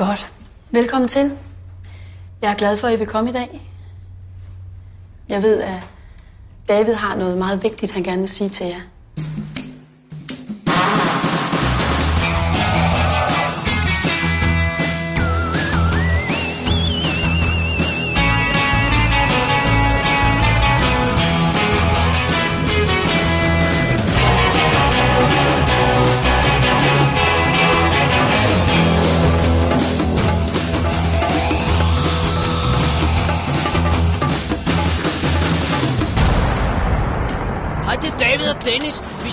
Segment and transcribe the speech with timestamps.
[0.00, 0.32] Godt.
[0.70, 1.38] Velkommen til.
[2.42, 3.70] Jeg er glad for, at I vil komme i dag.
[5.28, 5.92] Jeg ved, at
[6.68, 8.80] David har noget meget vigtigt, han gerne vil sige til jer.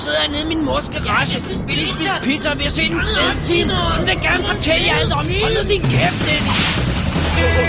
[0.08, 1.44] Sidder hernede i min mors garage.
[1.68, 3.70] Vi lige spise pizza, og vi har set en fed film.
[3.70, 5.26] Hun vil gerne fortælle jer alt om.
[5.42, 7.68] Hold nu din kæft, Dennis.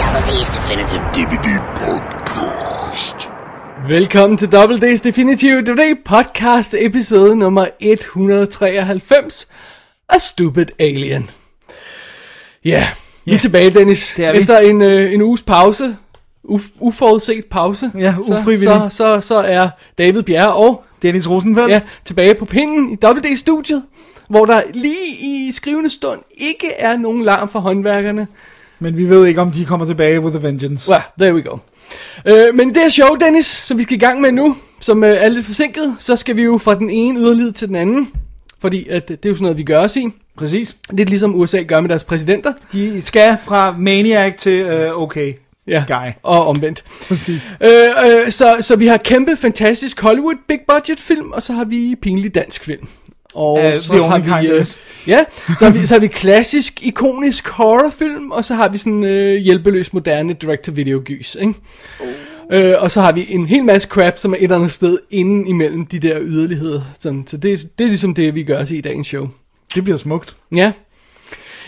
[0.00, 2.21] Double D's Definitive DVD Podcast.
[3.88, 9.48] Velkommen til Double D's Definitive DVD podcast episode nummer 193
[10.08, 11.30] af Stupid Alien.
[12.64, 12.88] Ja,
[13.24, 14.12] vi er tilbage, Dennis.
[14.16, 14.38] det er vi.
[14.38, 15.96] Efter en, øh, en uges pause,
[16.48, 18.68] uf- uforudset pause, Ja, så, ufrivillig.
[18.68, 21.70] så, så, så er David Bjerre og Dennis Rosenfeldt.
[21.70, 23.82] ja, tilbage på pinden i Double D-studiet,
[24.28, 28.26] hvor der lige i skrivende stund ikke er nogen larm fra håndværkerne.
[28.78, 30.90] Men vi ved ikke, om de kommer tilbage with a vengeance.
[30.90, 31.56] Well, there we go.
[32.26, 35.04] Øh, men i det her show, Dennis, som vi skal i gang med nu, som
[35.04, 38.10] øh, er lidt forsinket, så skal vi jo fra den ene yderlighed til den anden.
[38.58, 40.08] Fordi at, det er jo sådan noget, vi gør os i.
[40.36, 40.76] Præcis.
[40.90, 42.52] Lidt ligesom USA gør med deres præsidenter.
[42.72, 45.34] De skal fra Maniac til uh, okay.
[45.66, 46.10] Ja, Guy.
[46.22, 46.84] og omvendt.
[47.08, 47.52] Præcis.
[47.60, 51.64] Øh, øh, så, så vi har kæmpe, fantastisk Hollywood big budget film, og så har
[51.64, 52.88] vi pinlig dansk film.
[53.34, 54.66] Og Uh, så har vi, øh,
[55.08, 55.24] ja,
[55.58, 59.36] så har vi, så har vi klassisk, ikonisk horrorfilm, og så har vi sådan øh,
[59.36, 61.54] hjælpeløs moderne direct-to-video gys, ikke?
[62.52, 64.98] Øh, og så har vi en hel masse crap, som er et eller andet sted
[65.10, 66.80] inden imellem de der yderligheder.
[67.00, 69.28] Sådan, så det, er- det er ligesom det, vi gør os i dagens show.
[69.74, 70.36] Det bliver smukt.
[70.54, 70.72] Ja.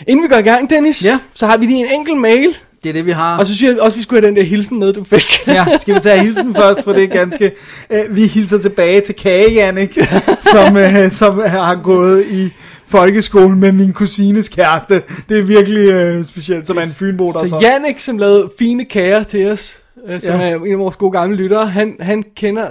[0.07, 1.19] Inden vi går i gang, Dennis, Ja.
[1.33, 3.37] så har vi lige en enkelt mail, Det er det, vi har.
[3.37, 5.23] og så synes jeg også, vi skulle have den der hilsen med, du fik.
[5.47, 7.51] ja, skal vi tage hilsen først, for det er ganske...
[7.89, 9.97] Uh, vi hilser tilbage til Kage Jannik,
[10.53, 12.49] som, uh, som har gået i
[12.87, 15.01] folkeskolen med min kusines kæreste.
[15.29, 18.85] Det er virkelig uh, specielt, som er en fynbo, der Så Jannik, som lavede fine
[18.85, 20.49] kager til os, øh, som Ja.
[20.49, 22.67] er en af vores gode gamle lyttere, han, han kender...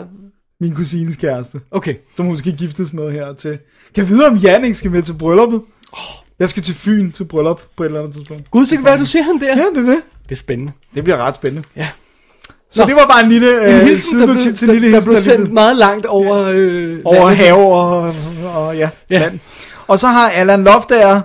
[0.61, 3.51] Min kusines kæreste, Okay, som hun skal giftes med her til.
[3.95, 5.61] Kan jeg vide, om Jannik skal med til brylluppet?
[6.39, 8.51] Jeg skal til Fyn til bryllup på et eller andet tidspunkt.
[8.51, 9.47] Gud, sikkert hvad du ser ham der.
[9.47, 10.03] Ja, det er det.
[10.25, 10.73] Det er spændende.
[10.95, 11.69] Det bliver ret spændende.
[11.77, 11.89] Ja.
[12.71, 12.87] Så Nå.
[12.89, 14.93] det var bare en lille En øh, hilsen, der blev, sidenotit til en lille der,
[14.93, 16.37] der hilsen, blev der sendt lige- meget langt over...
[16.51, 17.37] Øh, over landet.
[17.37, 18.15] hav og,
[18.55, 19.19] og ja, Ja.
[19.19, 19.39] land.
[19.87, 21.21] Og så har Allan Loftager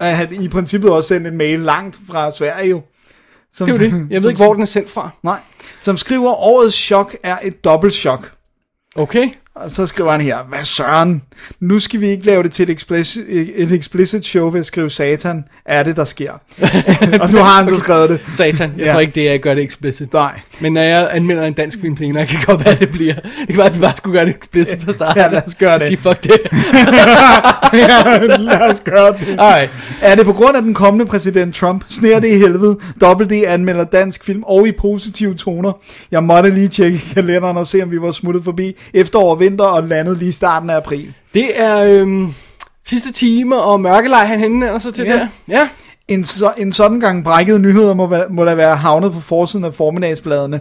[0.00, 2.82] han i princippet også sendt en mail langt fra Sverige jo.
[3.52, 4.06] Som, Det er jo det.
[4.10, 5.10] Jeg ved ikke, hvor den er sendt fra.
[5.22, 5.38] Nej,
[5.80, 8.32] som skriver, årets chok er et dobbelt chok.
[8.96, 9.28] Okay.
[9.54, 11.22] Og så skriver han her, hvad søren,
[11.60, 14.90] nu skal vi ikke lave det til et explicit, et explicit show ved at skrive
[14.90, 16.32] satan, er det der sker.
[17.20, 18.20] og nu har han så skrevet det.
[18.36, 18.72] Satan.
[18.78, 18.92] Jeg Ja.
[18.92, 20.12] tror ikke, det er at gøre det explicit.
[20.12, 23.14] Nej, Men når jeg anmelder en dansk film senere, kan godt være, det bliver...
[23.14, 25.22] Det kan være, at vi bare skulle gøre det explicit fra starten.
[25.22, 25.86] Ja, lad os gøre det.
[25.86, 26.30] Sige fuck det.
[27.72, 29.36] ja, lad os gøre det.
[29.38, 29.70] Alright.
[30.02, 31.84] Er det på grund af den kommende præsident Trump?
[31.88, 32.78] Sner det i helvede?
[33.00, 35.72] Dobbelt D anmelder dansk film og i positive toner.
[36.10, 39.64] Jeg måtte lige tjekke kalenderen og se, om vi var smuttet forbi efterår og vinter
[39.64, 41.14] og landet lige i starten af april.
[41.34, 42.34] Det er øhm,
[42.86, 45.12] sidste time, og mørkelej, han henvender sig til Ja.
[45.12, 45.26] der.
[45.48, 45.68] Ja.
[46.08, 49.74] En, så, en sådan gang brækkede nyheder må, må der være havnet på forsiden af
[49.74, 50.60] formiddagsbladene.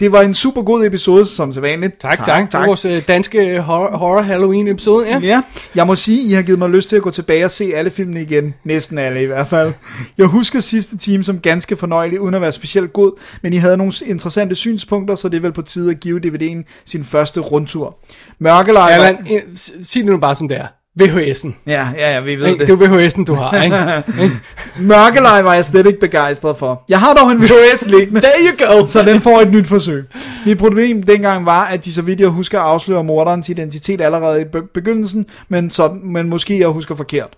[0.00, 2.00] Det var en super god episode, som sædvanligt.
[2.00, 2.26] Tak, tak.
[2.26, 2.52] tak.
[2.52, 5.18] Det er vores øh, danske horror, horror Halloween episode, ja.
[5.18, 5.42] Ja,
[5.74, 7.90] jeg må sige, I har givet mig lyst til at gå tilbage og se alle
[7.90, 8.54] filmene igen.
[8.64, 9.72] Næsten alle i hvert fald.
[10.18, 13.12] Jeg husker sidste time som ganske fornøjelig, uden at være specielt god,
[13.42, 16.82] men I havde nogle interessante synspunkter, så det er vel på tide at give DVD'en
[16.84, 17.96] sin første rundtur.
[18.38, 19.04] Mørkelej var...
[19.04, 19.40] Allan, øh,
[19.82, 20.66] sig det nu bare som det er.
[21.00, 21.52] VHS'en.
[21.66, 22.58] Ja, ja, ja, vi ved Ikke?
[22.58, 22.68] det.
[22.78, 24.30] Det er jo VHS'en, du har, ikke?
[24.92, 26.82] Mørkelej var jeg slet ikke begejstret for.
[26.88, 28.20] Jeg har dog en VHS liggende.
[28.20, 28.86] There you go.
[28.86, 30.04] Så den får et nyt forsøg.
[30.46, 34.44] Mit problem dengang var, at de så vidt jeg husker afslører morderens identitet allerede i
[34.44, 37.28] be- begyndelsen, men, sådan, men måske jeg husker forkert.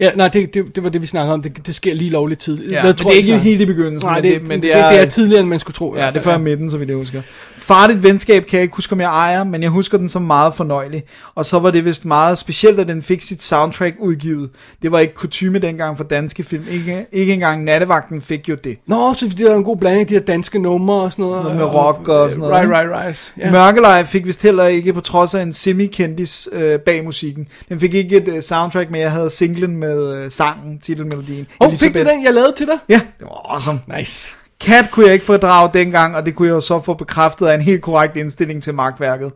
[0.00, 1.42] Ja, nej, det, det, det var det, vi snakkede om.
[1.42, 2.72] Det, det sker lige lovligt tidligt.
[2.72, 4.50] Ja, men tror det er ikke vi helt i begyndelsen, Nej, men det, det, men
[4.50, 5.96] det, det, er, det er tidligere, end man skulle tro.
[5.96, 7.22] Ja, det er før midten, så vidt jeg husker.
[7.68, 10.54] Farligt venskab kan jeg ikke huske, om jeg ejer, men jeg husker den som meget
[10.54, 11.02] fornøjelig.
[11.34, 14.50] Og så var det vist meget specielt, at den fik sit soundtrack udgivet.
[14.82, 16.64] Det var ikke kutume dengang for danske film.
[16.70, 18.78] Ikke, ikke engang Nattevagten fik jo det.
[18.86, 21.42] Nå, så det er en god blanding af de her danske numre og sådan noget.
[21.42, 23.32] Noget med rock og sådan noget, Right, right, right.
[23.38, 23.50] Ja.
[23.50, 27.48] Mørkeleje fik vist heller ikke, på trods af en semi-kendis øh, bag musikken.
[27.68, 31.46] Den fik ikke et øh, soundtrack, men jeg havde singlen med øh, sangen, titelmelodien.
[31.60, 32.78] Åh, oh, fik du den, jeg lavede til dig?
[32.88, 33.80] Ja, det var awesome.
[33.98, 34.37] Nice.
[34.64, 37.54] Cat kunne jeg ikke fordrage dengang, og det kunne jeg jo så få bekræftet af
[37.54, 39.32] en helt korrekt indstilling til magtværket.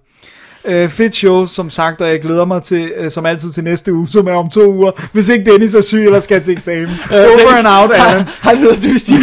[0.64, 3.92] Øh, fedt show, som sagt, og jeg glæder mig til, øh, som altid til næste
[3.92, 6.88] uge, som er om to uger, hvis ikke Dennis er syg eller skal til eksamen.
[7.10, 8.28] Over and out, Allan.
[8.40, 9.18] Har du noget, du vil sige?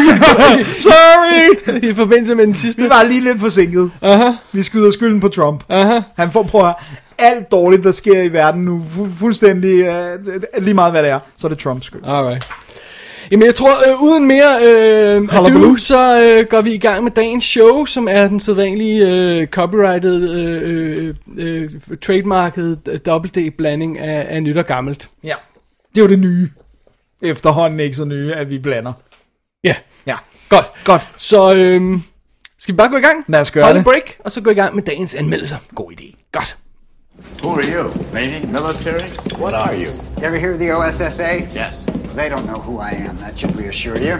[0.88, 1.80] Sorry!
[1.84, 2.82] I forbindelse med den sidste.
[2.82, 3.92] Vi var lige lidt forsinket.
[4.02, 5.64] Aha, Vi skyder skylden på Trump.
[5.70, 6.00] aha.
[6.18, 6.76] Han får prøve at
[7.20, 11.20] alt dårligt, der sker i verden nu, fu- fuldstændig, uh, lige meget hvad det er,
[11.38, 12.02] så er det Trumps skyld.
[12.06, 12.48] Alright.
[13.32, 17.12] Jamen jeg tror, øh, uden mere øh, ado, så øh, går vi i gang med
[17.12, 21.70] dagens show, som er den sædvanlige øh, copyrighted, øh, øh, øh,
[22.02, 25.10] trademarket øh, dobbelt-D-blanding af, af nyt og gammelt.
[25.24, 25.34] Ja,
[25.96, 26.50] det er jo det nye.
[27.22, 28.94] Efterhånden ikke så nye, at vi blander.
[29.64, 29.76] Ja,
[30.08, 30.16] Ja,
[30.50, 30.66] godt.
[30.86, 31.08] godt.
[31.18, 31.82] Så øh,
[32.60, 33.24] skal vi bare gå i gang?
[33.28, 33.84] Lad os gøre Hold det.
[33.84, 35.58] break, og så gå i gang med dagens anmeldelser.
[35.76, 36.30] God idé.
[36.32, 36.58] Godt.
[37.42, 37.90] Who are you?
[38.14, 38.46] Navy?
[38.48, 39.10] Military?
[39.38, 39.90] What are you?
[39.90, 41.54] You ever hear of the OSSA?
[41.54, 41.86] Yes.
[42.16, 43.18] They don't know who I am.
[43.18, 44.18] That should reassure you.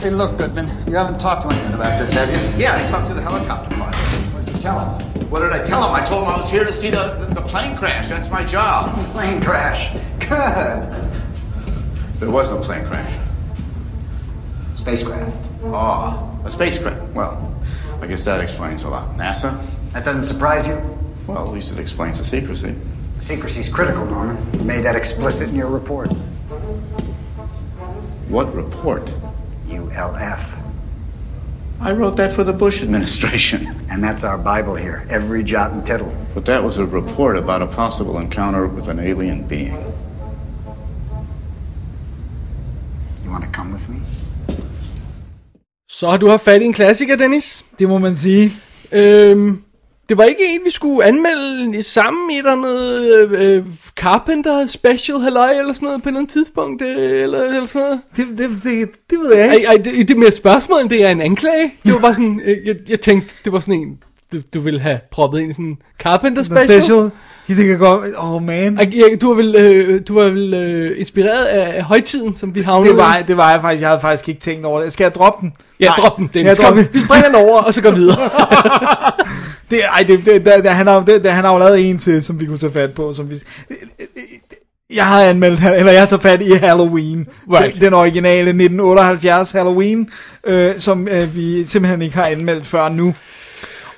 [0.00, 2.62] Hey, look, Goodman, you haven't talked to anyone about this, have you?
[2.62, 3.94] Yeah, I talked to the helicopter pilot.
[4.32, 5.30] What did you tell him?
[5.30, 5.94] What did I tell him?
[5.94, 8.08] I told him I was here to see the, the, the plane crash.
[8.08, 8.94] That's my job.
[9.12, 9.92] Plane crash.
[10.20, 11.10] Good.
[12.18, 13.18] There was no plane crash.
[14.74, 15.36] Spacecraft.
[15.64, 17.12] Oh, a spacecraft.
[17.12, 17.54] Well,
[18.00, 19.16] I guess that explains a lot.
[19.16, 19.60] NASA?
[19.92, 20.80] That doesn't surprise you?
[21.26, 22.74] Well, at least it explains the secrecy.
[23.18, 24.36] Secrecy's critical, Norman.
[24.54, 26.10] You made that explicit in your report.
[28.28, 29.12] What report?
[29.68, 30.54] ULF.
[31.80, 33.68] I wrote that for the Bush administration.
[33.92, 35.06] And that's our Bible here.
[35.10, 36.12] Every jot and tittle.
[36.34, 39.74] But that was a report about a possible encounter with an alien being.
[43.24, 44.00] You want to come with me?
[45.90, 47.64] Så har du haft fat i en klassiker, Dennis.
[47.78, 48.50] Det må man sige.
[48.92, 49.62] Øhm,
[50.08, 53.64] det var ikke en, vi skulle anmelde sammen i et eller andet øh, øh,
[53.96, 57.82] Carpenter special, halløj, eller sådan noget på et eller andet tidspunkt, øh, eller, eller sådan
[57.88, 58.00] noget.
[58.16, 59.66] Det, det, det, det ved jeg Ej, ikke.
[59.66, 61.72] ej, det, det er mere et spørgsmål, end det er en anklage.
[61.84, 63.98] Det var bare sådan, øh, jeg, jeg tænkte, det var sådan en,
[64.32, 66.82] du, du ville have proppet ind i sådan en Carpenter The special.
[66.82, 67.10] special.
[67.48, 68.04] Ja, det kan godt...
[68.18, 68.78] Oh, man.
[68.78, 72.60] Ej, jeg, du var vel, øh, du var vel øh, inspireret af, højtiden, som vi
[72.60, 73.22] havnede Det var, i.
[73.28, 73.80] det var jeg faktisk.
[73.82, 74.92] Jeg havde faktisk ikke tænkt over det.
[74.92, 75.52] Skal jeg droppe den?
[75.80, 75.96] Ja, Nej.
[75.96, 76.58] drop den, Dennis.
[76.58, 78.16] Jeg Kom, dropper vi springer den over, og så går videre.
[79.72, 81.98] Det, ej, det, det, det, det, han, har, det, det, han har jo lavet en
[81.98, 83.12] til, som vi kunne tage fat på.
[83.12, 83.36] Som vi,
[84.94, 87.26] jeg har anmeldt, eller jeg har taget fat i Halloween.
[87.52, 87.74] Right.
[87.74, 90.10] Den, den originale 1978 Halloween,
[90.46, 93.14] øh, som øh, vi simpelthen ikke har anmeldt før nu.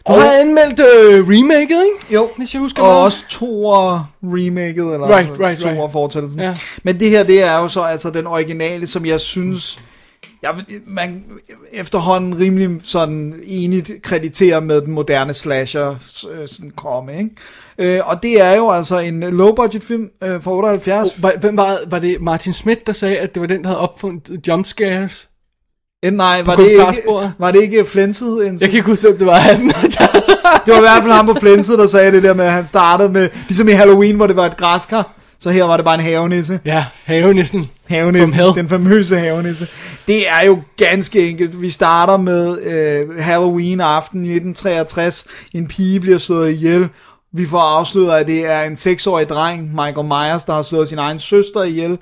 [0.09, 2.15] Du har anmeldt øh, remaket, ikke?
[2.15, 3.05] Jo, Hvis jeg husker og noget.
[3.05, 5.93] også toer remaket, eller Right, right, toer right.
[5.93, 6.41] fortællelsen.
[6.41, 6.55] Ja.
[6.82, 9.81] Men det her, det er jo så altså den originale, som jeg synes,
[10.44, 11.25] jeg, man
[11.73, 15.91] efterhånden rimelig sådan enigt krediterer med den moderne slasher
[16.32, 17.96] øh, sådan komme, ikke?
[17.96, 21.23] Øh, og det er jo altså en low budget film øh, fra 78.
[21.23, 23.81] Var, hvem var, var det Martin Smith, der sagde, at det var den, der havde
[23.81, 25.29] opfundet jump scares?
[26.02, 27.02] Eh, nej, var det, ikke,
[27.38, 28.46] var det ikke Flenset?
[28.46, 29.70] En, Jeg kan ikke huske, hvem det var dem.
[30.67, 32.67] Det var i hvert fald ham på Flenset, der sagde det der med, at han
[32.67, 35.14] startede med, ligesom i Halloween, hvor det var et græskar.
[35.44, 36.61] Så her var det bare en havenisse.
[36.64, 37.70] ja, havenissen.
[37.88, 38.55] Havenissen, From hell.
[38.55, 39.67] den famøse havenisse.
[40.08, 41.61] Det er jo ganske enkelt.
[41.61, 45.26] Vi starter med øh, Halloween aften 1963.
[45.52, 46.88] En pige bliver slået ihjel.
[47.32, 50.99] Vi får afsløret, at det er en 6-årig dreng, Michael Myers, der har slået sin
[50.99, 51.99] egen søster ihjel.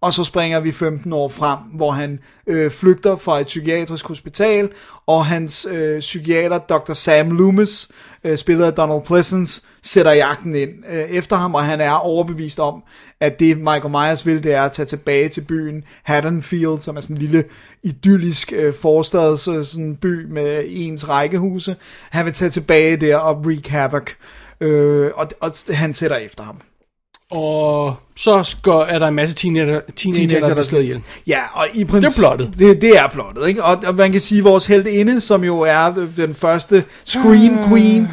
[0.00, 4.68] Og så springer vi 15 år frem, hvor han øh, flygter fra et psykiatrisk hospital,
[5.06, 6.92] og hans øh, psykiater, Dr.
[6.92, 7.88] Sam Loomis,
[8.24, 12.60] øh, spillet af Donald Pleasence, sætter jagten ind øh, efter ham, og han er overbevist
[12.60, 12.82] om,
[13.20, 17.00] at det Michael Myers vil, det er at tage tilbage til byen Haddonfield, som er
[17.00, 17.44] sådan en lille
[17.82, 21.76] idyllisk øh, forstads øh, sådan by med ens rækkehuse.
[22.10, 24.10] Han vil tage tilbage der og wreak havoc,
[24.60, 26.60] øh, og, og han sætter efter ham.
[27.30, 31.00] Og så skal, er der en masse teenager, teenager, der bliver slået ihjel.
[31.26, 32.16] Ja, og i princippet...
[32.16, 32.58] Det er plottet.
[32.58, 33.64] Det, det er plottet, ikke?
[33.64, 37.68] Og, og man kan sige, at vores heldinde, som jo er den første Scream.
[37.68, 38.08] Queen,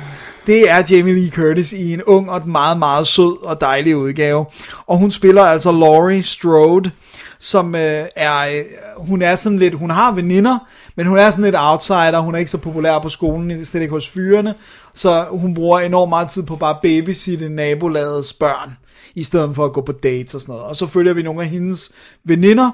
[0.47, 4.45] det er Jamie Lee Curtis i en ung og meget, meget sød og dejlig udgave.
[4.87, 6.91] Og hun spiller altså Laurie Strode,
[7.39, 8.63] som øh, er, øh,
[8.97, 10.57] hun er sådan lidt, hun har veninder,
[10.95, 13.93] men hun er sådan lidt outsider, hun er ikke så populær på skolen, slet ikke
[13.93, 14.53] hos fyrene,
[14.93, 18.77] så hun bruger enormt meget tid på bare at babysitte nabolagets børn,
[19.15, 20.67] i stedet for at gå på dates og sådan noget.
[20.67, 21.91] Og så følger vi nogle af hendes
[22.23, 22.71] veninder,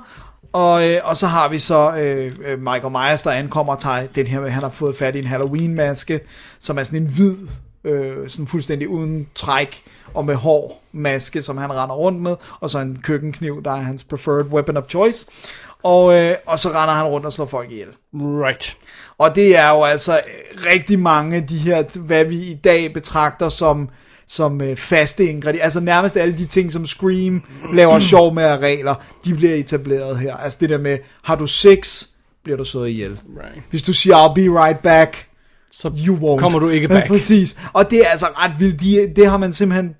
[0.55, 4.07] og, øh, og så har vi så øh, øh, Michael Myers, der ankommer og tager
[4.15, 6.19] den her, han har fået fat i en Halloween-maske,
[6.59, 7.35] som er sådan en hvid,
[7.83, 9.83] øh, sådan fuldstændig uden træk,
[10.13, 13.81] og med hår maske, som han render rundt med, og så en køkkenkniv, der er
[13.81, 15.25] hans preferred weapon of choice.
[15.83, 17.89] Og, øh, og så render han rundt og slår folk ihjel.
[18.13, 18.77] Right.
[19.17, 22.93] Og det er jo altså øh, rigtig mange af de her, hvad vi i dag
[22.93, 23.89] betragter som,
[24.27, 25.63] som øh, faste ingredienser.
[25.63, 30.17] Altså nærmest alle de ting, som Scream laver sjov med af regler, de bliver etableret
[30.19, 30.35] her.
[30.37, 32.03] Altså det der med, har du sex,
[32.43, 33.11] bliver du slået ihjel.
[33.11, 33.63] Right.
[33.69, 35.27] Hvis du siger, I'll be right back,
[35.71, 36.39] Så you won't.
[36.39, 37.07] kommer du ikke back.
[37.13, 37.57] Præcis.
[37.73, 38.79] Og det er altså ret vildt.
[38.81, 39.95] De, det har man simpelthen,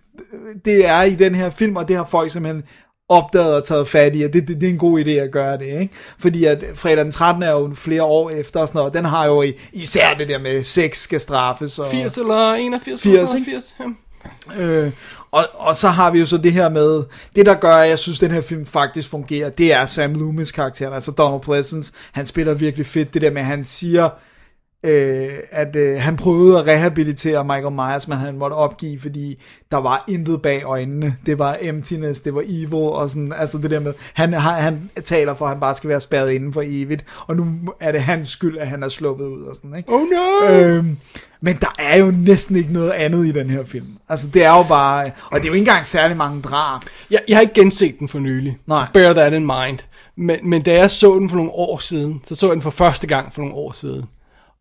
[0.65, 2.63] det er i den her film, og det har folk simpelthen
[3.09, 5.57] opdaget og taget fat i, og det, det, det er en god idé at gøre
[5.57, 5.89] det, ikke?
[6.19, 7.43] Fordi at fredag den 13.
[7.43, 10.27] er jo flere år efter og sådan noget, og den har jo i- især det
[10.27, 11.79] der med sex skal straffes.
[11.79, 13.01] Og, 80 eller 81?
[13.01, 13.51] 80, eller ikke?
[13.51, 13.85] 80, ja.
[14.59, 14.91] Øh,
[15.31, 17.03] og, og så har vi jo så det her med,
[17.35, 20.13] det der gør, at jeg synes, at den her film faktisk fungerer, det er Sam
[20.13, 24.09] Loomis karakteren, altså Donald Pleasence, han spiller virkelig fedt, det der med, at han siger,
[24.85, 29.77] øh, at øh, han prøvede at rehabilitere Michael Myers, men han måtte opgive, fordi der
[29.77, 31.17] var intet bag øjnene.
[31.25, 34.89] Det var emptiness, det var evil, og sådan, altså det der med, han, han, han
[35.03, 37.47] taler for, at han bare skal være spærret inden for evigt, og nu
[37.79, 39.89] er det hans skyld, at han er sluppet ud og sådan, ikke?
[39.93, 40.53] Oh no!
[40.53, 40.97] Øhm,
[41.45, 43.85] men der er jo næsten ikke noget andet i den her film.
[44.09, 46.81] Altså det er jo bare, og det er jo ikke engang særlig mange drab.
[47.11, 48.57] Jeg, jeg har ikke genset den for nylig.
[48.67, 48.85] Nej.
[48.85, 49.79] Så bear that in mind.
[50.17, 52.69] Men, men da jeg så den for nogle år siden, så så jeg den for
[52.69, 54.03] første gang for nogle år siden.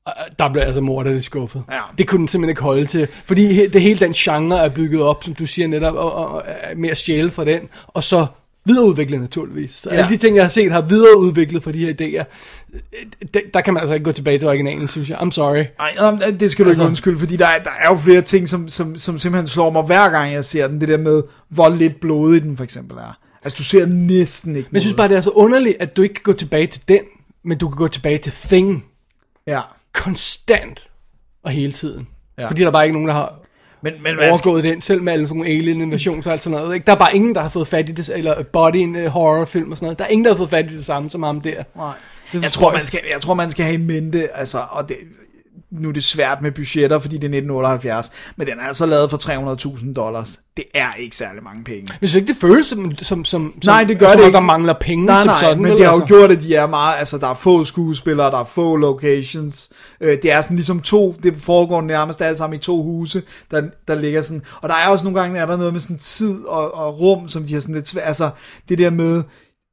[0.07, 1.63] Og Der blev jeg altså morderligt skuffet.
[1.73, 1.79] Ja.
[1.99, 3.09] Det kunne den simpelthen ikke holde til.
[3.25, 6.29] Fordi he- det hele den genre er bygget op, som du siger netop, og, og,
[6.29, 6.43] og
[6.77, 7.61] med at stjæle fra den.
[7.87, 8.27] Og så
[8.67, 9.73] videreudviklet naturligvis.
[9.73, 9.97] Så Ja.
[9.97, 12.25] alle de ting, jeg har set, har videreudviklet fra de her idéer.
[13.35, 15.19] Der, der kan man altså ikke gå tilbage til originalen, synes jeg.
[15.19, 15.65] I'm sorry.
[15.79, 18.49] Ej, det skal du altså, ikke undskylde, fordi der er, der er jo flere ting,
[18.49, 20.81] som, som, som simpelthen slår mig hver gang jeg ser den.
[20.81, 23.19] Det der med, hvor lidt blodig den for eksempel er.
[23.45, 26.03] Altså du ser næsten ikke Men jeg synes bare, det er så underligt, at du
[26.03, 27.01] ikke kan gå tilbage til den,
[27.45, 28.85] men du kan gå tilbage til Thing
[29.47, 29.61] Ja.
[29.93, 30.87] konstant
[31.45, 32.09] og hele tiden.
[32.39, 32.47] Ja.
[32.47, 33.35] Fordi der er bare ikke nogen, der har
[33.83, 36.43] Men, men hvad skal, overgået den, selv med alle sådan nogle alien invasions og alt
[36.43, 36.75] sådan noget.
[36.75, 36.87] Ikke?
[36.87, 39.77] Der er bare ingen, der har fået fat i det, eller body horror film og
[39.77, 39.99] sådan noget.
[39.99, 41.63] Der er ingen, der har fået fat i det samme som ham der.
[41.77, 41.93] nej.
[42.33, 44.97] Jeg tror, man skal, jeg tror, man skal have i mente, altså, og det,
[45.81, 49.11] nu er det svært med budgetter, fordi det er 1978, men den er altså lavet
[49.11, 49.17] for
[49.77, 50.39] 300.000 dollars.
[50.57, 51.89] Det er ikke særlig mange penge.
[51.97, 54.35] Synes ikke, det føles som, som, som, Nej, det gør som det ikke.
[54.35, 55.63] der mangler penge nej, som nej, sådan.
[55.63, 56.07] men det har jo altså?
[56.07, 60.19] gjort, at de er meget, altså der er få skuespillere, der er få locations, øh,
[60.23, 63.95] det er sådan ligesom to, det foregår nærmest alle sammen i to huse, der, der
[63.95, 66.75] ligger sådan, og der er også nogle gange, er der noget med sådan tid og,
[66.75, 68.31] og rum, som de har sådan lidt svært, altså
[68.69, 69.23] det der med,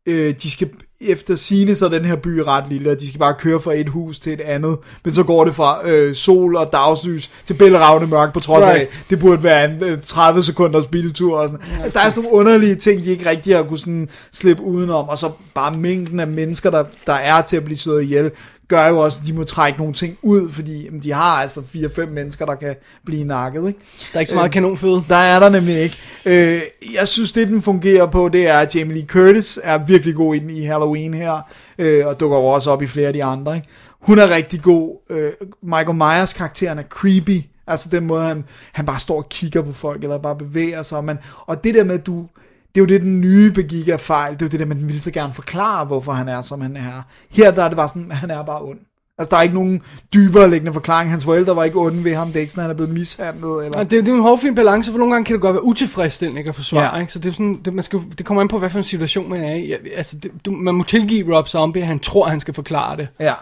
[0.07, 0.69] øh, de skal
[1.01, 3.73] efter sine så er den her by ret lille, og de skal bare køre fra
[3.73, 7.53] et hus til et andet, men så går det fra øh, sol og dagslys til
[7.53, 8.79] bælragende mørk, på trods Right.
[8.79, 11.65] af, det burde være en øh, 30 sekunders biltur og sådan.
[11.83, 15.09] Altså der er sådan nogle underlige ting, de ikke rigtig har kunne sådan slippe udenom,
[15.09, 18.31] og så bare mængden af mennesker, der, der er til at blive slået ihjel,
[18.71, 21.59] gør jo også, at de må trække nogle ting ud, fordi jamen, de har altså
[21.75, 22.75] 4-5 mennesker, der kan
[23.05, 23.79] blive nakket, ikke?
[24.13, 25.03] Der er ikke så meget kanonføde.
[25.09, 25.97] Der er der nemlig ikke.
[26.25, 26.61] Øh,
[26.93, 30.35] jeg synes, det den fungerer på, det er, at Jamie Lee Curtis er virkelig god
[30.35, 31.41] i den i Halloween her,
[31.77, 33.55] øh, og dukker jo også op i flere af de andre.
[33.55, 33.67] Ikke?
[34.01, 34.97] Hun er rigtig god.
[35.09, 35.31] Øh,
[35.63, 37.41] Michael Myers karakteren er creepy.
[37.67, 40.97] Altså den måde, han, han bare står og kigger på folk, eller bare bevæger sig.
[40.97, 42.27] Og, man, og det der med, at du...
[42.75, 44.33] Det er jo det, den nye begik af fejl.
[44.33, 46.77] Det er jo det der den ville så gerne forklare, hvorfor han er, som han
[46.77, 47.01] er.
[47.29, 48.79] Her der er det bare sådan, at han er bare ond.
[49.17, 49.81] Altså, der er ikke nogen
[50.13, 51.11] dybere liggende forklaring.
[51.11, 52.27] Hans forældre var ikke onde ved ham.
[52.27, 53.65] Det er ikke sådan, han er blevet mishandlet.
[53.65, 53.79] Eller...
[53.79, 55.63] Og det, det er jo en hårdfin balance, for nogle gange kan det godt være
[55.63, 56.83] utilfredsstillende ikke at forsvare.
[56.83, 56.95] Ja.
[56.95, 57.01] Ja.
[57.01, 57.13] Ikke?
[57.13, 59.29] Så det, er sådan, det, man skal, det kommer an på, hvad for en situation
[59.29, 59.67] man er i.
[59.67, 62.53] Ja, Altså, det, du, man må tilgive Rob Zombie, at han tror, at han skal
[62.53, 63.07] forklare det.
[63.19, 63.33] Ja.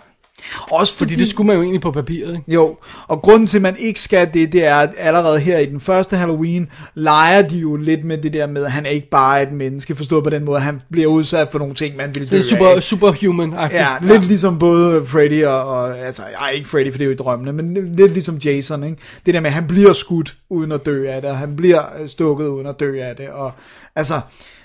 [0.71, 2.29] Også fordi, Fordi det skulle man jo egentlig på papiret.
[2.29, 2.43] Ikke?
[2.47, 2.77] Jo,
[3.07, 5.79] og grunden til, at man ikke skal det, det er, at allerede her i den
[5.79, 9.43] første Halloween, leger de jo lidt med det der med, at han er ikke bare
[9.43, 12.35] et menneske, forstået på den måde, han bliver udsat for nogle ting, man vil Så
[12.35, 12.83] det er super, af.
[12.83, 13.75] superhuman-agtigt.
[13.81, 17.13] Ja, lidt ligesom både Freddy og, og altså, ej, ikke Freddy, for det er jo
[17.13, 18.97] i drømmene, men lidt ligesom Jason, ikke?
[19.25, 21.81] Det der med, at han bliver skudt uden at dø af det, og han bliver
[22.01, 23.51] øh, stukket uden at dø af det, og
[23.95, 24.21] altså,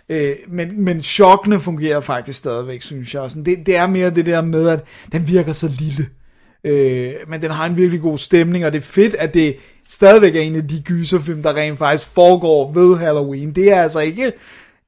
[0.08, 3.30] øh, men, men chokkene fungerer faktisk stadigvæk, synes jeg.
[3.30, 6.06] Sådan, det, det er mere det der med, at den virker så lille,
[6.64, 9.56] øh, men den har en virkelig god stemning, og det er fedt, at det
[9.88, 13.52] stadigvæk er en af de gyserfilm, der rent faktisk foregår ved Halloween.
[13.52, 14.32] Det er altså ikke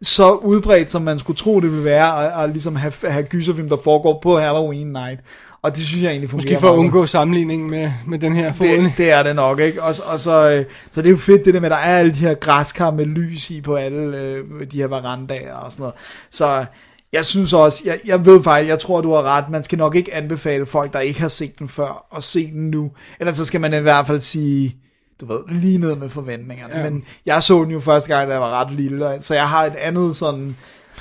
[0.02, 3.68] så udbredt, som man skulle tro, det ville være, at, at ligesom have, have gyserfilm,
[3.68, 5.20] der foregår på Halloween night.
[5.62, 8.52] Og det synes jeg egentlig fungerer Måske for at undgå sammenligning med, med den her
[8.52, 8.90] forhåbentlig.
[8.90, 9.82] det, det er det nok, ikke?
[9.82, 11.98] Og, og så, øh, så det er jo fedt det der med, at der er
[11.98, 15.82] alle de her græskar med lys i på alle øh, de her verandaer og sådan
[15.82, 15.94] noget.
[16.30, 16.64] Så
[17.12, 19.94] jeg synes også, jeg, jeg ved faktisk, jeg tror du har ret, man skal nok
[19.94, 22.90] ikke anbefale folk, der ikke har set den før, at se den nu.
[23.20, 24.76] Ellers så skal man i hvert fald sige,
[25.20, 26.78] du ved, lige ned med forventningerne.
[26.78, 26.90] Ja.
[26.90, 29.64] Men jeg så den jo første gang, da jeg var ret lille, så jeg har
[29.64, 30.56] et andet sådan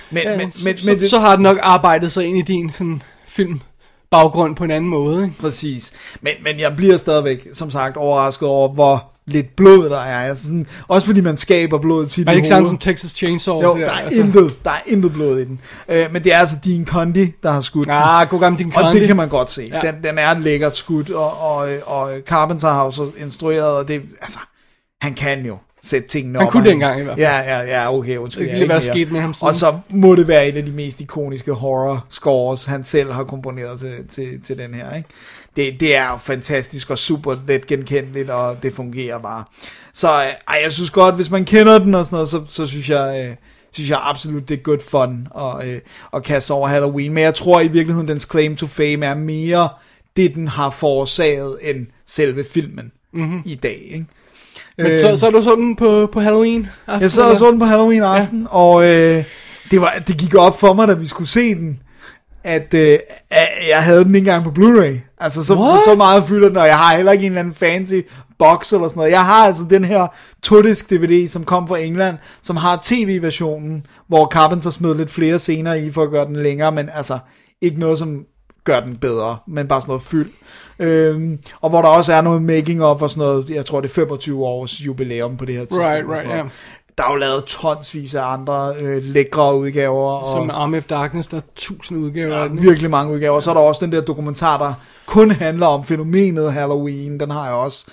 [0.09, 2.37] Men, Ja, men, så, men, så, men det, så har den nok arbejdet sig ind
[2.37, 3.61] i din sådan, film
[4.15, 5.23] baggrund på en anden måde.
[5.23, 5.35] Ikke?
[5.39, 5.93] Præcis.
[6.21, 10.35] Men, men jeg bliver stadigvæk, som sagt, overrasket over, hvor lidt blod der er.
[10.35, 13.61] Sådan, også fordi man skaber blod tit Er det ikke samme som Texas Chainsaw?
[13.61, 14.21] Jo, det der er, altså.
[14.21, 15.59] intet, der er intet blod i den.
[15.89, 17.95] Øh, men det er altså Dean Condi, der har skudt den.
[17.95, 18.99] Ah, god gammel din Og Condi.
[18.99, 19.71] det kan man godt se.
[19.73, 19.91] Ja.
[19.91, 24.01] Den, den er lækkert skud, og, og, og Carpenter har jo så instrueret, og det,
[24.21, 24.39] altså,
[25.01, 26.51] han kan jo sætte tingene Han op.
[26.51, 27.27] kunne og dengang i hvert fald.
[27.27, 28.43] Ja, ja, ja, okay, undskyld.
[28.43, 29.47] Det kan lige er være sket med ham siden.
[29.47, 33.23] Og så må det være en af de mest ikoniske horror scores, han selv har
[33.23, 35.09] komponeret til, til, til den her, ikke?
[35.55, 39.43] Det, det er fantastisk og super let genkendeligt, og det fungerer bare.
[39.93, 42.67] Så øh, ej, jeg synes godt, hvis man kender den og sådan noget, så, så
[42.67, 43.25] synes jeg...
[43.29, 43.35] Øh,
[43.71, 45.79] synes jeg absolut, det er good fun at, øh,
[46.13, 47.13] at kaste over Halloween.
[47.13, 49.69] Men jeg tror i virkeligheden, dens claim to fame er mere
[50.17, 53.41] det, den har forårsaget, end selve filmen mm-hmm.
[53.45, 53.87] i dag.
[53.91, 54.05] Ikke?
[54.77, 57.01] Men så, så er du sådan på, på Halloween aften?
[57.01, 58.47] Jeg sad og så den på Halloween aften, ja.
[58.57, 59.23] og øh,
[59.71, 61.79] det, var, det gik op for mig, da vi skulle se den,
[62.43, 62.99] at, øh,
[63.69, 65.15] jeg havde den ikke engang på Blu-ray.
[65.19, 67.53] Altså, så, så, så meget fylder den, og jeg har heller ikke en eller anden
[67.53, 68.01] fancy
[68.39, 69.11] box eller sådan noget.
[69.11, 70.07] Jeg har altså den her
[70.43, 75.73] todisk DVD, som kom fra England, som har tv-versionen, hvor Carpenter smed lidt flere scener
[75.73, 77.19] i, for at gøre den længere, men altså
[77.61, 78.23] ikke noget, som
[78.63, 80.31] gør den bedre, men bare sådan noget fyld.
[80.79, 83.89] Øhm, og hvor der også er noget making of og sådan noget, jeg tror det
[83.89, 85.85] er 25 års jubilæum på det her tidspunkt.
[85.85, 86.51] Right, right, noget.
[86.97, 90.11] Der er jo lavet tonsvis af andre øh, lækre udgaver.
[90.11, 93.35] Og, Som Army of Darkness, der er tusind udgaver er virkelig mange udgaver.
[93.35, 94.73] Og så er der også den der dokumentar, der
[95.05, 97.19] kun handler om fænomenet Halloween.
[97.19, 97.85] Den har jeg også.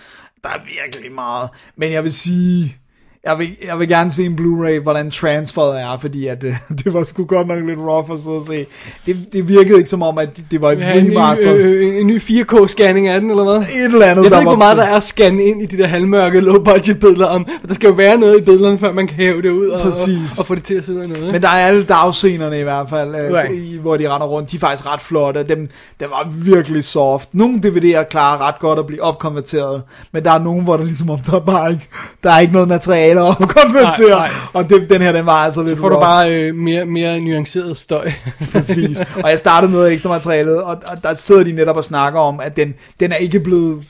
[0.43, 1.49] Der er virkelig meget.
[1.77, 2.77] Men jeg vil sige,
[3.27, 6.53] jeg vil, jeg vil gerne se en Blu-ray, hvordan transferet er, fordi at, øh,
[6.85, 8.67] det var sgu godt nok lidt rough at sidde og se.
[9.07, 11.55] Det, det virkede ikke som om, at det, det var Vi har en ny, remaster.
[11.57, 13.57] øh, en, ny 4K-scanning af den, eller hvad?
[13.57, 15.63] et eller andet, Jeg ved der ikke, var hvor meget der er at scanne ind
[15.63, 17.47] i de der halvmørke, low-budget billeder om.
[17.69, 19.87] Der skal jo være noget i billederne, før man kan hæve det ud og, og,
[19.87, 20.39] Præcis.
[20.39, 21.33] og få det til at af noget.
[21.33, 23.55] Men der er alle dagscenerne i hvert fald, øh, Right.
[23.55, 24.51] i, hvor de render rundt.
[24.51, 25.43] De er faktisk ret flotte.
[25.43, 25.69] Dem,
[26.01, 27.29] dem var virkelig soft.
[27.33, 31.11] Nogle DVD'er klarer ret godt at blive opkonverteret, men der er nogle, hvor der ligesom
[31.11, 31.89] om, der er bare ikke,
[32.23, 34.09] der er ikke noget materiale at opkonvertere.
[34.11, 34.31] Nej, nej.
[34.53, 36.07] Og det, den her, den var altså så lidt får du rough.
[36.07, 38.13] bare øh, mere, mere nuanceret støj.
[38.53, 39.01] Præcis.
[39.01, 42.41] Og jeg startede noget ekstra materialet, og, og der sidder de netop og snakker om,
[42.41, 43.85] at den, den er ikke blevet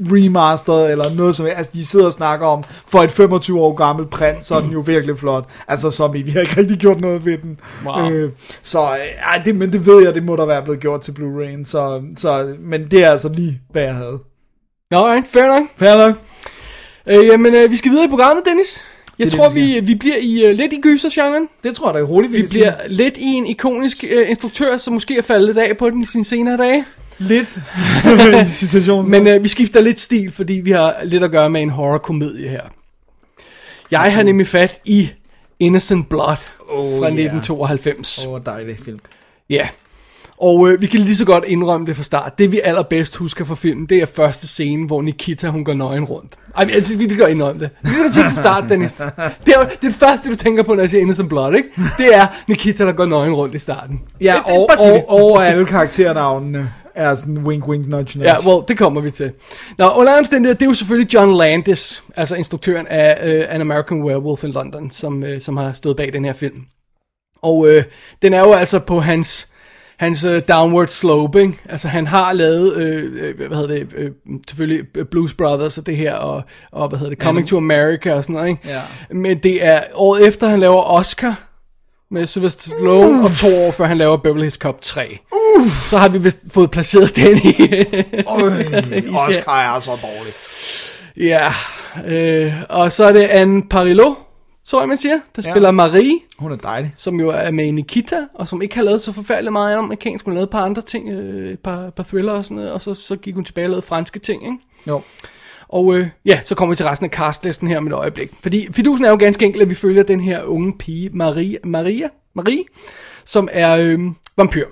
[0.00, 4.10] remastered eller noget som altså de sidder og snakker om for et 25 år gammelt
[4.10, 7.00] print så er den jo virkelig flot altså som i de har ikke rigtig gjort
[7.00, 8.10] noget ved den Wow.
[8.10, 8.30] øh,
[8.62, 11.64] så øh, det, men det ved jeg det må der være blevet gjort til Blu-ray
[11.64, 14.18] så, så men det er altså lige hvad jeg havde
[14.90, 15.62] Nå, right, fair nok.
[15.76, 16.14] fair nok
[17.06, 18.80] Øh, jamen, øh, vi skal videre i programmet, Dennis.
[19.18, 21.48] Jeg Det tror, det, vi vi, vi bliver i uh, lidt i gysergenren.
[21.64, 22.62] det tror jeg da hurtigt vi, Vi kan sige.
[22.62, 26.06] bliver lidt i en ikonisk uh, instruktør, som måske er faldet af på den i
[26.06, 26.84] sine senere dage.
[27.18, 27.60] lidt
[28.50, 31.70] situationen Men uh, vi skifter lidt stil, fordi vi har lidt at gøre med en
[31.70, 32.62] horror-komedie her.
[33.90, 35.10] Jeg har nemlig fat i
[35.60, 36.36] Innocent Blood
[36.68, 37.12] Oh, fra ja.
[37.12, 38.26] 1992.
[38.26, 38.98] Åh, oh, dejlig film.
[39.50, 39.68] Ja.
[40.42, 42.38] Og øh, vi kan lige så godt indrømme det fra start.
[42.38, 46.04] Det vi allerbedst husker fra filmen, det er første scene, hvor Nikita hun går nøgen
[46.04, 46.32] rundt.
[46.56, 47.70] Ej, men, altså, vi kan godt indrømme det.
[47.82, 48.92] Vi kan sige det fra start, Dennis.
[48.92, 51.54] Det er, jo- det er det første, du tænker på, når jeg siger Innocent Blood,
[51.54, 51.68] ikke?
[51.98, 54.00] Det er Nikita, der går nøgen rundt i starten.
[54.20, 58.30] Ja, det, det, og, og, og alle karakternavnene er sådan wink, wink, nudge, nudge.
[58.34, 59.32] Ja, well, det kommer vi til.
[59.78, 64.02] Nå, under omstændighed, det er jo selvfølgelig John Landis, altså instruktøren af uh, An American
[64.02, 66.56] Werewolf in London, som, uh, som har stået bag den her film.
[67.42, 67.82] Og uh,
[68.22, 69.48] den er jo altså på hans,
[69.98, 71.54] hans uh, downward slope, ikke?
[71.68, 76.14] Altså han har lavet, uh, hvad hedder det, uh, selvfølgelig Blues Brothers og det her,
[76.14, 78.68] og, og hvad hedder det, Coming to America og sådan noget, ikke?
[78.68, 78.80] Ja.
[79.10, 81.40] Men det er året efter, han laver Oscar
[82.10, 83.24] med Sylvester Stallone, uh.
[83.24, 85.18] og to år før han laver Beverly Hills Cop 3.
[85.32, 85.70] Uh.
[85.70, 87.54] Så har vi vist fået placeret den i,
[88.26, 88.64] Øj,
[89.28, 90.32] Oscar er så dårlig.
[91.16, 91.52] Ja,
[92.06, 94.14] øh, og så er det Anne Parillo,
[94.72, 95.50] tror jeg man siger, der Ja.
[95.52, 96.92] spiller Marie, Hun er dejlig.
[96.96, 100.24] som jo er med i Nikita, og som ikke har lavet så forfærdeligt meget amerikansk.
[100.24, 102.80] Hun lavet et par andre ting, øh, et par, par thriller og sådan noget, og
[102.82, 104.56] så, så gik hun tilbage og lavede franske ting, ikke?
[104.88, 105.00] Jo.
[105.68, 108.30] Og øh, ja, så kommer vi til resten af castlisten her om et øjeblik.
[108.42, 112.08] Fordi fidusen er jo ganske enkelt, at vi følger den her unge pige, Maria, Maria,
[112.34, 112.64] Marie,
[113.24, 114.00] som er øh,
[114.36, 114.66] vampyr.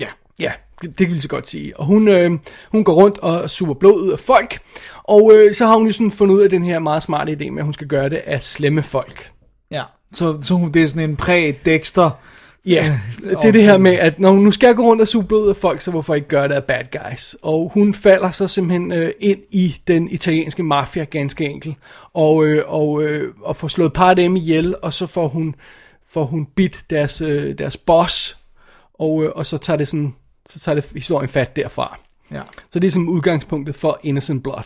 [0.00, 0.06] Ja.
[0.40, 1.80] Ja, det, kan vi så godt sige.
[1.80, 2.30] Og hun, øh,
[2.72, 4.60] hun går rundt og suger blod ud af folk,
[5.04, 7.50] og øh, så har hun jo sådan fundet ud af den her meget smarte idé
[7.50, 9.30] med, at hun skal gøre det af slemme folk.
[9.70, 9.82] Ja.
[10.12, 12.10] Så, så hun, det er sådan en præ-Dexter.
[12.66, 15.24] Ja, det er det her med, at når hun nu skal gå rundt og suge
[15.24, 17.36] blod ud af folk, så hvorfor ikke gøre det af bad guys?
[17.42, 21.76] Og hun falder så simpelthen øh, ind i den italienske mafia ganske enkelt,
[22.14, 25.28] og, øh, og, øh, og får slået et par af dem ihjel, og så får
[25.28, 25.54] hun,
[26.10, 28.38] får hun bit deres, øh, deres boss,
[28.98, 30.14] og, øh, og så tager det sådan,
[30.48, 31.98] så tager det historien fat derfra.
[32.30, 32.42] Ja.
[32.70, 34.62] Så det er som udgangspunktet for Innocent Blood.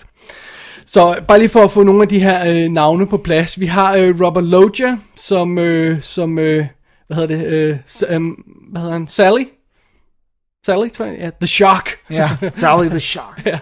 [0.86, 3.60] Så bare lige for at få nogle af de her øh, navne på plads.
[3.60, 6.66] Vi har øh, Robert Loggia, som, øh, som øh,
[7.06, 7.76] hvad hedder det, øh,
[8.08, 8.30] øhm,
[8.70, 9.44] hvad hedder han, Sally?
[10.66, 13.42] Sally, tror jeg, ja, The Shark, Ja, Sally the Shark.
[13.46, 13.58] ja,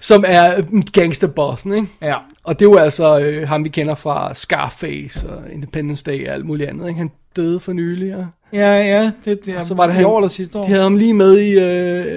[0.00, 1.86] som er øh, gangsterbossen, ikke?
[2.02, 2.14] Ja.
[2.44, 6.34] Og det er jo altså øh, ham, vi kender fra Scarface og Independence Day og
[6.34, 6.98] alt muligt andet, ikke?
[6.98, 10.28] Han døde for nylig, og Ja, ja, det, det så var det han, år eller
[10.28, 10.62] sidste år.
[10.64, 11.56] De havde ham lige med i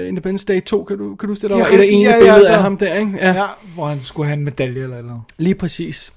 [0.03, 1.41] uh, Independence Day 2, kan du, kan du det?
[1.41, 3.11] Der Ja, var et af ene ja, ja, billede der- af ham der, ikke?
[3.21, 5.23] Ja, hvor han skulle have en medalje eller eller noget.
[5.37, 6.13] Lige præcis.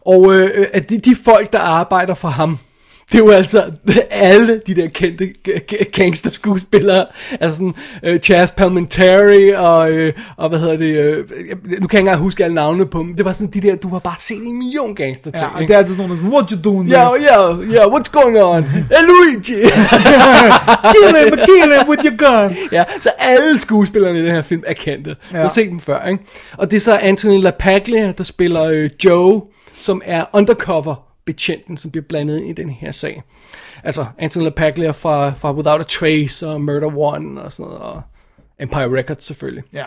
[0.00, 2.58] Og øh, at de, de folk, der arbejder for ham,
[3.12, 3.64] det er jo altså
[4.10, 5.34] alle de der kendte
[5.92, 7.06] gangster skuespillere.
[7.40, 11.82] Altså sådan øh, Chaz Palminteri og, øh, og hvad hedder det, øh, nu kan jeg
[11.82, 13.14] ikke engang huske alle navnene på dem.
[13.14, 15.44] Det var sådan de der, du har bare set en million gangster ting.
[15.44, 18.10] Ja, og det er altid sådan er sådan, what you doing Ja, ja, ja, what's
[18.12, 18.62] going on?
[18.92, 19.52] Hey, Luigi!
[20.92, 22.56] Kill him, kill him with your gun.
[22.72, 25.16] ja, så alle skuespillerne i den her film er kendte.
[25.32, 25.36] Ja.
[25.36, 26.24] Du har set dem før, ikke?
[26.56, 29.42] Og det er så Anthony LaPaglia, der spiller øh, Joe,
[29.74, 33.22] som er undercover betjenten, som bliver blandet ind i den her sag.
[33.84, 38.02] Altså Anthony LaPaglia fra, fra Without a Trace og Murder One og sådan noget, og
[38.60, 39.64] Empire Records selvfølgelig.
[39.72, 39.84] Ja,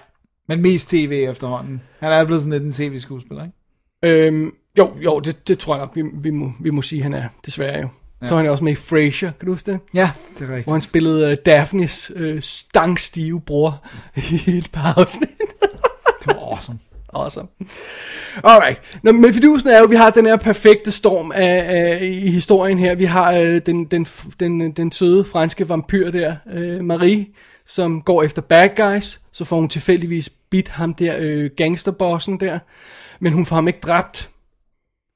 [0.47, 1.82] men mest tv efterhånden.
[1.99, 4.25] Han er blevet sådan lidt en tv-skuespiller, ikke?
[4.25, 7.13] Øhm, jo, jo, det, det tror jeg nok, vi, vi, må, vi må sige, han
[7.13, 7.88] er, desværre jo.
[8.21, 8.28] Ja.
[8.28, 9.80] Så er han også med i Frasier, kan du huske det?
[9.93, 10.71] Ja, det er Hvor rigtigt.
[10.71, 13.86] han spillede uh, Daphnes uh, stangstive bror
[14.32, 15.30] i et par afsnit.
[16.19, 16.80] Det var awesome.
[17.13, 17.48] Awesome.
[18.43, 18.80] Alright.
[19.04, 21.65] Nå, men fidusen er jo, at vi har den her perfekte storm øh, øh, af,
[21.67, 22.95] af, i historien her.
[22.95, 24.08] Vi har øh, den, den,
[24.39, 27.26] den, den søde franske vampyr der, øh, Marie,
[27.65, 29.19] som går efter bad guys.
[29.32, 32.60] Så får hun tilfældigvis bit ham der øh, gangsterbossen der.
[33.19, 34.30] Men hun får ham ikke dræbt.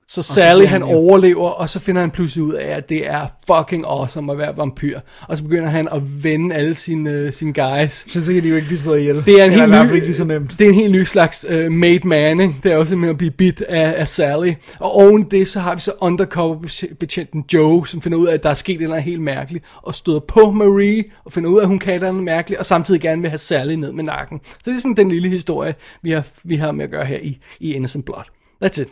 [0.08, 3.08] Så Sally bliver han han overlever, og så finder han pludselig ud af, at det
[3.08, 5.00] er fucking awesome at være vampyr.
[5.28, 8.24] Og så begynder han at vende alle sine, øh, sine guys.
[8.24, 9.26] Så kan de jo ikke blive slået ihjel.
[9.26, 10.60] Det er en helt ny, ikke lige så nemt.
[10.60, 12.56] Det er en helt ny slags uh, made man, ikke?
[12.64, 14.54] Det er jo simpelthen at blive bit af, af Sally.
[14.80, 18.44] Og oven det, så har vi så undercover betjenten Joe, som finder ud af, at
[18.44, 21.68] der er sket noget helt mærkeligt, og støder på Marie, og finder ud af, at
[21.68, 24.42] hun kan noget mærkeligt, og samtidig gerne vil have Sally ned med nakken.
[24.44, 27.18] Så det er sådan den lille historie, vi har, vi har med at gøre her
[27.18, 28.24] i, i Innocent Blood.
[28.66, 28.88] That's it.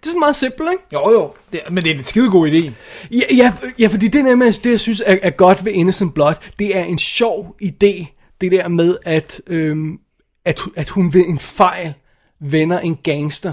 [0.00, 0.84] Det er sådan meget simpelt, ikke?
[0.92, 1.32] Jo, jo.
[1.52, 2.70] Det, men det er en skide god idé.
[3.10, 6.14] Ja, ja, ja fordi det, der med, det jeg synes er, er godt ved Innocent
[6.14, 8.06] Blood, det er en sjov idé,
[8.40, 9.98] det der med, at, øhm,
[10.44, 11.94] at, at hun ved en fejl
[12.40, 13.52] vender en gangster,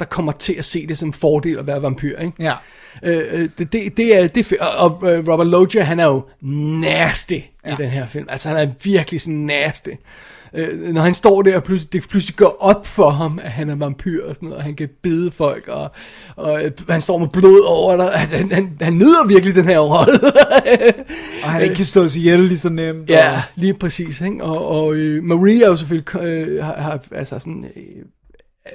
[0.00, 2.32] der kommer til at se det som en fordel at være vampyr, ikke?
[2.40, 2.54] Ja.
[3.02, 4.52] Øh, øh, det, det, det er, det.
[4.52, 6.22] Og, og øh, Robert Loggia, han er jo
[6.80, 7.72] nasty ja.
[7.72, 8.26] i den her film.
[8.28, 9.90] Altså, han er virkelig sådan nasty.
[10.54, 13.70] Øh, når han står der, og pludselig, det pludselig går op for ham, at han
[13.70, 15.90] er vampyr og sådan noget, og han kan bide folk, og,
[16.36, 18.10] og øh, han står med blod over dig.
[18.10, 20.20] Han, han, han nyder virkelig den her rolle.
[21.44, 23.10] Og han ikke kan slås ihjel lige så nemt.
[23.10, 24.20] ja, Og, lige præcis.
[24.20, 24.44] Ikke?
[24.44, 27.82] Og, og øh, Marie er jo selvfølgelig øh, har, har, altså sådan, øh,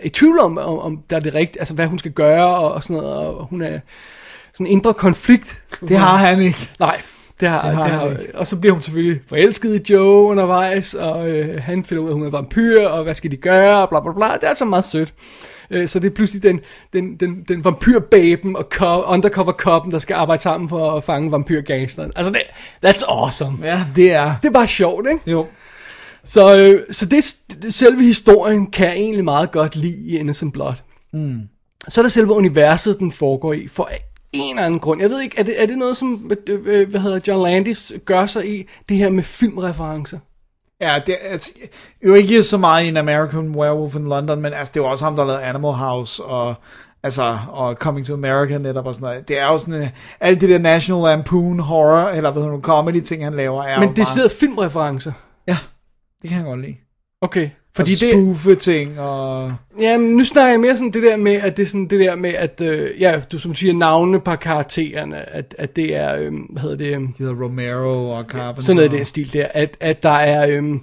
[0.03, 2.71] i tvivl om, om, om der er det rigtige, altså hvad hun skal gøre, og,
[2.73, 3.79] og sådan noget, og hun er
[4.53, 5.61] sådan en indre konflikt.
[5.81, 6.69] det har han ikke.
[6.79, 7.01] Nej,
[7.39, 8.39] det har, Det har det har.
[8.39, 12.11] Og så bliver hun selvfølgelig forelsket i Joe undervejs, og øh, han finder ud af,
[12.11, 14.25] at hun er vampyr, og hvad skal de gøre, og bla bla bla.
[14.35, 15.13] Det er altså meget sødt.
[15.71, 16.59] Øh, så det er pludselig den,
[16.93, 21.31] den, den, den vampyrbaben og co- undercover coppen, der skal arbejde sammen for at fange
[21.31, 22.11] vampyrgangsteren.
[22.15, 22.41] Altså, det,
[22.85, 23.57] that's awesome.
[23.63, 24.33] Ja, det er.
[24.41, 25.31] Det er bare sjovt, ikke?
[25.31, 25.45] Jo.
[26.23, 30.53] Så, øh, så det, det, selve historien kan jeg egentlig meget godt lide i Innocent
[30.53, 30.73] Blood.
[31.13, 31.41] Mm.
[31.89, 33.89] Så er der selve universet, den foregår i, for
[34.33, 35.01] en eller anden grund.
[35.01, 37.93] Jeg ved ikke, er det, er det noget, som øh, øh, hvad hedder John Landis
[38.05, 40.19] gør sig i, det her med filmreferencer?
[40.81, 41.53] Ja, det er altså,
[42.05, 44.91] jo ikke så meget i en American Werewolf in London, men altså, det er jo
[44.91, 46.55] også ham, der lavede Animal House, og
[47.03, 49.27] altså, og Coming to America netop og sådan noget.
[49.27, 49.87] Det er jo sådan, uh,
[50.19, 53.79] alt det der National Lampoon horror, eller hvad hedder det, comedy ting, han laver, er
[53.79, 55.11] Men det bare, stedet filmreferencer.
[55.47, 55.57] Ja,
[56.21, 56.75] det kan han godt lide.
[57.21, 57.49] Okay.
[57.75, 59.53] Fordi og det, spoofe ting, og...
[59.79, 61.99] ja, men nu snakker jeg mere sådan det der med, at det er sådan det
[61.99, 66.15] der med, at, øh, ja, du som siger, navnene på karaktererne, at, at det er,
[66.15, 68.61] øh, hvad hedder det, øh, De hedder Romero og Carpenter.
[68.61, 70.81] Sådan noget i den stil der, at, at der er øhm,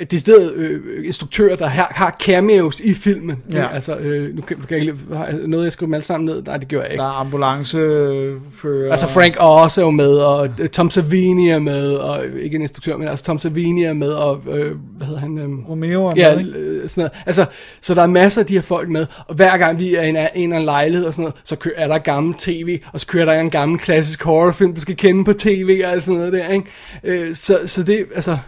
[0.00, 3.42] det er stedet øh, instruktører, der har, har cameos i filmen.
[3.52, 3.66] Ja.
[3.74, 6.42] Altså, øh, nu kan, kan jeg ikke, noget, jeg skriver dem alle sammen ned?
[6.42, 7.00] Nej, det gør jeg ikke.
[7.00, 8.90] Der er ambulancefører.
[8.90, 12.56] Altså Frank Oz er jo med, og øh, Tom Savini er med, og øh, ikke
[12.56, 15.38] en instruktør, men altså Tom Savini er med, og øh, hvad hedder han?
[15.38, 16.58] Øh, Romero er Ja, med, ikke?
[16.58, 17.12] øh, sådan noget.
[17.26, 17.44] Altså,
[17.80, 20.08] så der er masser af de her folk med, og hver gang vi er i
[20.08, 23.00] en, en eller anden lejlighed og sådan noget, så kører, er der gammel tv, og
[23.00, 26.18] så kører der en gammel klassisk horrorfilm, du skal kende på tv og alt sådan
[26.18, 26.66] noget der, ikke?
[27.04, 28.38] Øh, så, så det, altså,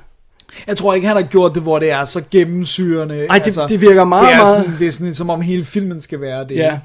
[0.67, 3.27] Jeg tror ikke, han har gjort det, hvor det er så gennemsyrende.
[3.31, 5.65] Ej, det- det virker meget, det er meget- Sådan, det er sådan, som om hele
[5.65, 6.57] filmen skal være det.
[6.57, 6.79] Ja.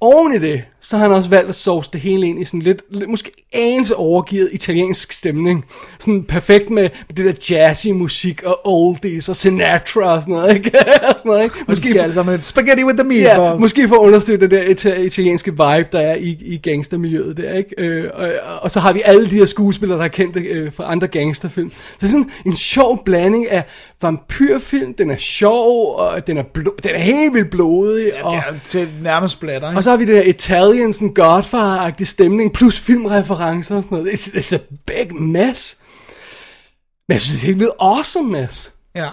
[0.00, 2.62] Oven i det, så har han også valgt at sovse det hele ind i sådan
[2.62, 5.64] lidt, lidt måske anelse overgivet italiensk stemning.
[5.98, 10.70] Sådan perfekt med, det der jazzy musik og oldies og Sinatra og sådan noget, ikke?
[10.78, 10.84] og
[11.18, 11.56] sådan noget, ikke?
[11.68, 13.60] Måske skal altså med spaghetti with the Ja, meatballs.
[13.60, 17.52] måske for at understøtte det der ita- italienske vibe, der er i, i gangstermiljøet der,
[17.54, 17.70] ikke?
[17.78, 18.28] Øh, og,
[18.62, 21.70] og så har vi alle de her skuespillere, der er kendte øh, fra andre gangsterfilm.
[21.70, 23.64] Så det er sådan en sjov blanding af
[24.02, 28.32] vampyrfilm, den er sjov, og den er, blo- den er helt vildt blodig, Ja, og,
[28.32, 29.78] det er til nærmest splatter, ikke?
[29.78, 34.12] og så har vi det der Italian, sådan Godfather-agtig stemning, plus filmreferencer og sådan noget.
[34.12, 35.78] It's, it's a big mess.
[37.08, 38.72] Men jeg synes, det er helt vildt awesome mess.
[38.94, 39.10] Ja.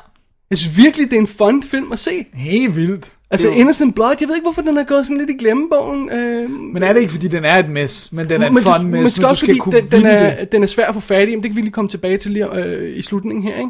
[0.49, 2.25] Jeg synes virkelig, det er en fun film at se.
[2.33, 3.15] Helt vildt.
[3.31, 3.53] Altså Jo.
[3.53, 6.09] Innocent Blood, jeg ved ikke, hvorfor den er gået sådan lidt i glemmebogen.
[6.11, 8.63] Øh, Men er det ikke, fordi den er et mess, men den er en men,
[8.63, 10.51] fun du, mess, men, men du skal fordi kunne den, den, er, det.
[10.51, 12.31] den er svær at få fat i, men det kan vi lige komme tilbage til
[12.31, 13.69] lige øh, i slutningen her, ikke?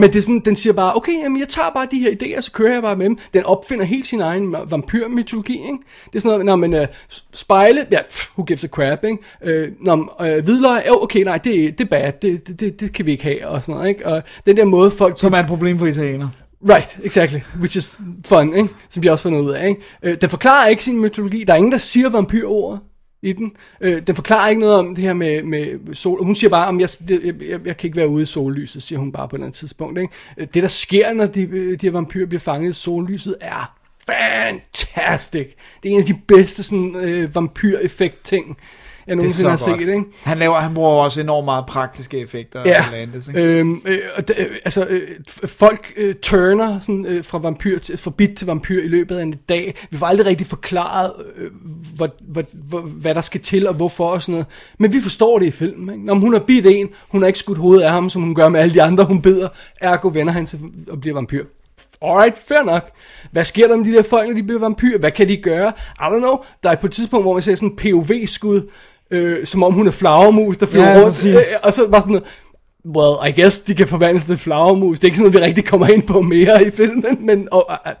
[0.00, 2.40] Men det er sådan, den siger bare, okay, jamen, jeg tager bare de her idéer,
[2.40, 3.18] så kører jeg bare med dem.
[3.34, 5.78] Den opfinder helt sin egen vampyrmytologi, ikke?
[6.06, 6.86] Det er sådan noget, når man øh,
[7.34, 9.18] spejle, ja, pff, who gives a crap, ikke?
[9.44, 12.92] Øh, når øh, hvidløg, jo, okay, nej, det, det er bad, det, det, det, det
[12.92, 14.06] kan vi ikke have, og sådan noget, ikke?
[14.06, 15.18] Og den der måde, folk...
[15.18, 16.30] Som er et problem for italienere.
[16.62, 17.40] Right, exactly.
[17.60, 18.68] Which is fun, ikke?
[18.88, 19.80] Som de også fundet ud af, ikke?
[20.02, 21.44] Øh, den forklarer ikke sin mytologi.
[21.44, 22.80] Der er ingen, der siger vampyrordet
[23.22, 23.52] i den.
[23.80, 26.24] Øh, den forklarer ikke noget om det her med, med sol.
[26.24, 28.98] Hun siger bare, om jeg, jeg, jeg, jeg kan ikke være ude i sollyset, siger
[28.98, 29.98] hun bare på et eller andet tidspunkt.
[29.98, 30.12] Ikke?
[30.36, 33.74] Øh, Det, der sker, når de, øh, de her vampyrer bliver fanget i sollyset, er
[34.06, 35.46] fantastic.
[35.82, 38.56] Det er en af de bedste sådan, øh, vampyr-effekt-ting,
[39.08, 39.80] jeg Det er nogensinde har set.
[39.80, 40.04] Ikke?
[40.22, 42.60] Han, laver, han bruger også enormt meget praktiske effekter.
[42.66, 43.42] Ja, Landis, ikke?
[43.42, 45.08] øhm, øh, og øh, altså øh,
[45.46, 49.22] folk øh, turner sådan, øh, fra vampyr til, fra bit til vampyr i løbet af
[49.22, 49.74] en dag.
[49.90, 51.50] Vi får aldrig rigtig forklaret, øh,
[51.96, 54.46] hvor, hvor, hvor, hvad der skal til og hvorfor og sådan noget.
[54.78, 55.94] Men vi forstår det i filmen.
[55.94, 56.06] Ikke?
[56.06, 58.48] Når hun har bidt en, hun har ikke skudt hovedet af ham, som hun gør
[58.48, 59.48] med alle de andre, hun bider.
[59.80, 60.58] Ergo vender han til
[60.92, 61.44] at blive vampyr.
[62.02, 62.90] Alright, fair nok.
[63.30, 64.98] Hvad sker der med de der folk, når de bliver vampyr?
[64.98, 65.72] Hvad kan de gøre?
[66.00, 66.38] I don't know.
[66.62, 68.70] Der er på et tidspunkt, hvor man ser sådan en POV-skud,
[69.10, 71.06] øh, som om hun er flagermus, der flyver Ja, rundt.
[71.06, 71.34] præcis.
[71.34, 72.20] Øh, og så bare sådan
[72.96, 74.98] well, I guess de kan forvandles til flagermus.
[74.98, 77.66] Det er ikke sådan noget, vi rigtig kommer ind på mere i filmen, men og,
[77.86, 77.92] uh,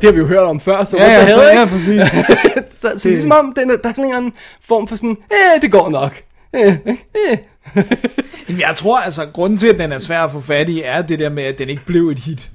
[0.00, 2.02] det har vi jo hørt om før, så Ja, ja, the så, ja, præcis.
[2.80, 4.32] så, så ligesom om, den er, der er sådan en eller anden
[4.68, 6.22] form for sådan, eh, det går nok.
[6.54, 6.96] Eh, eh,
[7.30, 7.38] eh.
[8.48, 11.02] Jamen, jeg tror, altså, grunden til, at den er svær at få fat i, er
[11.02, 12.50] det der med, at den ikke blev et hit.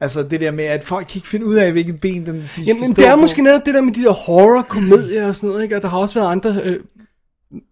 [0.00, 2.48] Altså det der med, at folk kan ikke finde ud af, hvilken ben den, de
[2.52, 3.20] skal Jamen, stå det er på.
[3.20, 5.76] måske netop det der med de der horror-komedier og sådan noget, ikke?
[5.76, 6.60] Og der har også været andre...
[6.64, 6.76] Øh,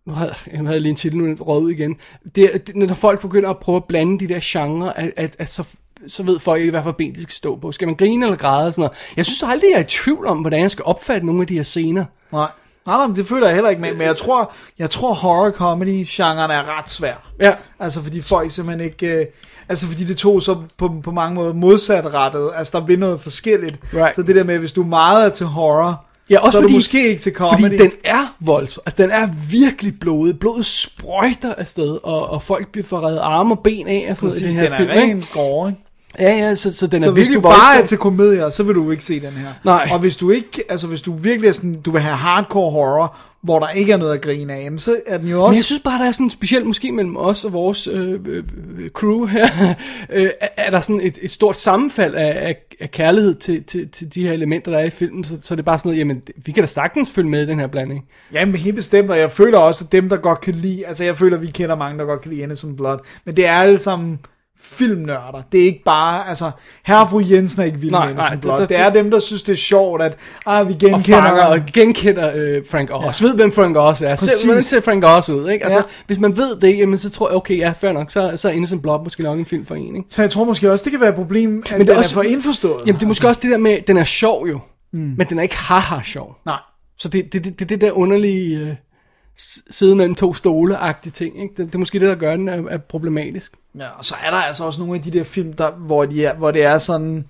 [0.06, 1.96] nu havde jeg havde lige en titel, nu er ud igen.
[2.34, 5.50] Det, det, når folk begynder at prøve at blande de der genrer, at, at, at
[5.50, 5.64] så,
[6.06, 7.72] så ved folk ikke, hvad for ben de skal stå på.
[7.72, 9.12] Skal man grine eller græde og sådan noget.
[9.16, 11.54] Jeg synes aldrig, jeg er i tvivl om, hvordan jeg skal opfatte nogle af de
[11.54, 12.04] her scener.
[12.32, 12.50] Nej.
[12.86, 16.04] Nej, nej, det føler jeg heller ikke med, men jeg tror, jeg tror horror comedy
[16.08, 17.28] genren er ret svær.
[17.40, 17.54] Ja.
[17.78, 19.26] Altså fordi folk simpelthen ikke, øh,
[19.68, 23.80] altså fordi det tog så på, på mange måder modsatrettet, altså der vil noget forskelligt.
[23.94, 24.14] Right.
[24.14, 26.72] Så det der med, hvis du meget er til horror, Ja, også så er fordi,
[26.72, 27.62] du måske ikke til comedy.
[27.62, 28.82] Fordi den er voldsom.
[28.86, 30.38] Altså, den er virkelig blodet.
[30.38, 34.06] Blodet sprøjter afsted, og, og folk bliver forredet arme og ben af.
[34.10, 35.82] Og sådan noget Præcis, den her den er film, ren gore, ikke?
[36.18, 38.74] Ja, ja, så, så den Så er hvis du bare er til komedier, så vil
[38.74, 39.48] du ikke se den her.
[39.64, 39.88] Nej.
[39.92, 43.16] Og hvis du ikke, altså hvis du virkelig er sådan, du vil have hardcore horror,
[43.42, 45.59] hvor der ikke er noget at grine af, jamen, så er den jo Men også...
[45.59, 48.44] jeg synes bare, der er sådan specielt måske mellem os og vores øh, øh,
[48.79, 49.46] øh, crew her,
[50.12, 53.88] øh, er- er der sådan et, et stort sammenfald af, af, af kærlighed til, til,
[53.88, 55.98] til de her elementer, der er i filmen, så, så det er bare sådan noget,
[55.98, 58.05] jamen, vi kan da sagtens følge med i den her blanding.
[58.33, 61.18] Jamen helt bestemt, og jeg føler også, at dem, der godt kan lide, altså jeg
[61.18, 63.79] føler, at vi kender mange, der godt kan lide Innocent Blood, men det er alle
[63.79, 64.18] sammen
[64.70, 65.42] filmnørder.
[65.52, 66.50] Det er ikke bare, altså,
[66.87, 68.61] herre og fru Jensen er ikke vild Nej, nej, Blood.
[68.61, 71.22] det- Det, er dem, der synes, det er sjovt, at ah, vi Og genkender...
[71.22, 73.20] fanger og genkender øh, Frank Oz.
[73.22, 73.26] Ja.
[73.26, 74.16] Ved, hvem Frank Oz er.
[74.16, 74.44] Se, Præcis.
[74.44, 75.64] hvordan ser Frank Oz ud, ikke?
[75.64, 75.85] Altså, Ja.
[76.07, 78.52] hvis man ved det, jamen, så tror jeg, okay, ja, fair nok, så, så er
[78.52, 80.09] Innocent Blood måske nok en film for en, ikke?
[80.11, 82.11] Så jeg tror måske også, det kan være et problem, at Men det er også-
[82.11, 82.81] er for indforstået.
[82.87, 84.61] Jamen, det er måske også det der med, den er sjov jo,
[84.92, 85.14] mm.
[85.18, 86.37] men den er ikke haha sjov.
[86.46, 86.57] Nej.
[86.98, 88.68] Så det er det, det, det, det der underlige øh,
[89.70, 91.55] sidde mellem to stole-agtige ting, ikke?
[91.57, 93.53] Det, det er måske det, der gør den er, er problematisk.
[93.79, 96.24] Ja, og så er der altså også nogle af de der film, der, hvor, de
[96.24, 97.24] er, hvor det er sådan,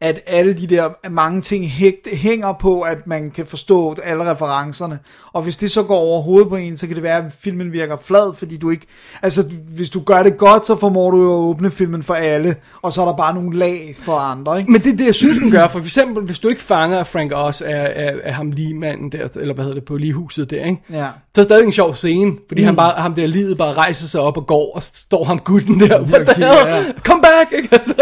[0.00, 1.70] at alle de der mange ting
[2.12, 4.98] hænger på, at man kan forstå alle referencerne.
[5.32, 7.72] Og hvis det så går over hovedet på en, så kan det være, at filmen
[7.72, 8.86] virker flad, fordi du ikke...
[9.22, 9.42] Altså,
[9.76, 12.92] hvis du gør det godt, så formår du jo at åbne filmen for alle, og
[12.92, 14.72] så er der bare nogle lag for andre, ikke?
[14.72, 15.68] Men det er det, jeg synes, den gør.
[15.68, 19.28] For eksempel, hvis du ikke fanger, Frank Oz er, er, er ham lige manden der,
[19.36, 20.82] eller hvad hedder det, på ligehuset der, ikke?
[20.92, 21.06] Ja.
[21.34, 22.66] Så er det stadig en sjov scene, fordi mm.
[22.66, 25.38] han bare, ham der livet bare rejser sig op og går, og så står ham
[25.38, 26.84] gutten der, hell, ja.
[27.04, 27.68] come back, ikke?
[27.76, 27.94] Altså,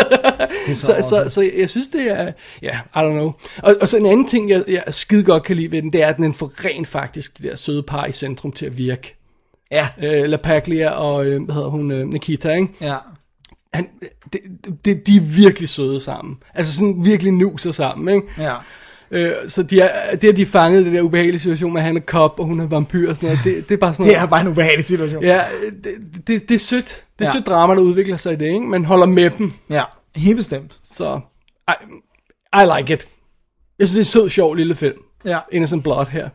[0.66, 1.28] så så, så, så, awesome.
[1.28, 3.32] så, jeg synes, det er, ja, I don't know.
[3.62, 6.02] Og, og så en anden ting, jeg, jeg skide godt kan lide ved den, det
[6.02, 9.16] er, at den får rent faktisk det der søde par i centrum til at virke.
[9.72, 9.88] Ja.
[10.02, 12.68] Øh, La Paglia og, øh, hvad hedder hun, øh, Nikita, ikke?
[12.80, 12.94] Ja.
[13.74, 13.86] Han,
[14.32, 14.40] det,
[14.84, 16.36] det, de er virkelig søde sammen.
[16.54, 18.26] Altså sådan virkelig nuser sammen, ikke?
[18.38, 18.54] Ja.
[19.10, 21.86] Øh, så de er, det, at de fanget i den der ubehagelige situation med, at
[21.86, 24.06] han er kop, og hun er vampyr og sådan noget, det, det er bare sådan
[24.10, 24.26] Det noget.
[24.26, 25.22] er bare en ubehagelig situation.
[25.22, 25.40] Ja,
[25.84, 25.94] det,
[26.26, 27.04] det, det er sødt.
[27.18, 27.32] Det er Ja.
[27.32, 28.60] sødt drama, der udvikler sig i det, ikke?
[28.60, 29.82] Man holder med dem, ja
[30.16, 30.76] helt bestemt.
[30.82, 31.20] så
[31.68, 31.72] I,
[32.54, 33.08] I like it.
[33.78, 34.98] Jeg synes, det er en sød, sjov lille film.
[35.24, 35.38] Ja.
[35.52, 36.28] Innocent Blood her.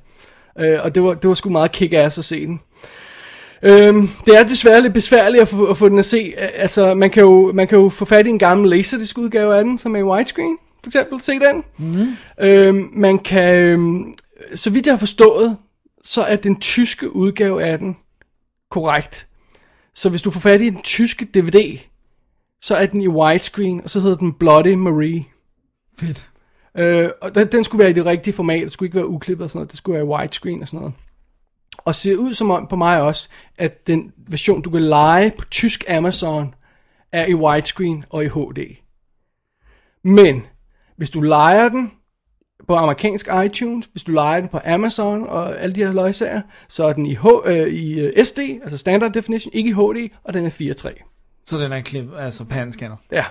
[0.59, 2.59] Øh, og det var, det var sgu meget kick-ass at se den.
[3.63, 6.33] Øhm, det er desværre lidt besværligt at få, at få den at se.
[6.37, 9.63] Altså, man kan, jo, man kan jo få fat i en gammel laserdisc udgave af
[9.63, 11.21] den, som er i widescreen, for eksempel.
[11.21, 11.63] Se den.
[11.77, 12.15] Mm.
[12.39, 14.13] Øhm, man kan, øhm,
[14.55, 15.57] så vidt jeg har forstået,
[16.03, 17.97] så er den tyske udgave af den
[18.71, 19.27] korrekt.
[19.95, 21.77] Så hvis du får fat i den tyske DVD,
[22.61, 25.25] så er den i widescreen, og så hedder den Bloody Marie.
[25.99, 26.29] Fedt.
[26.77, 29.43] Øh, og den, den skulle være i det rigtige format, det skulle ikke være uklippet
[29.43, 30.93] og sådan noget, det skulle være i widescreen og sådan noget.
[31.77, 35.45] Og ser ud som om på mig også, at den version, du kan lege på
[35.45, 36.55] tysk Amazon,
[37.11, 38.75] er i widescreen og i HD.
[40.03, 40.45] Men,
[40.97, 41.91] hvis du leger den
[42.67, 46.83] på amerikansk iTunes, hvis du leger den på Amazon og alle de her løgsager, så
[46.83, 50.33] er den i, H, øh, i øh, SD, altså Standard Definition, ikke i HD, og
[50.33, 51.18] den er 4.3.
[51.49, 52.95] Så den er klip, altså panscanner.
[53.11, 53.23] Ja,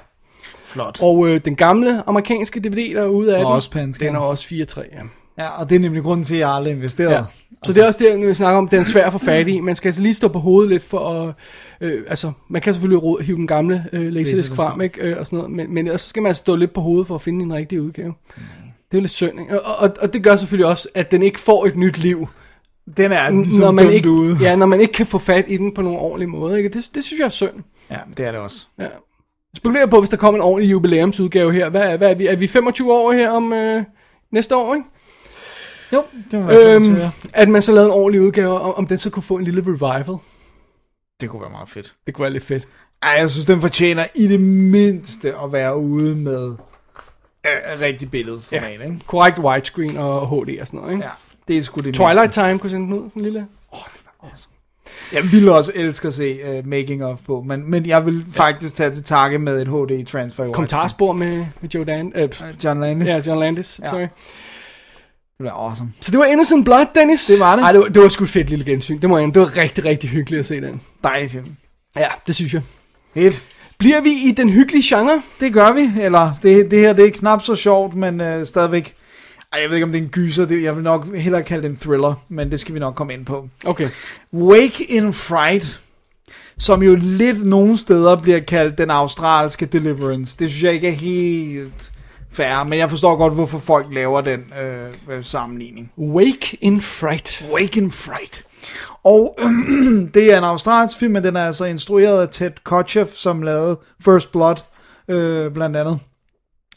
[0.67, 0.99] Flot.
[1.03, 4.19] og øh, den gamle amerikanske DVD, der er ude af Og den, også den er
[4.19, 5.03] også 4.3, ja.
[5.39, 7.11] Ja, og det er nemlig grunden til, at jeg aldrig investeret.
[7.11, 7.23] Ja.
[7.65, 9.61] Så det er også det, vi snakker om, den er svær at få fat i.
[9.61, 11.35] Man skal altså lige stå på hovedet lidt for at...
[11.81, 15.01] Øh, altså, man kan selvfølgelig ro- hive den gamle øh, laserdisc frem, ikke?
[15.01, 17.07] Øh, og sådan noget, men, men ellers så skal man altså stå lidt på hovedet
[17.07, 18.15] for at finde en rigtig udgave.
[18.35, 19.61] Det er jo lidt synd, ikke?
[19.63, 22.29] Og, og, og det gør selvfølgelig også, at den ikke får et nyt liv,
[22.97, 24.37] Den er ligesom når man ikke, ude.
[24.41, 26.57] ja, når man ikke kan få fat i den på nogen ordentlig måde.
[26.59, 26.69] Ikke?
[26.69, 27.55] Det, det synes jeg er synd.
[27.91, 28.67] Ja, det er det også.
[28.79, 28.83] Ja.
[28.85, 28.91] Jeg
[29.57, 31.69] spekulerer på, hvis der kommer en ordentlig jubilæumsudgave her.
[31.69, 32.27] Hvad, er- hvad er, vi?
[32.27, 33.85] er vi 25 år her om øh,
[34.31, 34.87] næste år, ikke?
[35.93, 37.01] Jo, det må være Øhm, øhm,
[37.33, 39.61] at man så lavede en ordentlig udgave, om, om den så kunne få en lille
[39.67, 40.17] revival.
[41.21, 41.95] Det kunne være meget fedt.
[42.07, 42.69] Det kunne være lidt fedt.
[43.03, 46.51] Ej, jeg synes, den fortjener i det mindste at være ude med
[47.47, 48.85] øh, rigtig billedformat, ja.
[48.85, 48.99] ikke?
[49.07, 51.05] Korrekt widescreen og HD og sådan noget, ikke?
[51.05, 51.11] Ja,
[51.49, 52.41] det er sgu det Twilight mindste.
[52.49, 53.39] Time kunne sende den ud, sådan en lille...
[53.73, 54.53] Åh, oh, det var awesome.
[55.13, 58.43] Jeg ville også elske at se uh, making of på, men, men jeg vil ja.
[58.43, 60.45] faktisk tage til takke med et HD transfer.
[60.45, 62.13] i Kommentarspor med, med Joe Dan...
[62.15, 62.55] Øh, widescreen.
[62.65, 63.09] John Landis.
[63.09, 63.91] ja, John Landis, Ja.
[63.91, 64.01] sorry.
[64.01, 64.11] Det
[65.39, 65.93] bliver awesome.
[66.01, 67.27] Så det var Innocent Blood, Dennis.
[67.27, 67.63] Det var det.
[67.63, 68.99] Ej, det var, det var sgu fedt lille gensyn.
[68.99, 70.81] Det må jeg Det var rigtig, rigtig hyggeligt at se den.
[71.05, 71.57] Dejlig film.
[71.97, 72.63] Ja, det synes jeg.
[73.15, 73.43] Fedt.
[73.79, 75.23] Bliver vi i den hyggelige genre?
[75.41, 78.95] Det gør vi, eller det, det her det er knap så sjovt, men uh, stadigvæk...
[79.53, 80.47] Ej, jeg ved ikke, om det er en gyser.
[80.47, 83.13] Det, jeg vil nok hellere kalde det en thriller, men det skal vi nok komme
[83.13, 83.49] ind på.
[83.65, 83.89] Okay.
[84.35, 85.81] Wake in Fright,
[86.59, 90.37] som jo lidt nogle steder bliver kaldt den australske Deliverance.
[90.39, 91.93] Det synes jeg ikke er helt
[92.33, 95.93] fair, men jeg forstår godt, hvorfor folk laver den øh, øh, sammenligning.
[95.99, 97.45] Wake in Fright.
[97.53, 98.43] Wake in Fright.
[99.05, 99.39] Og
[100.15, 103.79] det er en australsk film, men den er altså instrueret af Ted Kotcheff, som lavede
[104.05, 104.57] First Blood,
[105.09, 105.99] øh, blandt andet.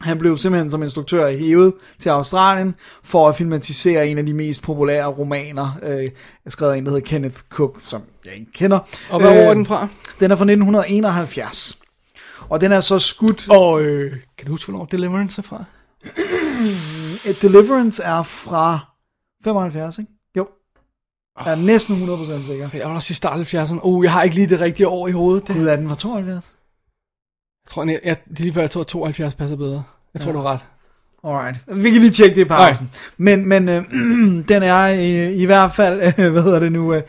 [0.04, 4.62] Han blev simpelthen som instruktør hævet til Australien for at filmatisere en af de mest
[4.62, 5.80] populære romaner.
[5.84, 6.04] Øh,
[6.46, 8.80] jeg skrev en, der hedder Kenneth Cook, som jeg ikke kender.
[9.10, 9.88] Og hvad Øh, er den fra?
[10.20, 11.78] Den er fra 1971.
[12.50, 13.50] Og den er så skudt...
[13.50, 15.64] Og øh, kan du huske, hvornår Deliverance er fra?
[17.30, 18.80] Et Deliverance er fra
[19.44, 20.12] 75, ikke?
[20.38, 20.48] Jo.
[21.46, 22.70] Jeg er næsten 100% sikker.
[22.74, 23.80] Jeg var også i start 70'erne.
[23.84, 25.48] Uh, jeg har ikke lige det rigtige år i hovedet.
[25.48, 26.56] Det, Gud, er den fra 72?
[27.72, 29.84] Jeg tror, jeg, jeg, det er lige før, jeg tror, 72 passer bedre.
[30.14, 30.38] Jeg tror, ja.
[30.38, 30.60] du har ret.
[31.24, 31.58] Alright.
[31.84, 32.90] Vi kan lige tjekke det i pausen.
[33.18, 33.84] Men, men øh,
[34.50, 37.02] den er i, i hvert fald, øh, hvad hedder det nu, øh,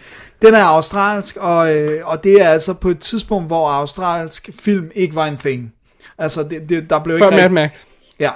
[0.43, 4.91] den er australsk, og, øh, og det er altså på et tidspunkt, hvor australsk film
[4.95, 5.73] ikke var en thing.
[6.19, 7.37] Altså, det, det, der blev Før ikke...
[7.37, 7.85] Mad rigtig- Max.
[8.21, 8.31] Ja,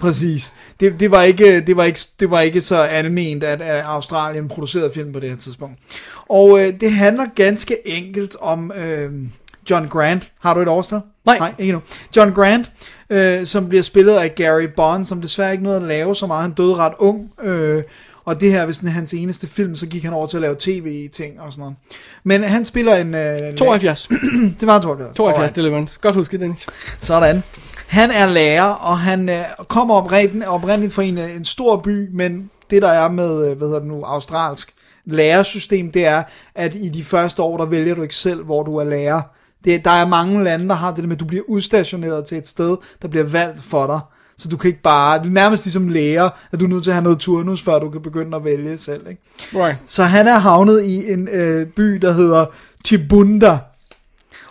[0.00, 0.52] præcis.
[0.80, 4.48] Det, det, var ikke, det, var ikke, det var ikke så alment, at, at Australien
[4.48, 5.78] producerede film på det her tidspunkt.
[6.28, 9.12] Og øh, det handler ganske enkelt om øh,
[9.70, 10.30] John Grant.
[10.40, 11.00] Har du et årstal?
[11.26, 11.38] Nej.
[11.38, 11.80] Nej, ikke nu.
[12.16, 12.70] John Grant,
[13.10, 16.42] øh, som bliver spillet af Gary Bond, som desværre ikke nåede at lave så meget.
[16.42, 17.32] Han døde ret ung.
[17.42, 17.82] Øh,
[18.24, 20.40] og det her, hvis den er hans eneste film, så gik han over til at
[20.40, 21.76] lave tv-ting og sådan noget.
[22.24, 23.14] Men han spiller en...
[23.14, 24.08] Øh, 72.
[24.60, 25.16] det var 72.
[25.16, 25.56] 72 Alright.
[25.56, 25.98] Deliverance.
[26.00, 26.66] Godt husket, Dennis.
[26.98, 27.42] Sådan.
[27.86, 32.08] Han er lærer, og han øh, kommer oprindeligt, oprindeligt fra en, øh, en stor by,
[32.12, 34.74] men det der er med, øh, hvad hedder det nu, australsk
[35.04, 36.22] lærersystem, det er,
[36.54, 39.22] at i de første år, der vælger du ikke selv, hvor du er lærer.
[39.64, 42.38] Det, der er mange lande, der har det der med, at du bliver udstationeret til
[42.38, 44.00] et sted, der bliver valgt for dig.
[44.36, 46.90] Så du kan ikke bare, det er nærmest ligesom lærer, at du er nødt til
[46.90, 49.08] at have noget turnus, før du kan begynde at vælge selv.
[49.08, 49.22] Ikke?
[49.54, 49.82] Right.
[49.86, 52.46] Så han er havnet i en øh, by, der hedder
[52.86, 53.58] Chibunda.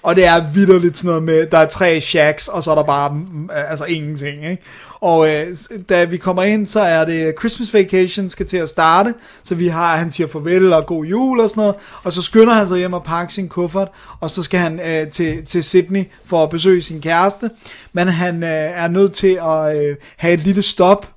[0.03, 2.83] Og det er vidderligt sådan noget med, der er tre shacks, og så er der
[2.83, 4.49] bare mm, altså ingenting.
[4.49, 4.63] Ikke?
[5.03, 5.47] Og øh,
[5.89, 9.13] da vi kommer ind, så er det Christmas Vacation skal til at starte,
[9.43, 12.53] så vi har, han siger farvel og god jul og sådan noget, og så skynder
[12.53, 13.87] han sig hjem og pakker sin kuffert,
[14.19, 17.49] og så skal han øh, til, til Sydney for at besøge sin kæreste,
[17.93, 21.11] men han øh, er nødt til at øh, have et lille stop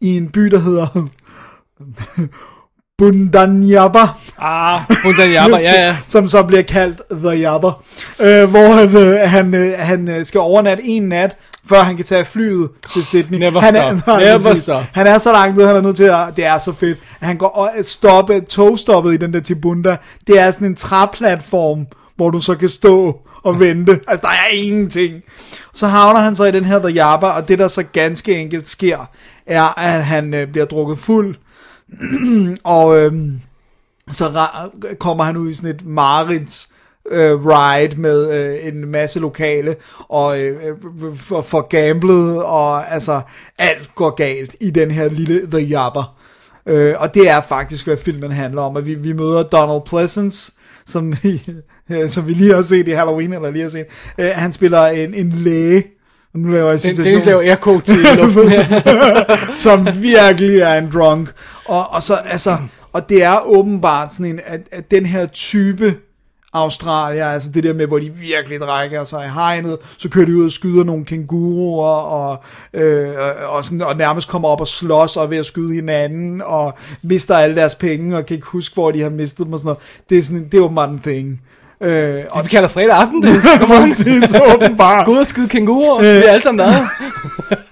[0.00, 1.08] i en by, der hedder
[2.98, 4.08] Bundanyaba.
[4.38, 5.96] Ah, Bundan Jabba, ja, ja.
[6.06, 7.82] som så bliver kaldt The Jabber,
[8.18, 11.36] øh, hvor han, øh, han, øh, han øh, skal overnatte en nat,
[11.68, 13.38] før han kan tage flyet til Sydney.
[13.38, 13.84] Never han stop.
[13.84, 14.82] Er, nej, Never stop.
[14.92, 17.36] Han er så langt ud, han er nødt til at, det er så fedt, han
[17.36, 19.96] går og stoppe, togstoppet i den der Tibunda,
[20.26, 24.00] det er sådan en træplatform, hvor du så kan stå og vente.
[24.08, 25.14] Altså, der er ingenting.
[25.74, 28.68] Så havner han så i den her The Jabber, og det der så ganske enkelt
[28.68, 29.10] sker,
[29.46, 31.36] er, at han øh, bliver drukket fuld,
[32.64, 33.40] og øhm,
[34.10, 34.40] så
[34.98, 36.68] kommer han ud i sådan et marits
[37.10, 39.76] øh, ride med øh, en masse lokale
[40.08, 43.20] og øh, øh, for, for gamblet og altså
[43.58, 46.16] alt går galt i den her lille The Jabber.
[46.66, 50.52] Øh, og det er faktisk hvad filmen handler om, at vi, vi møder Donald Pleasance
[50.86, 51.42] som, vi,
[51.90, 53.86] øh, som vi lige har set i Halloween eller lige har set.
[54.18, 55.84] Øh, han spiller en, en læge
[56.34, 59.56] nu laver jeg citations- den laver air quotes i luften her.
[59.64, 61.28] som virkelig er en drunk.
[61.64, 62.56] Og, og, så, altså,
[62.92, 65.94] og det er åbenbart sådan en, at, at den her type
[66.54, 70.36] Australier, altså det der med, hvor de virkelig drækker sig i hegnet, så kører de
[70.36, 72.42] ud og skyder nogle kænguruer, og,
[72.74, 73.14] øh,
[73.48, 76.74] og, sådan, og nærmest kommer op og slås og er ved at skyde hinanden, og
[77.02, 79.66] mister alle deres penge, og kan ikke huske, hvor de har mistet dem og sådan
[79.66, 79.82] noget.
[80.10, 81.40] Det er, sådan, det er åbenbart en ting.
[81.80, 83.42] Øh, og vi kalder fredag aften, det.
[83.66, 85.06] præcis, åbenbart.
[85.06, 86.00] Gå ud og skyde kænguruer.
[86.00, 86.86] Vi er alle sammen der.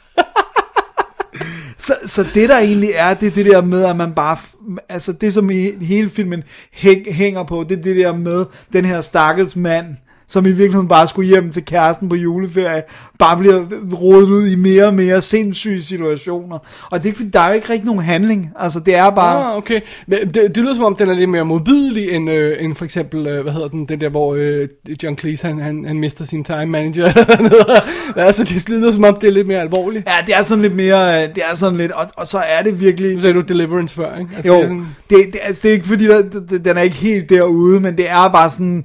[1.83, 4.37] Så, så det der egentlig er, det er det der med, at man bare,
[4.89, 8.85] altså det som i hele filmen hæng, hænger på, det er det der med den
[8.85, 9.87] her stakkels mand,
[10.33, 12.83] som i virkeligheden bare skulle hjem til kæresten på juleferie,
[13.19, 13.65] bare bliver
[13.95, 16.59] rodet ud i mere og mere sindssyge situationer.
[16.91, 18.51] Og det er ikke, der er jo ikke rigtig nogen handling.
[18.59, 19.45] Altså det er bare...
[19.45, 19.81] Ah, okay.
[20.11, 23.27] Det, det lyder som om, den er lidt mere modbydelig, end, øh, end for eksempel,
[23.27, 24.69] øh, hvad hedder den, den der, hvor øh,
[25.03, 27.13] John Cleese, han, han, han mister sin time manager.
[28.17, 30.09] altså, det lyder som om, det er lidt mere alvorligt.
[30.09, 32.63] Ja, det er sådan lidt mere, øh, det er sådan lidt, og, og så er
[32.63, 33.15] det virkelig...
[33.15, 34.31] Nu sagde du Deliverance før, ikke?
[34.37, 34.61] Altså, Jo,
[35.11, 36.23] det er det, altså, det er ikke fordi, der,
[36.65, 38.85] den er ikke helt derude, men det er bare sådan,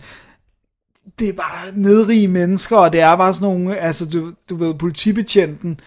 [1.20, 4.74] det er bare nedrige mennesker, og det er bare sådan nogle, altså du, du ved,
[4.74, 5.80] politibetjenten,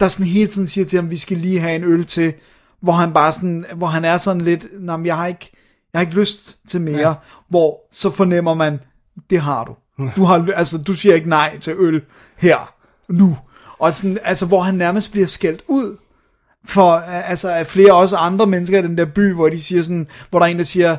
[0.00, 2.32] der sådan hele tiden siger til ham, vi skal lige have en øl til,
[2.80, 5.50] hvor han bare sådan, hvor han er sådan lidt, nej, jeg har ikke,
[5.92, 7.14] jeg har ikke lyst til mere, ja.
[7.48, 8.80] hvor så fornemmer man,
[9.30, 9.74] det har du.
[10.16, 12.02] Du har, altså, du siger ikke nej til øl
[12.36, 12.74] her,
[13.08, 13.38] nu.
[13.78, 15.96] Og sådan, altså, hvor han nærmest bliver skældt ud,
[16.66, 20.06] for altså af flere også andre mennesker i den der by, hvor de siger sådan,
[20.30, 20.96] hvor der er en, der siger,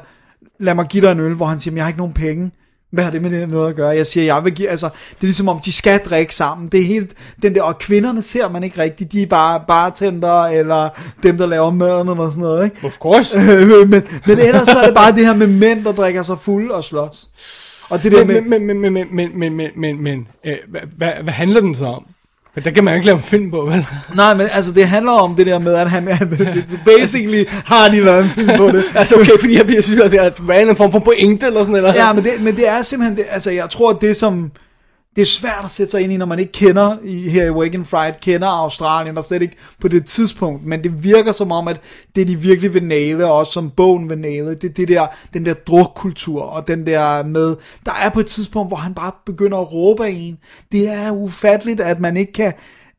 [0.60, 2.52] lad mig give dig en øl, hvor han siger, jeg har ikke nogen penge.
[2.96, 3.90] Hvad har det med det noget at gøre?
[3.90, 6.68] Jeg siger, jeg vil give, altså, det er ligesom om, de skal drikke sammen.
[6.68, 9.12] Det er helt, den der, og kvinderne ser man ikke rigtigt.
[9.12, 10.90] De er bare bartender, eller
[11.24, 12.88] dem, der laver maden, eller sådan noget, ikke?
[12.88, 13.36] Of course.
[13.56, 16.40] Øh, men, men ellers så er det bare det her med mænd, der drikker sig
[16.40, 17.30] fulde og slås.
[17.90, 18.60] Og det der men, med...
[18.60, 20.58] Men, men, men, men, men, men, men, men, øh,
[20.98, 22.06] hvad, hvad handler den så om?
[22.56, 23.86] Men der kan man jo ikke lave en film på, vel?
[24.16, 26.38] nej, men altså, det handler om det der med, at han, han
[26.86, 28.84] basically har de lavet en film på det.
[28.96, 31.60] altså okay, fordi jeg, jeg synes, at det er en random form for pointe eller
[31.60, 34.16] sådan eller Ja, men det, men det er simpelthen, det, altså jeg tror, at det
[34.16, 34.52] som,
[35.16, 36.96] det er svært at sætte sig ind i, når man ikke kender,
[37.30, 41.32] her i and Fright, kender Australien, og slet ikke på det tidspunkt, men det virker
[41.32, 41.82] som om, at
[42.16, 45.46] det de virkelig vil næle, og også som bogen vil næle, det det der, den
[45.46, 47.56] der drukkultur, og den der med,
[47.86, 50.38] der er på et tidspunkt, hvor han bare begynder at råbe af en.
[50.72, 52.54] Det er ufatteligt, at man ikke kan,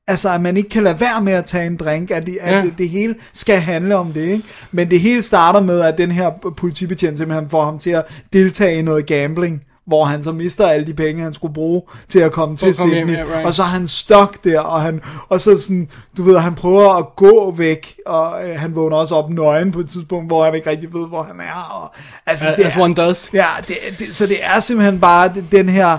[0.08, 2.54] Altså, at man ikke kan lade være med at tage en drink, at, det, at
[2.54, 2.62] Ja.
[2.62, 4.44] det, det hele skal handle om det, ikke?
[4.72, 8.78] Men det hele starter med, at den her politibetjent simpelthen får ham til at deltage
[8.78, 12.32] i noget gambling, hvor han så mister alle de penge, han skulle bruge til at
[12.32, 13.16] komme til komme Sydney.
[13.16, 13.46] hjem, right.
[13.46, 16.92] Og så er han stok der, og, han, og så sådan, du ved, han prøver
[16.94, 20.54] at gå væk, og øh, han vågner også op nøgen på et tidspunkt, hvor han
[20.54, 21.80] ikke rigtig ved, hvor han er.
[21.82, 21.94] Og,
[22.26, 23.30] altså, As- as one does.
[23.32, 25.98] Ja, det, det, så det er simpelthen bare det- den her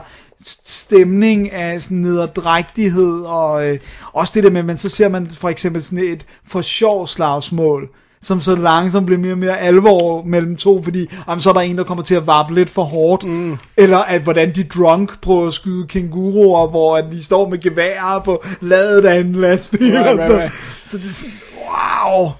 [0.66, 3.80] stemning af sådan nederdrægtighed, og øh,
[4.14, 7.90] også det der med, men så ser man for eksempel sådan et for sjov slagsmål,
[8.22, 11.62] som så langsomt bliver mere og mere alvor mellem to, fordi jamen, så er der
[11.62, 13.58] en, der kommer til at varpe lidt for hårdt, mm.
[13.78, 18.20] eller at hvordan de drunk prøver at skyde kænguruer, hvor at de står med geværer
[18.20, 19.94] på ladet af en lastbil.
[19.98, 20.52] Right, right, right.
[20.86, 22.32] Så det er sådan, wow.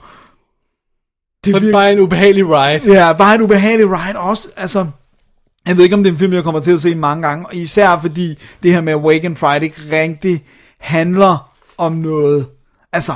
[1.46, 2.94] Det er det bare en ubehagelig ride.
[2.94, 4.50] Ja, bare en ubehagelig ride også.
[4.58, 4.88] Altså,
[5.68, 7.46] jeg ved ikke, om det er en film, jeg kommer til at se mange gange.
[7.54, 10.44] Især fordi det her med Wake and Friday ikke rigtig
[10.80, 12.48] handler om noget.
[12.94, 13.16] Altså,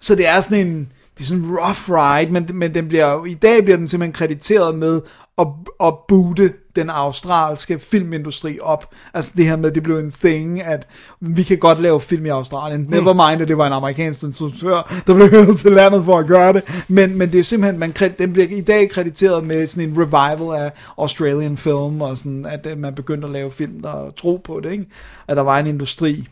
[0.00, 3.24] så det er sådan en, det er sådan en rough ride, men, men den bliver,
[3.24, 5.00] i dag bliver den simpelthen krediteret med
[5.38, 5.46] at,
[5.84, 8.94] at boote den australske filmindustri op.
[9.14, 10.88] Altså det her med, det blev en thing, at
[11.20, 12.86] vi kan godt lave film i Australien.
[12.88, 16.26] Never mind, at det var en amerikansk instruktør, der blev hørt til landet for at
[16.26, 16.84] gøre det.
[16.88, 20.60] Men, men det er simpelthen, man, den bliver i dag krediteret med sådan en revival
[20.62, 24.60] af Australian film, og sådan, at øh, man begyndte at lave film, der tro på
[24.60, 24.86] det, ikke?
[25.28, 26.28] At der var en industri.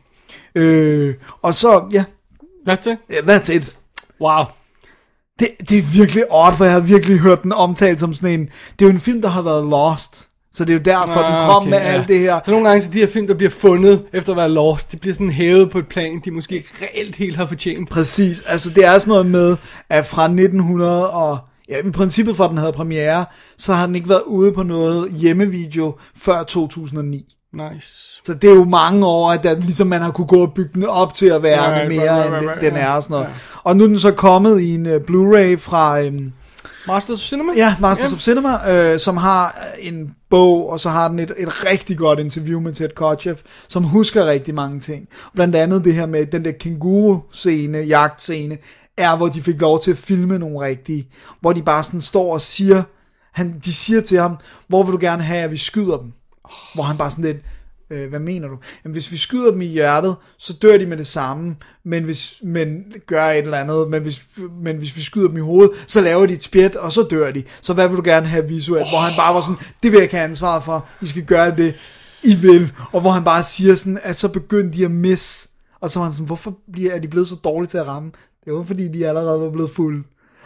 [0.55, 2.05] Øh, og så, ja,
[2.69, 2.99] That's it.
[3.13, 3.77] yeah, that's it.
[4.21, 4.45] Wow.
[5.39, 8.49] Det, det er virkelig odd, for jeg har virkelig hørt den omtalt som sådan en...
[8.79, 10.29] Det er jo en film, der har været lost.
[10.53, 11.85] Så det er jo derfor, ah, den kom okay, med ja.
[11.85, 12.41] alt det her.
[12.45, 14.97] Så nogle gange så de her film, der bliver fundet efter at være lost, de
[14.97, 17.91] bliver sådan hævet på et plan, de måske reelt helt har fortjent.
[17.91, 18.41] Præcis.
[18.41, 19.57] Altså, det er sådan noget med,
[19.91, 21.39] at fra 1900 og...
[21.69, 23.25] Ja, i princippet fra den havde premiere,
[23.59, 27.36] så har den ikke været ude på noget hjemmevideo før 2009.
[27.57, 28.21] Nice.
[28.25, 30.71] Så det er jo mange år, at der, ligesom man har kunne gå og bygge
[30.75, 33.15] den op til at være right, mere, right, right, right, end den er og sådan
[33.15, 33.27] noget.
[33.27, 33.37] Yeah.
[33.65, 36.01] Og nu er den så kommet i en uh, Blu-ray fra...
[36.01, 36.33] Um,
[36.87, 37.53] Masters of Cinema?
[37.57, 38.17] Ja, Masters yeah.
[38.17, 42.19] of Cinema, øh, som har en bog, og så har den et, et rigtig godt
[42.19, 45.09] interview med Ted Kotcheff, som husker rigtig mange ting.
[45.35, 48.59] Blandt andet det her med den der kenguru-scene, jagtscene,
[48.97, 51.09] er, hvor de fik lov til at filme nogle rigtige,
[51.41, 52.83] hvor de bare sådan står og siger,
[53.33, 54.39] han, de siger til ham,
[54.69, 56.13] hvor vil du gerne have, at vi skyder dem?
[56.75, 57.37] Hvor han bare sådan lidt,
[57.91, 58.59] øh, hvad mener du?
[58.85, 62.35] Jamen, hvis vi skyder dem i hjertet, så dør de med det samme, men hvis
[62.43, 64.23] men gør et eller andet, men hvis,
[64.63, 67.31] men hvis vi skyder dem i hovedet, så laver de et spjæt, og så dør
[67.31, 67.43] de.
[67.61, 68.85] Så hvad vil du gerne have visuelt?
[68.85, 68.89] Oh.
[68.89, 71.57] Hvor han bare var sådan, det vil jeg ikke have ansvaret for, I skal gøre
[71.57, 71.75] det,
[72.23, 72.73] I vil.
[72.93, 75.49] Og hvor han bare siger sådan, at så begyndte de at miss.
[75.81, 78.11] Og så var han sådan, hvorfor bliver, er de blevet så dårlige til at ramme?
[78.45, 80.03] Det var fordi, de allerede var blevet fulde.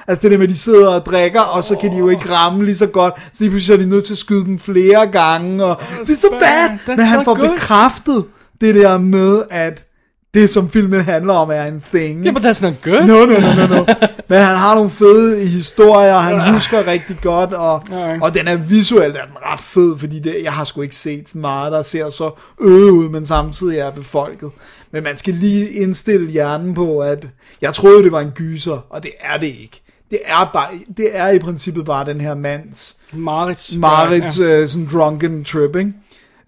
[0.09, 2.31] Altså det der med, at de sidder og drikker, og så kan de jo ikke
[2.31, 5.07] ramme lige så godt, så lige pludselig er de nødt til at skyde dem flere
[5.07, 7.49] gange, og det er så bad, men han får good.
[7.49, 8.25] bekræftet
[8.61, 9.87] det der med, at
[10.35, 12.25] det som filmen handler om er en thing.
[12.25, 13.07] Yeah, but that's not good.
[13.07, 13.85] No, no, no, no, no.
[14.29, 18.23] Men han har nogle fede historier, han husker rigtig godt, og, uh.
[18.23, 21.35] og den er visuelt er den ret fed, fordi det, jeg har sgu ikke set
[21.35, 24.51] meget, der ser så øde ud, men samtidig er befolket.
[24.93, 27.27] Men man skal lige indstille hjernen på, at
[27.63, 29.80] jeg troede, det var en gyser, og det er det ikke
[30.11, 34.63] det er, bare, det er i princippet bare den her mands Marits, Marits ja, ja.
[34.63, 35.93] Uh, sådan drunken trip, ikke?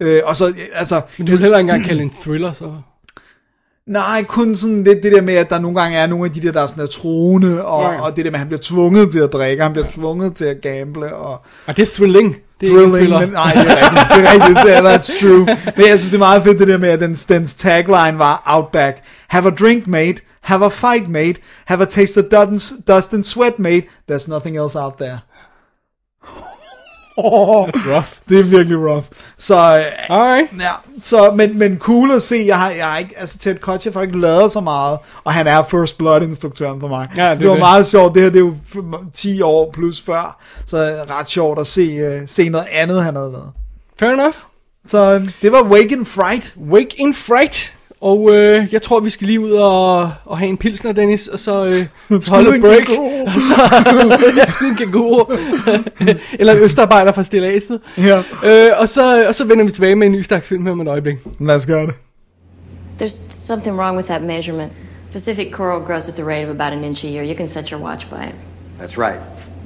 [0.05, 1.01] Uh, og så, altså...
[1.17, 2.71] Men du vil heller ikke engang kalde en thriller, så...
[3.87, 6.41] Nej, kun sådan lidt det der med, at der nogle gange er nogle af de
[6.41, 8.01] der, der er sådan der troende, og, ja.
[8.01, 9.91] og det der med, at han bliver tvunget til at drikke, han bliver ja.
[9.91, 11.41] tvunget til at gamble, og...
[11.65, 12.37] Og det er thrilling.
[12.61, 15.45] Det er thrilling, men, nej, det er rigtigt, det er rigtigt, det er, that's true.
[15.77, 18.43] Men jeg synes, det er meget fedt det der med, at den, dens tagline var
[18.45, 18.97] Outback.
[19.33, 20.21] Have a drink, mate.
[20.41, 21.39] Have a fight, mate.
[21.65, 22.29] Have a taste of
[22.85, 23.87] dust and sweat, mate.
[24.07, 25.21] There's nothing else out there.
[27.17, 28.19] That's rough.
[28.29, 29.05] Det er virkelig rough.
[29.37, 30.47] Så, øh, Alright.
[30.59, 30.71] ja,
[31.01, 32.43] så, men, men cool at se.
[32.47, 35.47] Jeg har, jeg har ikke, altså Ted Kotcheff har ikke lavet så meget, og han
[35.47, 37.07] er First Blood-instruktøren for mig.
[37.17, 37.61] Ja, det, så det var det.
[37.61, 38.15] meget sjovt.
[38.15, 38.55] Det her det er jo
[39.13, 40.77] 10 år plus før, så
[41.09, 43.51] ret sjovt at se, uh, se noget andet, han havde lavet.
[43.99, 44.35] Fair enough.
[44.85, 46.55] Så øh, det var Wake in Fright.
[46.69, 47.72] Wake in Fright.
[48.03, 51.39] Og øh, jeg tror, vi skal lige ud og, og have en pilsner, Dennis, og
[51.39, 51.85] så øh,
[52.29, 52.89] holde break.
[53.35, 55.25] Og så ja, skyde en kanguru.
[56.39, 57.79] Eller en østarbejder fra Stillaset.
[57.97, 58.17] Ja.
[58.17, 60.81] Øh, og, så, og så vender vi tilbage med en ny stak film her om
[60.81, 61.15] et øjeblik.
[61.39, 61.93] Lad os gøre det.
[63.01, 64.71] There's something wrong with that measurement.
[65.11, 67.23] Pacific coral grows at the rate of about an inch a year.
[67.23, 68.35] You can set your watch by it.
[68.79, 69.21] That's right.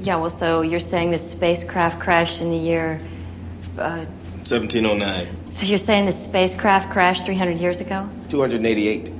[0.07, 2.99] Yeah, well, so you're saying this spacecraft crashed in the year
[3.79, 4.05] uh,
[4.49, 5.45] 1709.
[5.45, 8.09] So you're saying the spacecraft crashed 300 years ago?
[8.29, 9.11] 288.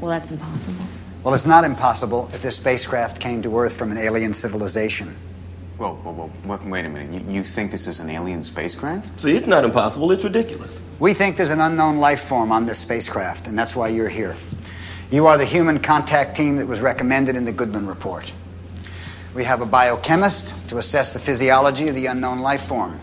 [0.00, 0.84] Well, that's impossible.
[1.22, 5.14] Well, it's not impossible if this spacecraft came to Earth from an alien civilization.
[5.76, 6.68] Whoa, whoa, whoa.
[6.68, 7.12] Wait a minute.
[7.12, 9.20] You, you think this is an alien spacecraft?
[9.20, 10.10] See, it's not impossible.
[10.10, 10.80] It's ridiculous.
[11.00, 14.36] We think there's an unknown life form on this spacecraft, and that's why you're here.
[15.10, 18.32] You are the human contact team that was recommended in the Goodman Report.
[19.34, 22.98] We have a biochemist to assess the physiology of the unknown life form.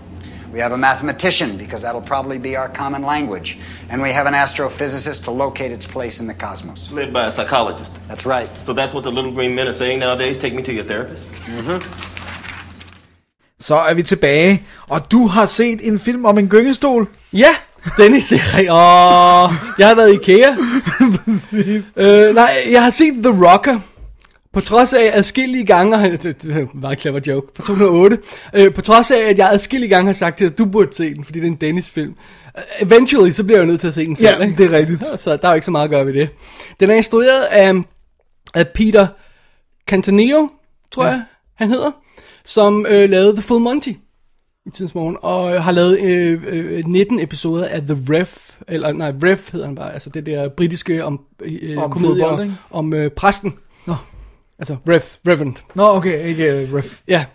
[0.53, 3.57] We have a mathematician, because that'll probably be our common language.
[3.89, 6.91] And we have an astrophysicist to locate its place in the cosmos.
[6.91, 7.95] Led by a psychologist.
[8.07, 8.49] That's right.
[8.63, 10.37] So that's what the little green men are saying nowadays?
[10.37, 11.25] Take me to your therapist?
[11.47, 11.81] Mm-hmm.
[13.59, 17.07] Så er vi tilbage, og du har set en film om en gyngestol.
[17.33, 17.55] Ja,
[17.97, 20.49] Dennis siger, åh, jeg har været i IKEA.
[22.03, 23.79] øh, nej, jeg har set The Rocker.
[24.53, 28.17] På trods af adskillige gange, det er en meget clever joke, på 2008,
[28.53, 30.95] øh, på trods af, at jeg adskillige gange har sagt til dig, at du burde
[30.95, 32.15] se den, fordi det er en Dennis-film.
[32.79, 34.37] Eventually, så bliver jeg nødt til at se den selv.
[34.39, 34.57] Ja, ikke?
[34.57, 35.03] det er rigtigt.
[35.21, 36.29] Så der er jo ikke så meget at gøre ved det.
[36.79, 37.73] Den er instrueret af,
[38.53, 39.07] af Peter
[39.87, 40.49] Cantaneo,
[40.91, 41.09] tror ja.
[41.09, 41.23] jeg,
[41.55, 41.91] han hedder,
[42.45, 43.89] som øh, lavede The Full Monty
[44.65, 49.13] i tidens morgen, og har lavet øh, øh, 19 episoder af The Ref, eller nej,
[49.23, 52.55] Ref hedder han bare, altså det der britiske om, øh, Om komedie fodbold, ikke?
[52.71, 53.53] om øh, præsten.
[54.63, 55.55] Altså Ref, Reverend.
[55.75, 56.99] Nå, okay, ikke uh, ref.
[57.07, 57.25] Ja,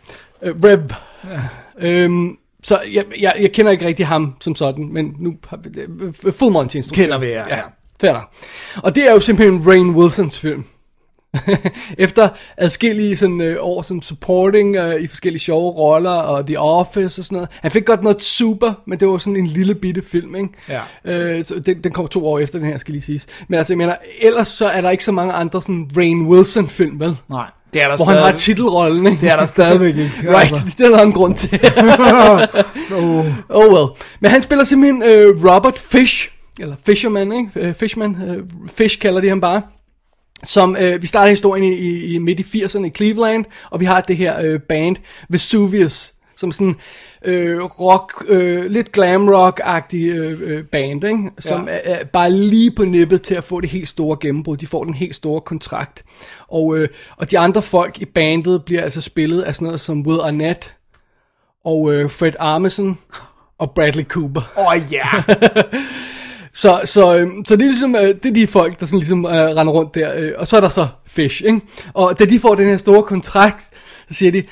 [0.43, 0.81] øh, Rev.
[1.25, 1.41] Ja.
[1.89, 5.35] Øhm, så jeg, jeg, jeg kender ikke rigtig ham som sådan, men nu
[5.77, 7.03] øh, Full Monty instruktør.
[7.03, 7.63] Kender vi, ja, ja.
[8.01, 8.31] Fair.
[8.77, 10.65] Og det er jo simpelthen Rain Wilsons film.
[11.99, 17.21] Efter adskillige sådan, øh, år som supporting øh, i forskellige sjove roller og The Office
[17.21, 17.49] og sådan noget.
[17.63, 20.49] Han fik godt noget super, men det var sådan en lille bitte film, ikke?
[20.69, 20.81] Ja.
[21.37, 23.27] Øh, så den, den kom to år efter den her, skal lige siges.
[23.49, 26.69] Men altså, jeg mener, ellers så er der ikke så mange andre sådan Rain Wilson
[26.69, 27.17] film, vel?
[27.31, 27.47] Nej.
[27.73, 29.21] Det er der hvor han har stadig- titelrollen, ikke?
[29.21, 30.13] Det er der stadigvæk ikke.
[30.37, 30.65] Right, altså.
[30.79, 31.61] det er der en grund til.
[32.95, 33.27] Oh.
[33.49, 33.87] oh well.
[34.21, 37.51] Men han spiller simpelthen øh, Robert Fish, eller Fisherman, ikke?
[37.57, 38.43] Øh, Fishman, øh,
[38.77, 39.63] Fish kalder de ham bare.
[40.45, 43.85] Som, øh, vi starter historien i, i, i midt i 80'erne i Cleveland, og vi
[43.85, 44.97] har det her øh, band,
[45.29, 46.77] Vesuvius, som sådan
[47.25, 51.31] øh, rock, øh, lidt glam rock-agtig øh, øh, band, ikke?
[51.39, 51.75] som Ja.
[51.75, 54.57] er, er bare lige på nippet til at få det helt store gennembrud.
[54.57, 56.03] De får den helt store kontrakt.
[56.49, 60.07] Og, øh, og de andre folk i bandet bliver altså spillet af sådan noget som
[60.07, 60.75] Will Arnett,
[61.65, 62.99] og øh, Fred Armisen,
[63.59, 64.53] og Bradley Cooper.
[64.59, 65.07] Åh oh, ja.
[66.59, 69.25] Så, så, øh, så det er ligesom, øh, det er de folk, der sådan ligesom
[69.27, 70.13] øh, render rundt der.
[70.17, 71.61] Øh, og så er der så Fish, ikke?
[71.95, 73.63] Og da de får den her store kontrakt,
[74.09, 74.43] så siger de,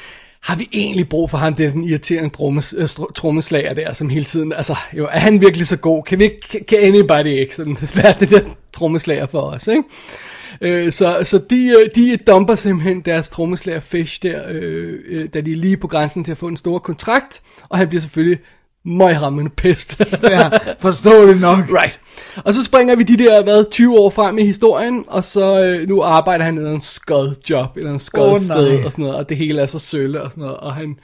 [0.42, 4.08] har vi egentlig brug for ham, det er den irriterende trommes, øh, trommeslager der, som
[4.08, 6.02] hele tiden, altså, jo, er han virkelig så god?
[6.02, 8.40] Kan vi ikke, kan- kan anybody ikke sådan være det der
[8.72, 9.82] trommeslager for os, ikke?
[10.60, 15.40] Øh, så så de, øh, de dumper simpelthen deres trommeslager Fish der, øh, øh, da
[15.40, 18.38] de er lige på grænsen til at få en stor kontrakt, og han bliver selvfølgelig
[18.86, 20.00] møgrammende pest.
[20.22, 21.58] ja, forståeligt nok.
[21.58, 22.00] Right.
[22.44, 25.88] Og så springer vi de der, hvad, 20 år frem i historien, og så øh,
[25.88, 28.84] nu arbejder han i en skod job, eller en skod Åh, sted, nej.
[28.84, 30.98] og sådan noget, og det hele er så sølle, og sådan noget, og han,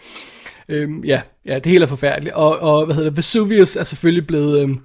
[0.69, 4.27] øhm, ja, ja, det hele er forfærdeligt, og, og hvad hedder det, Vesuvius er selvfølgelig
[4.27, 4.79] blevet øhm,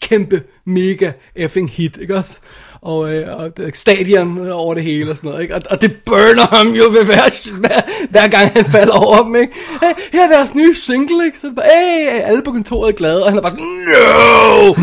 [0.00, 2.40] kæmpe, mega effing hit, ikke også?
[2.86, 5.54] Og, øh, og stadion over det hele og sådan noget, ikke?
[5.54, 7.80] Og, og det burner ham jo ved hver, hver,
[8.10, 9.52] hver gang han falder over dem, ikke?
[9.82, 11.38] Hey, her er deres nye single, ikke?
[11.38, 14.74] Så bare, hey, alle på kontoret er glade, og han er bare sådan, no!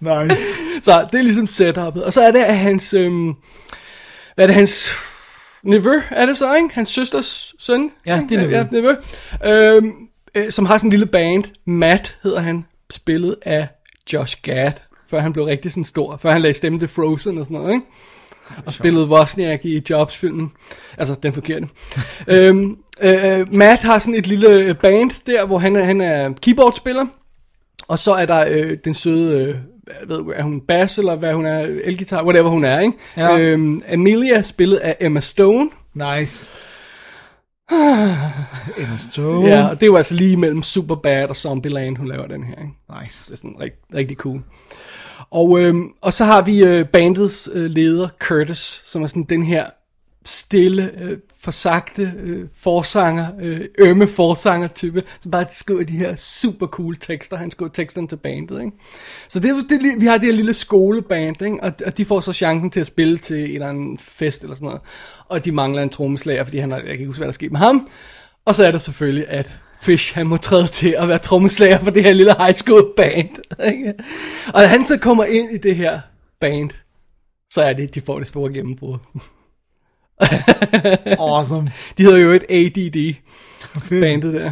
[0.28, 0.60] Nice.
[0.82, 2.04] Så det er ligesom setupet.
[2.04, 3.34] Og så er det, at hans, øhm,
[4.34, 4.94] hvad er det, hans
[5.62, 6.68] nevø, er det så, ikke?
[6.72, 7.90] Hans søsters søn?
[8.06, 8.54] Ja, det er nevø.
[8.56, 8.94] Ja, nevø.
[9.44, 9.92] Øhm,
[10.34, 11.44] øh, som har sådan en lille band.
[11.66, 13.68] Matt hedder han, spillet af
[14.12, 14.72] Josh Gad,
[15.10, 16.16] før han blev rigtig sådan stor.
[16.16, 17.86] Før han lagde stemme til Frozen og sådan noget, ikke?
[18.66, 20.52] Og spillede Wozniak i Jobs-filmen.
[20.98, 21.68] Altså, den forkerte.
[22.28, 27.06] øhm, øh, Matt har sådan et lille band der, hvor han han er keyboardspiller.
[27.88, 29.54] Og så er der øh, den søde, øh,
[30.00, 32.98] jeg ved, er hun bass, eller hvad hun er, elgitar, whatever hun er, ikke?
[33.16, 33.38] Ja.
[33.38, 35.70] Øhm, Amelia, spillet af Emma Stone.
[35.94, 36.50] Nice.
[38.78, 39.48] Emma Stone.
[39.48, 42.54] Ja, og det er jo altså lige mellem Superbad og Zombieland, hun laver den her,
[42.54, 43.02] ikke?
[43.02, 43.24] Nice.
[43.24, 44.42] Det er sådan rigtig, rigtig cool.
[45.30, 49.42] Og, øhm, og så har vi øh, bandets øh, leder, Curtis, som er sådan den
[49.42, 49.66] her
[50.26, 56.66] stille, øh, forsagte øh, forsanger, øh, ømme forsanger type, som bare skriver de her super
[56.66, 57.36] cool tekster.
[57.36, 58.72] Han skriver teksterne til bandet, ikke?
[59.28, 61.62] Så det, det, vi har det her lille skoleband, ikke?
[61.62, 64.54] Og, og de får så chancen til at spille til en eller anden fest eller
[64.54, 64.80] sådan noget.
[65.28, 67.52] Og de mangler en trommeslager, fordi han har, jeg kan ikke huske, hvad der skete
[67.52, 67.88] med ham.
[68.44, 71.90] Og så er det selvfølgelig, at Fish, han må træde til at være trommeslager for
[71.90, 73.30] det her lille high school band.
[73.72, 73.92] Ikke?
[74.54, 76.00] Og da han så kommer ind i det her
[76.40, 76.70] band,
[77.52, 78.98] så er det, de får det store gennembrud.
[81.18, 81.72] Awesome.
[81.98, 83.14] De hedder jo et ADD,
[83.90, 84.50] bandet der.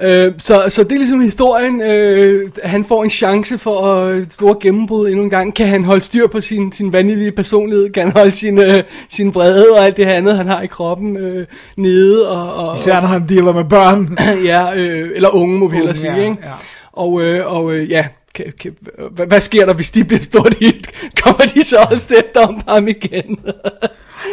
[0.00, 1.82] Øh, så, så det er ligesom historien.
[1.82, 5.54] Øh, han får en chance for at et store gennembrud endnu en gang.
[5.54, 7.90] Kan han holde styr på sin, sin vanvittige personlighed?
[7.92, 11.16] Kan han holde sin, øh, sin vrede og alt det andet, han har i kroppen
[11.16, 11.46] øh,
[11.76, 12.28] nede?
[12.28, 14.18] Og, og, Især når han dealer med børn.
[14.50, 16.36] ja, øh, eller unge, må vi hellere sige, ja, ikke?
[16.42, 16.52] ja.
[16.92, 18.72] Og, øh, og øh, ja, kan, kan,
[19.10, 20.90] hvad, hvad sker der, hvis de bliver stort hit?
[21.22, 23.38] Kommer de så også til at dumpe ham igen?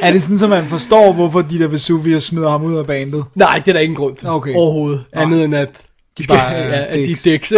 [0.01, 3.25] Er det sådan, at man forstår, hvorfor de der Vesuvius smider ham ud af bandet?
[3.35, 4.55] Nej, det er der ingen grund til Okay.
[4.55, 5.05] overhovedet.
[5.15, 5.23] Nej.
[5.23, 5.69] Andet end at
[6.17, 7.27] de skal- bare, ja, at de dicks.
[7.27, 7.51] er dicks.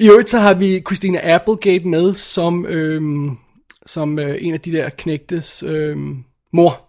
[0.00, 3.36] I øvrigt så har vi Christina Applegate med som, øhm,
[3.86, 6.16] som øh, en af de der knægtes øhm,
[6.52, 6.83] mor.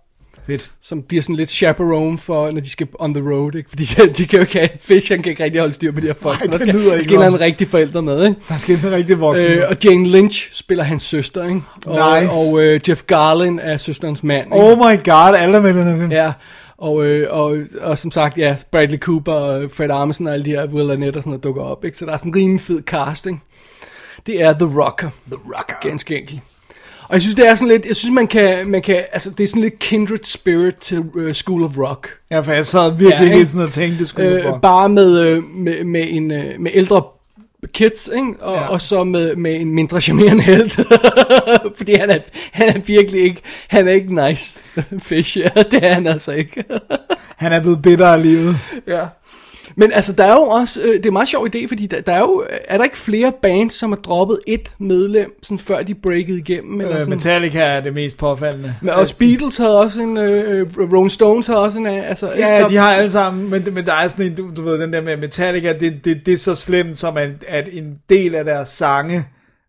[0.47, 0.71] Fedt.
[0.81, 3.69] Som bliver sådan lidt chaperone for, når de skal on the road, ikke?
[3.69, 5.99] Fordi de, de kan jo ikke have, Fish, han kan ikke rigtig holde styr på
[5.99, 6.39] de her folk.
[6.39, 8.41] Nej, så der skal, lyder der skal en rigtig forældre med, ikke?
[8.49, 9.51] Der skal en rigtig voksen.
[9.51, 11.61] Øh, og Jane Lynch spiller hans søster, ikke?
[11.85, 12.31] Og, Nice.
[12.31, 14.65] og øh, Jeff Garlin er søsterens mand, ikke?
[14.65, 16.11] oh my god, alle med den.
[16.11, 16.31] Ja,
[16.77, 20.49] og, øh, og, og som sagt, ja, Bradley Cooper og Fred Armisen og alle de
[20.49, 21.97] her Will Arnett og sådan noget dukker op, ikke?
[21.97, 23.43] Så der er sådan en rimelig fed casting.
[24.25, 25.09] Det er The Rocker.
[25.27, 25.89] The Rocker.
[25.89, 26.39] Ganske enkelt.
[27.07, 29.43] Og jeg synes, det er sådan lidt, jeg synes, man kan, man kan altså, det
[29.43, 32.09] er sådan lidt kindred spirit til uh, School of Rock.
[32.31, 35.19] Ja, for jeg sad virkelig Ja, hele tiden og tænkte, skulle Øh, øh, bare med,
[35.19, 37.03] øh, med, med, en, øh, med ældre
[37.73, 38.33] kids, ikke?
[38.41, 38.67] Og, ja.
[38.67, 40.69] og så med, med en mindre charmerende held.
[41.77, 42.19] Fordi han er,
[42.51, 44.61] han er virkelig ikke, han er ikke nice
[45.07, 45.49] fish, ja.
[45.71, 46.63] det er han altså ikke.
[47.35, 48.59] Han er blevet bitter af livet.
[48.87, 49.05] Ja.
[49.77, 52.01] Men altså, der er jo også, øh, det er en meget sjov idé, fordi der,
[52.01, 55.81] der er jo, er der ikke flere bands, som har droppet et medlem, sådan før
[55.83, 56.81] de breakede igennem?
[56.81, 57.09] Eller Øh, sådan?
[57.09, 58.75] Metallica er det mest påfaldende.
[58.81, 62.29] Men også Beatles havde også en, øh, øh, Rolling Stones havde også en, øh, altså...
[62.37, 64.81] Ja, Der- de har alle sammen, men, men der er sådan en, du, du ved,
[64.81, 68.35] den der med Metallica, det, det, det er så slemt, som at, at en del
[68.35, 69.25] af deres sange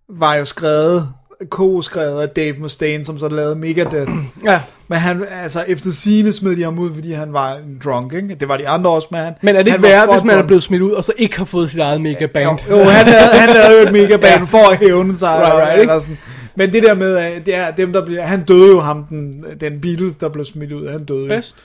[0.09, 1.09] var jo skrevet
[1.49, 4.11] co-skrevet af Dave Mustaine, som så lavede Megadeth.
[4.45, 4.61] Ja.
[4.89, 8.35] Men han, altså efter sine smed de ham ud, fordi han var en drunk, ikke?
[8.35, 9.35] Det var de andre også, men han...
[9.43, 11.45] Men er det ikke værre, hvis man er blevet smidt ud, og så ikke har
[11.45, 12.59] fået sit eget mega band?
[12.71, 14.39] Jo, jo han, havde, han lavede jo et megaband Ja.
[14.39, 14.45] ja.
[14.45, 15.43] for at hævne sig.
[15.43, 16.19] Right, right, eller sådan.
[16.57, 18.23] Men det der med, at det er dem, der bliver...
[18.23, 20.89] Han døde jo ham, den, den Beatles, der blev smidt ud.
[20.89, 21.29] Han døde.
[21.29, 21.65] Best?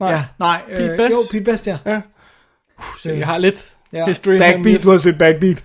[0.00, 0.12] Nej.
[0.12, 0.60] Ja, nej.
[0.68, 1.10] Pete øh, Best?
[1.10, 1.76] Jo, Pete Best, ja.
[1.86, 1.96] Ja.
[1.96, 4.06] Uh, så jeg har lidt ja.
[4.06, 4.38] history.
[4.38, 5.64] Backbeat, du har set Backbeat.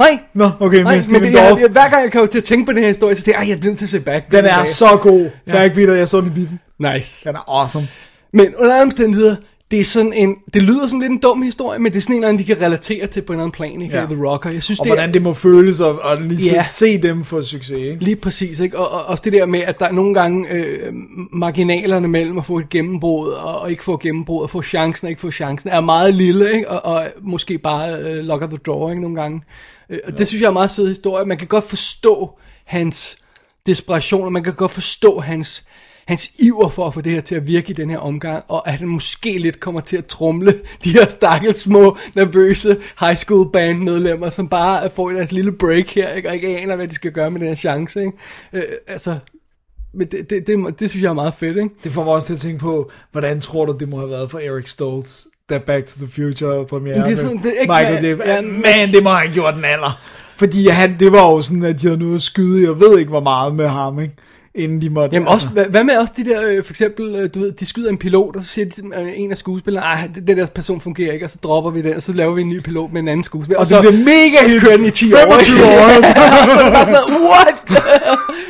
[0.00, 0.18] Nej.
[0.34, 2.66] Nå, okay, Nej, men men det, jeg, jeg, hver gang jeg kommer til at tænke
[2.66, 4.32] på den her historie, så tænker jeg, "Ej, jeg bliver nødt til at se back.
[4.32, 5.30] den er så god.
[5.46, 5.52] Ja.
[5.52, 6.60] Backbeat, og jeg så den i biffen.
[6.78, 7.20] Nice.
[7.24, 7.88] Den er awesome.
[8.32, 9.36] Men under omstændigheder,
[9.70, 12.16] det er sådan en, det lyder som lidt en dum historie, men det er sådan
[12.16, 13.96] en, eller anden, vi kan relatere til på en eller anden plan, ikke?
[13.98, 14.04] Ja.
[14.04, 14.50] The Rocker.
[14.50, 16.62] Jeg synes, Og det er, hvordan det må føles at, at lige Ja.
[16.62, 18.04] se, dem få succes, ikke?
[18.04, 18.78] Lige præcis, ikke?
[18.78, 20.92] Og, og også det der med, at der er nogle gange øh,
[21.32, 25.10] marginalerne mellem at få et gennembrud og, og ikke få gennembrud, og få chancen og
[25.10, 26.70] ikke få chancen, er meget lille, ikke?
[26.70, 29.02] Og, og måske bare øh, lock the draw, ikke?
[29.02, 29.42] Nogle gange.
[29.90, 31.24] Øh, og det synes jeg er en meget sød historie.
[31.24, 33.18] Man kan godt forstå hans
[33.66, 35.64] desperation, og man kan godt forstå hans,
[36.06, 38.68] hans iver for at få det her til at virke i den her omgang, og
[38.68, 43.52] at han måske lidt kommer til at trumle de her stakkels små, nervøse high school
[43.52, 46.28] band medlemmer, som bare får deres lille break her, ikke?
[46.28, 48.00] og ikke aner, hvad de skal gøre med den her chance.
[48.00, 48.12] Ikke?
[48.52, 49.18] Øh, altså,
[49.92, 51.74] men det, det, det, det, synes jeg er meget fedt, ikke?
[51.84, 54.30] Det får mig også til at tænke på, hvordan tror du, det må have været
[54.30, 57.72] for Eric Stoltz, da Back to the Future premiere det er sådan- det er ikke-
[57.72, 58.26] Michael J.
[58.28, 59.98] ja, man, det må han gjort den alder.
[60.36, 63.08] Fordi han, det var jo sådan, at de havde noget at skyde, jeg ved ikke
[63.10, 64.14] hvor meget med ham, ikke?
[64.54, 65.14] Inden de måtte...
[65.14, 67.66] Jamen også, hvad, hvad med også de der, øh, for eksempel, øh, du ved, de
[67.66, 70.80] skyder en pilot, og så siger de, øh, en af skuespillerne, nej, den der person
[70.80, 73.00] fungerer ikke, og så dropper vi den, og så laver vi en ny pilot med
[73.00, 73.58] en anden skuespiller.
[73.58, 74.60] Og det så, bliver mega og hit.
[74.62, 75.18] kører den i 10 år.
[75.18, 75.64] 25 ikke?
[75.66, 75.70] år.
[76.54, 77.56] så er det bare sådan noget, what?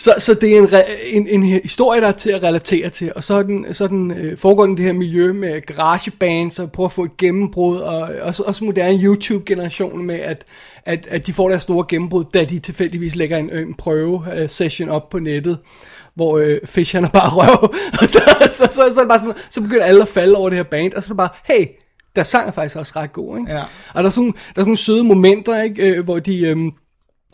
[0.00, 3.24] så, så det er en, en, en historie, der er til at relatere til, og
[3.24, 6.72] så, er den, så er den, øh, foregår den det her miljø med garagebands, og
[6.72, 10.44] prøver at få et gennembrud, og også, også moderne YouTube-generation med, at,
[10.84, 15.08] at, at de får deres store gennembrud, da de tilfældigvis lægger en, en prøve-session op
[15.08, 15.58] på nettet,
[16.14, 19.18] hvor øh, Fish han er bare røv, og så, så, så, så, så, er bare
[19.18, 21.30] sådan, så begynder alle at falde over det her band, og så er det bare,
[21.44, 21.66] hey,
[22.16, 23.52] der sang er faktisk også ret god, ikke?
[23.52, 23.62] Ja.
[23.94, 25.96] Og der er sådan, der er sådan nogle søde momenter, ikke?
[25.96, 26.40] Øh, hvor de...
[26.40, 26.56] Øh,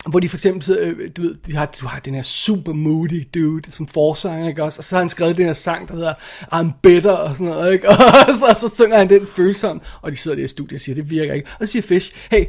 [0.09, 2.73] hvor de for eksempel, sidder, øh, du ved, de har, du har den her super
[2.73, 4.79] moody dude, som forsanger, ikke også?
[4.79, 6.13] Og så har han skrevet den her sang, der hedder
[6.53, 7.89] I'm Better, og sådan noget, ikke?
[8.27, 10.95] Og så, så synger han den følsom, og de sidder der i studiet og siger,
[10.95, 11.49] det virker ikke.
[11.59, 12.45] Og så siger Fish, hey,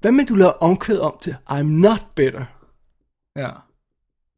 [0.00, 2.44] hvad med du laver omkvæd om til I'm Not Better?
[3.38, 3.50] Ja.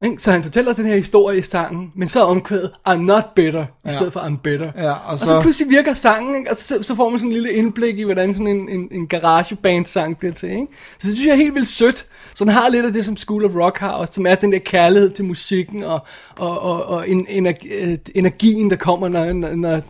[0.06, 0.22] Ikke?
[0.22, 3.66] Så han fortæller den her historie i sangen, men så er omkvædet I'm Not Better,
[3.88, 4.70] i stedet for I'm Better.
[4.76, 6.50] Ja, og Og så, så- pludselig virker sangen, ikke?
[6.50, 9.06] og så, så får man sådan en lille indblik i, hvordan sådan en, en, en
[9.06, 10.50] garageband-sang bliver til.
[10.50, 10.66] Ikke?
[10.98, 12.06] Så det synes jeg er helt vildt sødt.
[12.34, 14.52] Så den har lidt af det, som School of Rock har, også, som er den
[14.52, 16.00] der kærlighed til musikken, og,
[16.36, 19.80] og, og, og en, energi, øh, energien, der kommer, når, når, når,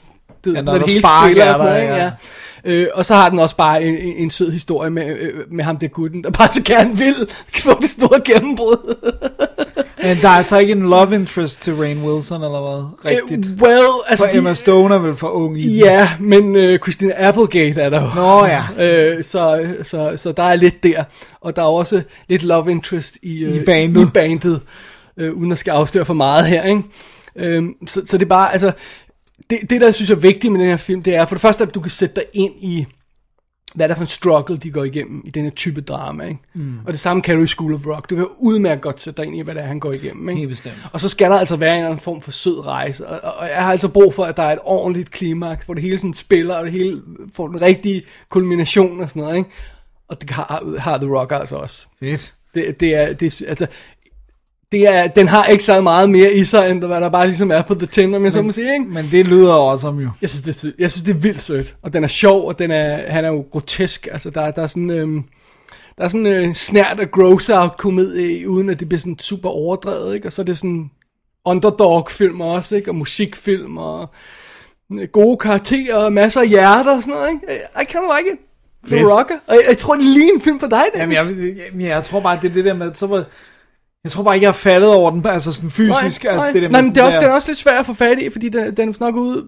[0.44, 1.44] du, Ja, når når, det hele spiller.
[1.44, 2.04] er Og sådan noget, ja.
[2.04, 2.10] Ja.
[2.64, 5.64] Øh, og så har den også bare en, en, en sød historie med, øh, med
[5.64, 7.14] ham der gutten, der bare så gerne vil
[7.64, 8.94] få det store gennembrud.
[10.03, 13.12] Men der er altså ikke en love interest til Rain Wilson, eller hvad?
[13.12, 13.47] Rigtigt.
[13.53, 15.78] Øh, well, altså For Emma Stone er vel for ung i.
[15.78, 18.09] Ja, men øh, Christina Applegate er der jo.
[18.14, 18.62] Nå ja.
[18.78, 21.05] Øh, så, så, så der er lidt der.
[21.40, 24.03] Og der er også lidt love interest i, øh, I bandet.
[24.03, 24.61] I bandet
[25.16, 26.62] øh, uden at skal afsløre for meget her.
[26.62, 26.82] Ikke?
[27.36, 28.72] Øh, så, så det er bare, altså,
[29.51, 31.42] det, det der jeg synes er vigtigt med den her film, det er for det
[31.42, 32.86] første, at du kan sætte dig ind i,
[33.77, 36.24] hvad er det for en struggle, de går igennem i den her type drama.
[36.24, 36.41] Ikke?
[36.55, 36.79] Mm.
[36.87, 38.11] Og det samme kan du i School of Rock.
[38.11, 40.29] Du kan udmærket godt sætte dig ind i, hvad det er, han går igennem.
[40.29, 40.39] Ikke?
[40.39, 40.74] Helt bestemt.
[40.93, 43.07] Og så skal der altså være en eller anden form for sød rejse.
[43.07, 45.83] Og, og jeg har altså brug for, at der er et ordentligt klimaks, hvor det
[45.83, 47.03] hele sådan spiller, og det hele
[47.35, 49.37] får den rigtige kulmination og sådan noget.
[49.37, 49.51] Ikke?
[50.09, 51.87] Og det har, har The Rock altså også.
[52.01, 52.33] Fedt.
[52.55, 53.66] Det, det er, det, altså,
[54.72, 57.50] det er, den har ikke så meget mere i sig, end hvad der bare ligesom
[57.50, 58.84] er på The Tin, om jeg så må sige, ikke?
[58.84, 60.10] Men det lyder også om jo.
[60.20, 61.76] Jeg synes, det er, jeg synes, det er vildt sødt.
[61.82, 64.08] Og den er sjov, og den er, han er jo grotesk.
[64.12, 64.90] Altså, der, der er sådan...
[64.90, 65.24] Øhm,
[65.98, 69.00] der er sådan en øh, snært af gross out komedie, i, uden at det bliver
[69.00, 70.28] sådan super overdrevet, ikke?
[70.28, 70.90] Og så er det sådan
[71.44, 72.90] underdog film også, ikke?
[72.90, 74.08] Og musikfilm, og
[75.00, 77.62] øh, gode karakterer, og masser af hjerter og sådan noget, ikke?
[77.82, 78.38] I can like it.
[78.88, 79.18] The.
[79.18, 79.34] Rocker.
[79.46, 81.46] Og jeg, jeg tror, det er lige en film for dig, Jamen, Dennis.
[81.46, 83.24] jeg, jamen, jeg tror bare, det er det der med, så var,
[84.07, 86.52] jeg tror bare ikke, jeg har faldet over den, altså sådan fysisk, nej, altså nej.
[86.52, 87.94] det der nej, men det er, sådan også, den er også lidt svært at få
[87.94, 89.44] fat i, fordi den, den er nok ude...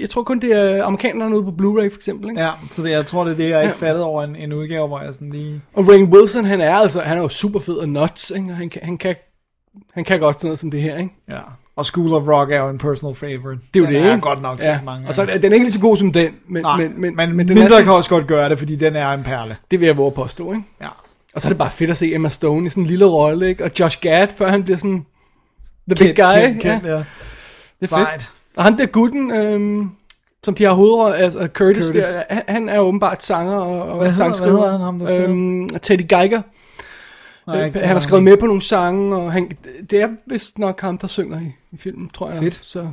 [0.00, 2.42] Jeg tror kun, det er amerikanerne ude på Blu-ray, for eksempel, ikke?
[2.42, 3.86] Ja, så det, jeg tror, det er det, jeg ikke Ja.
[3.86, 5.60] faldet over en, en udgave, hvor jeg sådan lige...
[5.74, 8.50] Og Rain Wilson, han er altså, han er jo super fed og nuts, ikke?
[8.50, 9.14] Og han kan, han kan,
[9.94, 11.14] han kan godt sådan noget som det her, ikke?
[11.30, 11.38] Ja.
[11.76, 13.60] Og School of Rock er jo en personal favorite.
[13.74, 14.20] Det er jo den det, er ikke?
[14.20, 14.80] godt nok ja.
[14.84, 17.00] mange Og så er den er ikke lige så god som den, men, Nej, men,
[17.00, 19.22] men, men, men den mindre er kan også godt gøre det, fordi den er en
[19.22, 19.56] perle.
[19.70, 20.64] det vil jeg våge påstå, ikke?
[20.80, 20.88] Ja.
[21.36, 23.48] Og så er det bare fedt at se Emma Stone i sådan en lille rolle,
[23.48, 23.64] ikke?
[23.64, 25.06] Og Josh Gad, før han bliver sådan
[25.88, 26.90] the big Kendt, guy, kendt, kendt, ja.
[26.90, 26.96] ja.
[26.96, 27.04] Det
[27.82, 28.08] er Sejt.
[28.12, 28.30] fedt.
[28.56, 29.90] Og han der gutten, øhm,
[30.44, 32.02] som de har hovedrolle, altså Curtis, Curtis.
[32.08, 34.50] Der, han, han er åbenbart sanger og, og Hvad hedder- sangskriver.
[34.52, 35.28] hvad hedder han, ham, der spiller?
[35.28, 36.42] øhm, Teddy Geiger.
[37.46, 39.50] Nej, Øh, han har skrevet med på nogle sange, og han,
[39.90, 42.38] det er vist nok ham, der synger i, i filmen, tror jeg.
[42.38, 42.60] Fedt.
[42.62, 42.88] Så, Det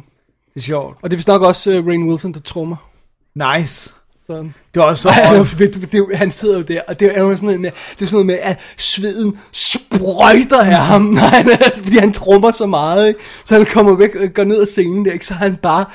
[0.55, 0.97] er sjovt.
[1.01, 2.75] og det er vist nok også uh, Rain Wilson, der trommer.
[3.35, 3.93] Nice.
[4.27, 4.49] Så.
[4.75, 5.09] Det også så...
[5.09, 7.61] Ej, det det, det, det, han sidder jo der, og det er jo sådan noget
[7.61, 12.13] med, det er sådan noget med, at sveden sprøjter af ham, nej, han fordi han
[12.13, 13.19] trummer så meget, ikke?
[13.45, 15.25] så han kommer væk og går ned ad scenen der, ikke?
[15.25, 15.85] så er han bare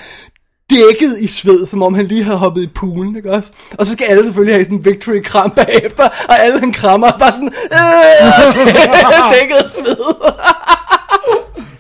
[0.70, 3.52] dækket i sved, som om han lige havde hoppet i poolen, ikke også?
[3.78, 7.06] Og så skal alle selvfølgelig have sådan en victory kram bagefter, og alle han krammer
[7.06, 10.14] er bare sådan, øh, dækket af sved.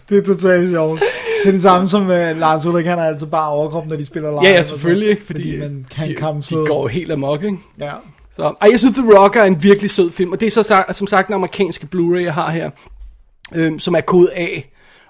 [0.08, 1.00] Det er totalt sjovt.
[1.42, 4.04] Det er det samme som uh, Lars Ulrik, han har altså bare overkrop, når de
[4.04, 4.40] spiller live.
[4.42, 5.24] ja, ja, selvfølgelig, ikke?
[5.26, 7.58] Fordi, Fordi man kan de, kamme de går jo helt amok, ikke?
[7.80, 7.92] Ja.
[8.36, 10.84] Så, ej, jeg synes, The Rocker er en virkelig sød film, og det er så
[10.92, 12.70] som sagt den amerikanske Blu-ray, jeg har her,
[13.54, 14.46] øhm, som er kode A.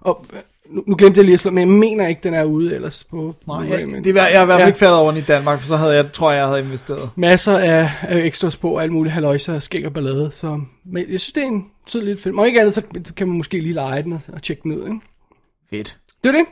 [0.01, 0.25] Og
[0.71, 3.05] nu, nu glemte jeg lige at slå, men jeg mener ikke, den er ude ellers
[3.11, 4.66] på Nej, jeg, men, det er, jeg har i hvert fald Ja.
[4.66, 7.11] ikke faldet over den i Danmark, for så havde jeg, tror jeg, jeg havde investeret.
[7.16, 10.61] Masser af, af extras på, og alt muligt haløjser, skæg og ballade, så
[10.93, 12.39] men jeg synes, det er en sød lille film.
[12.39, 12.83] Og ikke andet, så
[13.16, 15.01] kan man måske lige lege den og, og tjekke den ud, ikke?
[15.71, 15.97] Fedt.
[16.25, 16.47] Det er det.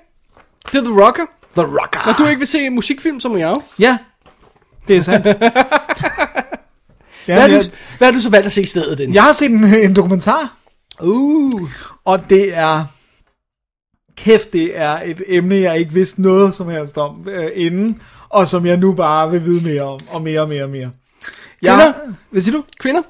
[0.73, 1.25] Det er The Rocker.
[1.57, 2.07] The Rocker.
[2.07, 3.63] Når du ikke vil se musikfilm, så må jeg jo.
[3.79, 3.99] Ja,
[4.89, 5.27] det er sandt.
[5.27, 5.33] ja,
[7.25, 7.65] Hvad har, du,
[7.99, 9.15] hvad har du så valgt at se i stedet, den?
[9.15, 10.57] jeg har set en, en dokumentar,
[11.03, 11.71] Uh,
[12.05, 12.85] og det er...
[14.17, 18.49] Kæft, det er et emne, jeg ikke vidste noget som helst om øh, inden, og
[18.49, 20.91] som jeg nu bare vil vide mere om, og mere og mere og mere.
[21.63, 21.93] Jeg, Kvinder?
[22.31, 22.65] hvad siger du?
[22.79, 23.03] kvinder.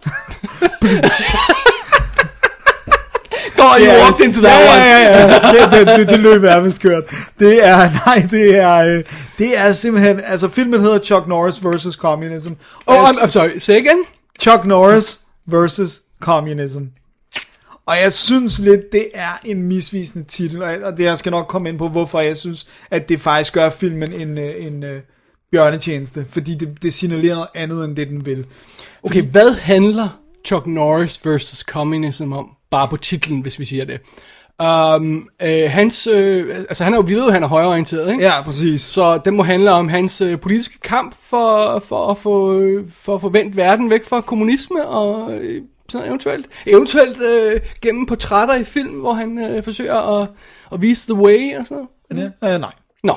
[3.56, 4.74] Go you walked into that ja.
[4.74, 5.52] Ja, ja, ja.
[5.52, 7.04] Det, det, det, det løb er vist kørt.
[7.38, 7.76] Det er,
[8.06, 9.04] nej, det er, øh,
[9.38, 11.94] det er simpelthen, altså filmen hedder Chuck Norris vs.
[11.94, 12.52] Communism.
[12.86, 13.58] Og Oh, I'm, I'm sorry.
[13.58, 14.04] Say again?
[14.40, 16.80] Chuck Norris versus Communism.
[17.86, 21.68] Og jeg synes lidt, det er en misvisende titel, og det jeg skal nok komme
[21.68, 24.90] ind på, hvorfor jeg synes, at det faktisk gør filmen en, øh, en uh,
[25.52, 28.46] bjørnetjeneste, fordi det, det signalerer noget andet, end det den vil.
[29.02, 30.08] Okay, hvad handler
[30.46, 32.48] Chuck Norris versus Communism om?
[32.70, 34.00] Bare på titlen, hvis vi siger det.
[34.62, 38.24] Um, øh, hans, øh, altså han er jo videre, han er højreorienteret, ikke?
[38.24, 38.80] Ja, præcis.
[38.80, 43.14] Så det må handle om hans øh, politiske kamp for, for, at få, øh, for
[43.14, 46.46] at få vendt verden væk fra kommunisme og øh, sådan eventuelt.
[46.66, 50.28] Eventuelt øh, gennem portrætter i film, hvor han øh, forsøger at,
[50.72, 52.32] at vise the way og sådan noget.
[52.42, 52.72] Ja, øh, nej.
[53.04, 53.14] Nå,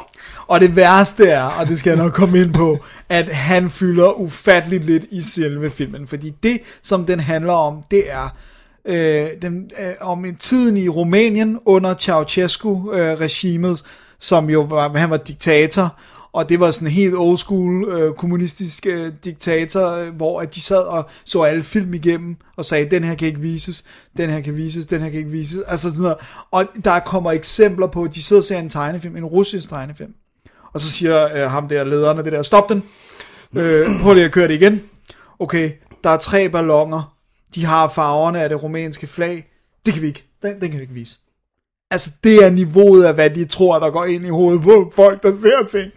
[0.47, 2.77] Og det værste er, og det skal jeg nok komme ind på,
[3.09, 6.07] at han fylder ufatteligt lidt i selve filmen.
[6.07, 8.29] Fordi det, som den handler om, det er
[8.85, 13.77] øh, den, øh, om en tiden i Rumænien under Ceausescu-regimet, øh,
[14.19, 15.99] som jo var, han var diktator,
[16.33, 20.55] og det var sådan en helt old school øh, kommunistisk øh, diktator, øh, hvor at
[20.55, 23.83] de sad og så alle film igennem og sagde, den her kan ikke vises,
[24.17, 25.61] den her kan vises, den her kan ikke vises.
[25.67, 26.17] Altså sådan noget.
[26.51, 30.13] Og der kommer eksempler på, at de sidder og ser en tegnefilm, en russisk tegnefilm.
[30.73, 32.83] Og så siger øh, ham der lederen af det der, stop den.
[33.55, 34.81] Øh, prøv lige at køre det igen.
[35.39, 35.71] Okay,
[36.03, 37.15] der er tre ballonger.
[37.55, 39.51] De har farverne af det rumænske flag.
[39.85, 40.25] Det kan vi ikke.
[40.43, 41.19] Den, den kan vi ikke vise.
[41.91, 45.23] Altså, det er niveauet af, hvad de tror, der går ind i hovedet på folk,
[45.23, 45.91] der ser ting.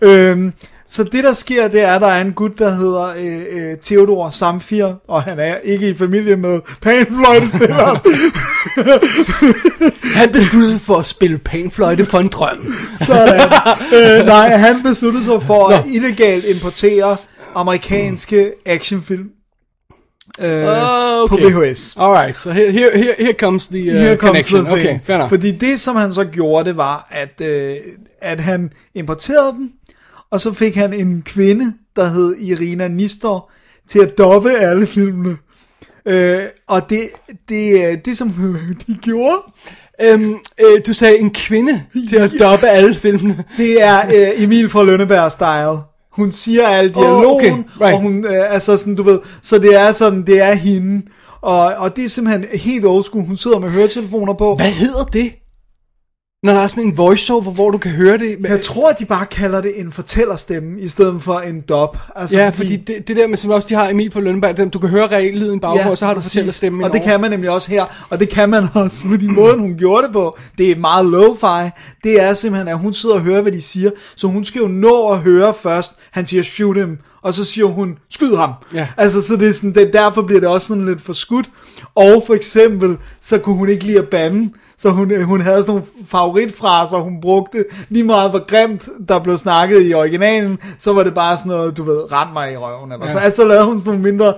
[0.00, 0.52] Øhm,
[0.86, 3.76] så det, der sker, det er, at der er en gut, der hedder øh, øh,
[3.82, 7.98] Theodor Samfir, og han er ikke i familie med panfløjtespilleren.
[10.20, 12.74] han besluttede sig for at spille panfløjte for en drøm.
[13.06, 13.40] Sådan.
[13.94, 17.16] øh, nej, han besluttede sig for at illegalt importere
[17.54, 19.28] amerikanske actionfilm
[20.40, 21.52] øh, Oh, på okay.
[21.70, 21.96] VHS.
[21.96, 24.64] Alright, so here, here, here, comes the uh, Here comes connection.
[24.64, 24.86] the thing.
[24.88, 25.28] Okay, fair enough.
[25.28, 27.76] Fordi det, som han så gjorde, det var, at, øh,
[28.22, 29.70] at han importerede dem,
[30.30, 33.50] og så fik han en kvinde, der hed Irina Nistor,
[33.88, 35.36] til at doppe alle filmene.
[36.06, 37.00] Øh, og det,
[37.48, 38.28] det, øh, det, som
[38.86, 39.36] de gjorde,
[40.02, 43.44] Øhm, øh, du sagde en kvinde til at doppe alle filmene.
[43.56, 45.93] det er øh, Emil fra Lønneberg-style.
[46.16, 47.94] Hun siger al dialogen, okay, right.
[47.94, 51.02] og hun, øh, altså sådan, du ved, så det er sådan, det er hende.
[51.40, 53.26] Og, og det er simpelthen helt old school.
[53.26, 54.54] Hun sidder med høretelefoner på.
[54.54, 55.32] Hvad hedder det?
[56.44, 58.36] Når der er sådan en voiceover, hvor du kan høre det.
[58.42, 61.96] Jeg tror, at de bare kalder det en fortællerstemme, i stedet for en dub.
[62.16, 64.70] Altså, Ja, fordi det, det der med, som også de har Emil på Lønneberg, dem,
[64.70, 66.32] du kan høre regellyden bagpå, og så har du præcis.
[66.32, 69.26] fortæller stemmen Og det kan man nemlig også her, og det kan man også, fordi
[69.26, 71.70] måden hun gjorde det på, det er meget lo-fi,
[72.04, 74.68] det er simpelthen, at hun sidder og hører, hvad de siger, så hun skal jo
[74.68, 78.52] nå at høre først, han siger, shoot him, og så siger hun, skyd ham.
[78.74, 78.88] Ja.
[78.96, 81.50] Altså, så det er sådan, det, derfor bliver det også sådan lidt for skudt,
[81.94, 85.62] og for eksempel, så kunne hun ikke lide at bande, så hun, øh, hun havde
[85.62, 90.92] sådan nogle favoritfraser, hun brugte lige meget hvor grimt, der blev snakket i originalen, så
[90.92, 93.22] var det bare sådan noget, du ved, rend mig i røven, eller sådan.
[93.22, 94.34] Altså, så lavede hun sådan nogle mindre,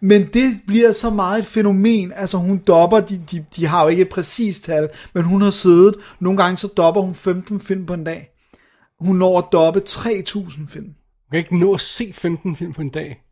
[0.00, 3.88] men det bliver så meget et fænomen, altså hun dopper, de, de, de har jo
[3.88, 7.86] ikke et præcist tal, men hun har siddet, nogle gange så dopper hun 15 film
[7.86, 8.28] på en dag.
[9.00, 10.86] Hun når at doppe 3000 film.
[11.32, 13.22] Kan ikke nå at se 15 film på en dag.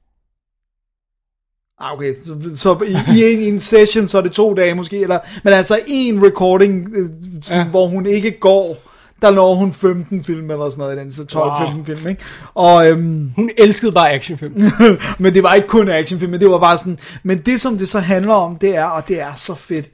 [1.82, 4.74] Ah, okay, så, så i, i, en, i en session, så er det to dage
[4.74, 7.08] måske, eller, men altså en recording, øh,
[7.50, 7.64] Ja.
[7.64, 8.76] hvor hun ikke går,
[9.22, 11.36] der når hun 15 film eller sådan noget, i den, så 12-15
[11.76, 11.84] Wow.
[11.84, 12.22] film, ikke?
[12.54, 14.54] Og, øhm, Hun elskede bare actionfilm.
[15.18, 17.88] men det var ikke kun actionfilm, men det var bare sådan, men det som det
[17.88, 19.90] så handler om, det er, og det er så fedt,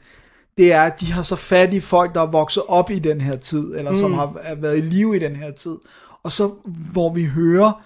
[0.58, 3.20] det er, at de har så fat i folk, der er vokset op i den
[3.20, 4.16] her tid, eller som Mm.
[4.16, 5.76] har er været i live i den her tid,
[6.22, 6.50] og så
[6.92, 7.82] hvor vi hører,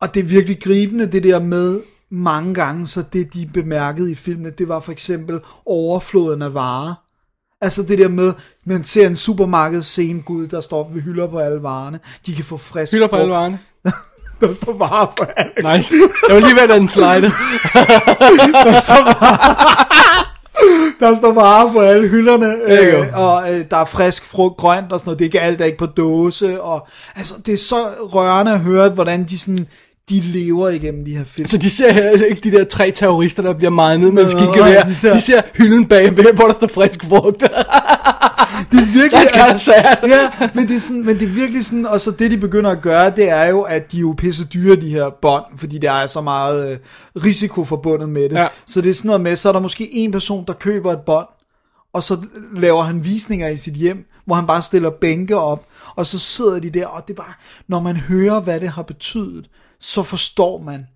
[0.00, 1.80] og det er virkelig gribende, det der med
[2.10, 6.94] mange gange, så det de bemærkede i filmene, det var for eksempel overfloden af varer.
[7.60, 8.32] Altså det der med,
[8.64, 12.00] man ser en supermarkedsscene, gud, der står ved hylder på alle varerne.
[12.26, 13.58] De kan få frisk Hylder på alle varerne.
[14.40, 15.76] Der står varer på alle.
[15.76, 15.94] Nice.
[16.28, 17.22] Jeg var lige ved at lade den slide.
[18.66, 19.88] der, står varer,
[21.00, 25.00] der står varer på alle hylderne, øh, og øh, der er frisk frugt, grønt og
[25.00, 25.18] sådan noget.
[25.18, 26.62] Det er ikke alt, der er ikke på dåse.
[26.62, 26.86] Og,
[27.16, 29.66] altså, det er så rørende at høre, hvordan de sådan,
[30.10, 31.46] de lever igennem de her film.
[31.46, 34.82] Så de ser heller ikke de der tre terrorister, der bliver meget med Nå, skidgevær.
[34.82, 37.40] de ser- de ser hylden bagved, hvor der står frisk frugt.
[37.40, 39.74] det er virkelig, That's sad.
[40.08, 42.70] ja, men det, er sådan, men det er virkelig sådan, og så det de begynder
[42.70, 45.78] at gøre, det er jo, at de er jo pisse dyre, de her bånd, fordi
[45.78, 46.78] der er så meget øh,
[47.24, 48.36] risiko forbundet med det.
[48.36, 48.46] Ja.
[48.66, 51.00] Så det er sådan noget med, så er der måske en person, der køber et
[51.06, 51.26] bånd,
[51.92, 52.16] og så
[52.56, 55.64] laver han visninger i sit hjem, hvor han bare stiller bænke op,
[55.96, 57.32] og så sidder de der, og det er bare,
[57.68, 59.44] når man hører, hvad det har betydet,
[59.80, 60.86] så forstår man,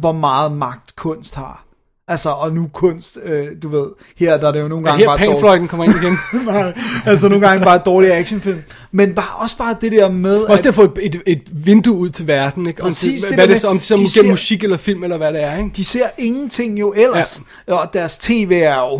[0.00, 1.64] hvor meget magt kunst har.
[2.10, 3.86] Altså, og nu kunst, øh, du ved,
[4.16, 5.70] her der er det jo nogle Ja, gange her bare dårligt.
[5.70, 6.18] kommer ind igen.
[6.46, 6.74] Nej,
[7.06, 8.62] altså nogle gange bare dårlige actionfilm.
[8.92, 11.96] Men bare, også bare det der med, Også det at få et, et, et vindue
[11.96, 12.82] ud til verden, ikke?
[12.82, 14.76] Om, Præcis, det hvad der det, med, om det så de gennem ser- musik eller
[14.76, 15.70] film, eller hvad det er, ikke?
[15.76, 17.42] de ser ingenting jo ellers.
[17.68, 17.74] Ja.
[17.74, 18.96] Og deres tv er jo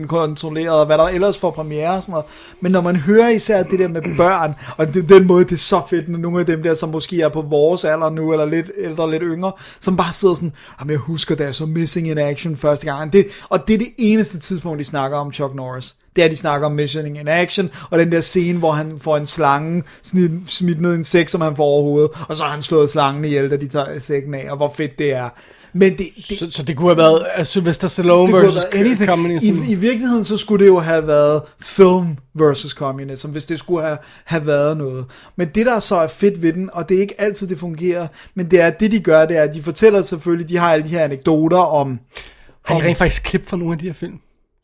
[0.00, 2.26] 100% kontrolleret, og hvad der ellers får premiere og sådan noget.
[2.60, 5.56] Men når man hører især det der med børn, og det, den måde, det er
[5.56, 8.44] så fedt, når nogle af dem der, som måske er på vores alder nu, eller
[8.46, 12.08] lidt ældre, lidt yngre, som bare sidder sådan, jamen jeg husker, da jeg så Missing
[12.08, 13.12] in Action første gang.
[13.12, 15.96] Det, og det er det eneste tidspunkt, de snakker om Chuck Norris.
[16.16, 19.16] Det er, de snakker om Missing in Action, og den der scene, hvor han får
[19.16, 22.50] en slange snit, smidt ned en sæk, som han får over hovedet, og så har
[22.50, 25.28] han slået slangen ihjel, da de tager sækken af, og hvor fedt det er.
[25.74, 29.08] Men det, det, Så, så det kunne have været uh, Sylvester Stallone versus anything.
[29.08, 29.62] communism.
[29.62, 33.86] I, I virkeligheden så skulle det jo have været film versus communism, hvis det skulle
[33.86, 35.04] have, have været noget.
[35.36, 38.06] Men det der så er fedt ved den, og det er ikke altid det fungerer,
[38.34, 40.84] men det er, det de gør, det er, at de fortæller selvfølgelig, de har alle
[40.84, 41.98] de her anekdoter om,
[42.64, 44.14] Har de rent faktisk klip fra nogle af de her film?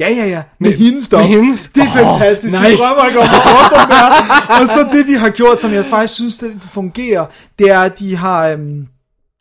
[0.00, 0.42] Ja, ja, ja.
[0.60, 1.20] Med hendes dog.
[1.20, 1.70] med hendes?
[1.74, 2.54] Det er Åh, fantastisk.
[2.54, 2.70] nice.
[2.76, 4.60] Du drømmer ikke om, hvor awesome det er.
[4.60, 7.26] Og så det, de har gjort, som jeg faktisk synes, det fungerer,
[7.58, 8.46] det er, at de har...
[8.46, 8.86] Øhm,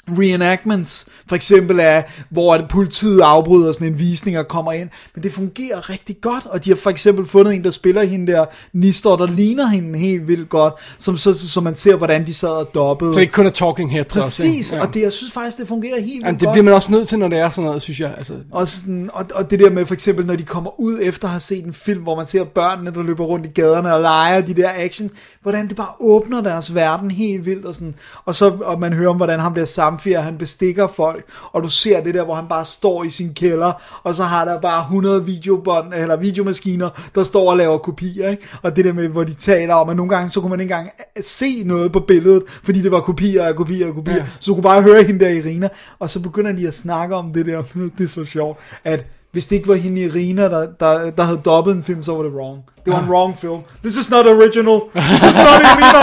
[0.10, 5.34] reenactments, for eksempel af, hvor politiet afbryder sådan en visning og kommer ind, men det
[5.34, 9.16] fungerer rigtig godt, og de har for eksempel fundet en, der spiller hende der, Nistor,
[9.16, 12.70] der ligner hende helt vildt godt, som, så, så man ser, hvordan de sad og
[12.74, 13.14] dobbede.
[13.14, 14.84] Så det ikke kun er talking også, Præcis, ikke?
[14.84, 16.54] og det, jeg synes faktisk, det fungerer helt vildt Jamen, det godt.
[16.54, 18.14] bliver man også nødt til, når det er sådan noget, synes jeg.
[18.18, 21.28] Altså, Og, sådan, og, og det der med for eksempel, når de kommer ud efter
[21.28, 24.02] at have set en film, hvor man ser børnene, der løber rundt i gaderne og
[24.02, 25.10] leger de der action,
[25.42, 27.96] hvordan det bare åbner deres verden helt vildt, og, sådan,
[28.26, 29.66] og så og man hører om, hvordan ham der
[29.98, 33.34] Samfir, han bestikker folk, og du ser det der, hvor han bare står i sin
[33.34, 33.74] kælder,
[34.04, 38.48] og så har der bare 100 videobånd, eller videomaskiner, der står og laver kopier, ikke?
[38.62, 40.74] og det der med, hvor de taler om, at nogle gange, så kunne man ikke
[40.74, 40.90] engang
[41.22, 44.26] se noget på billedet, fordi det var kopier og kopier og kopier, ja.
[44.40, 45.70] så du kunne bare høre hende der Irina,
[46.00, 47.62] og så begynder de at snakke om det der,
[47.98, 51.42] det er så sjovt, at hvis det ikke var hende Irina, der, der, der havde
[51.46, 52.64] dobbet en film, så var det wrong.
[52.86, 53.60] Det var en wrong film.
[53.84, 54.80] This is not original.
[54.96, 56.02] This is not Irina.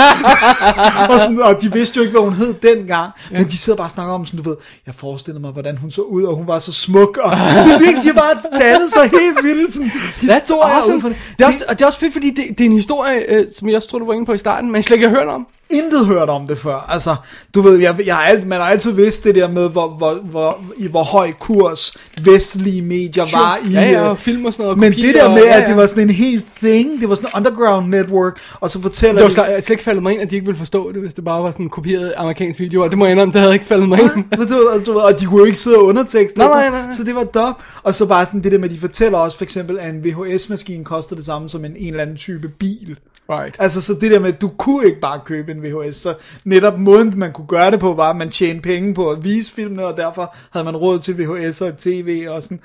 [1.12, 3.12] og, sådan, og de vidste jo ikke, hvad hun hed dengang.
[3.31, 3.39] Ja.
[3.39, 4.57] Men de sidder bare og snakker om sådan, du ved,
[4.87, 7.16] jeg forestiller mig, hvordan hun så ud, og hun var så smuk.
[7.16, 7.31] Og
[7.66, 9.75] det virkelig, de bare dannet sig helt vildt.
[9.75, 11.01] Sådan, historier awesome.
[11.01, 11.16] fra det.
[11.39, 13.47] Det er, også, og det er også fedt, fordi det, det er en historie, øh,
[13.57, 15.16] som jeg også tror, du var inde på i starten, men jeg slet ikke har
[15.16, 15.47] hørt om.
[15.71, 16.87] Intet hørt om det før.
[16.89, 17.17] Altså,
[17.55, 20.15] du ved, jeg, jeg har alt, man har altid vidst det der med, hvor, hvor,
[20.15, 23.73] hvor, i hvor høj kurs vestlige medier var i...
[23.73, 25.55] Ja, ja, øh, og film og sådan noget, og Men det der med, og- ja,
[25.57, 25.69] at ja.
[25.69, 29.15] det var sådan en helt thing, det var sådan en underground network, og så fortæller
[29.15, 29.62] Det var de...
[29.62, 31.51] slet, ikke faldet mig ind, at de ikke ville forstå det, hvis det bare var
[31.51, 34.01] sådan en kopieret amerikansk video, og det må jeg indrømme, det havde ikke faldet mig
[34.01, 34.25] ind.
[34.39, 36.91] Men du, du, og de kunne jo ikke sidde og undertekste, Nej, nej, nej, nej.
[36.91, 37.62] så det var dop.
[37.83, 40.05] Og så bare sådan det der med, at de fortæller også for eksempel, at en
[40.05, 42.97] VHS-maskine koster det samme som en, en eller anden type bil.
[43.31, 43.57] Right.
[43.59, 46.14] Altså så det der med, at du kunne ikke bare købe en VHS, så
[46.45, 49.53] netop måden man kunne gøre det på, var at man tjente penge på at vise
[49.53, 52.61] filmene, og derfor havde man råd til VHS og tv og sådan.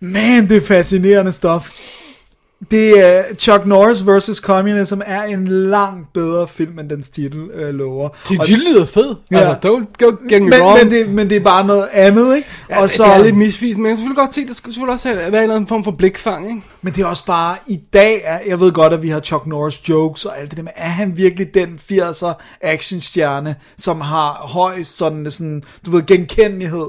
[0.00, 1.70] Man, det er fascinerende stof.
[2.70, 4.36] Det er Chuck Norris vs.
[4.36, 8.08] Communism er en langt bedre film, end dens titel øh, lover.
[8.28, 9.14] Det Og- de lyder fed.
[9.32, 9.38] Ja.
[9.38, 10.78] Altså, don't go get me men, wrong.
[10.82, 12.48] men, det, men det er bare noget andet, ikke?
[12.70, 14.74] Ja, og så, det er lidt misvisende, men jeg kan selvfølgelig godt se, der skulle
[14.74, 16.62] selvfølgelig også have, være en eller anden form for blikfang, ikke?
[16.82, 19.46] Men det er også bare, i dag, er, jeg ved godt, at vi har Chuck
[19.46, 24.32] Norris jokes og alt det der, men er han virkelig den 80'er actionstjerne, som har
[24.32, 26.86] højst sådan, sådan du ved, genkendelighed?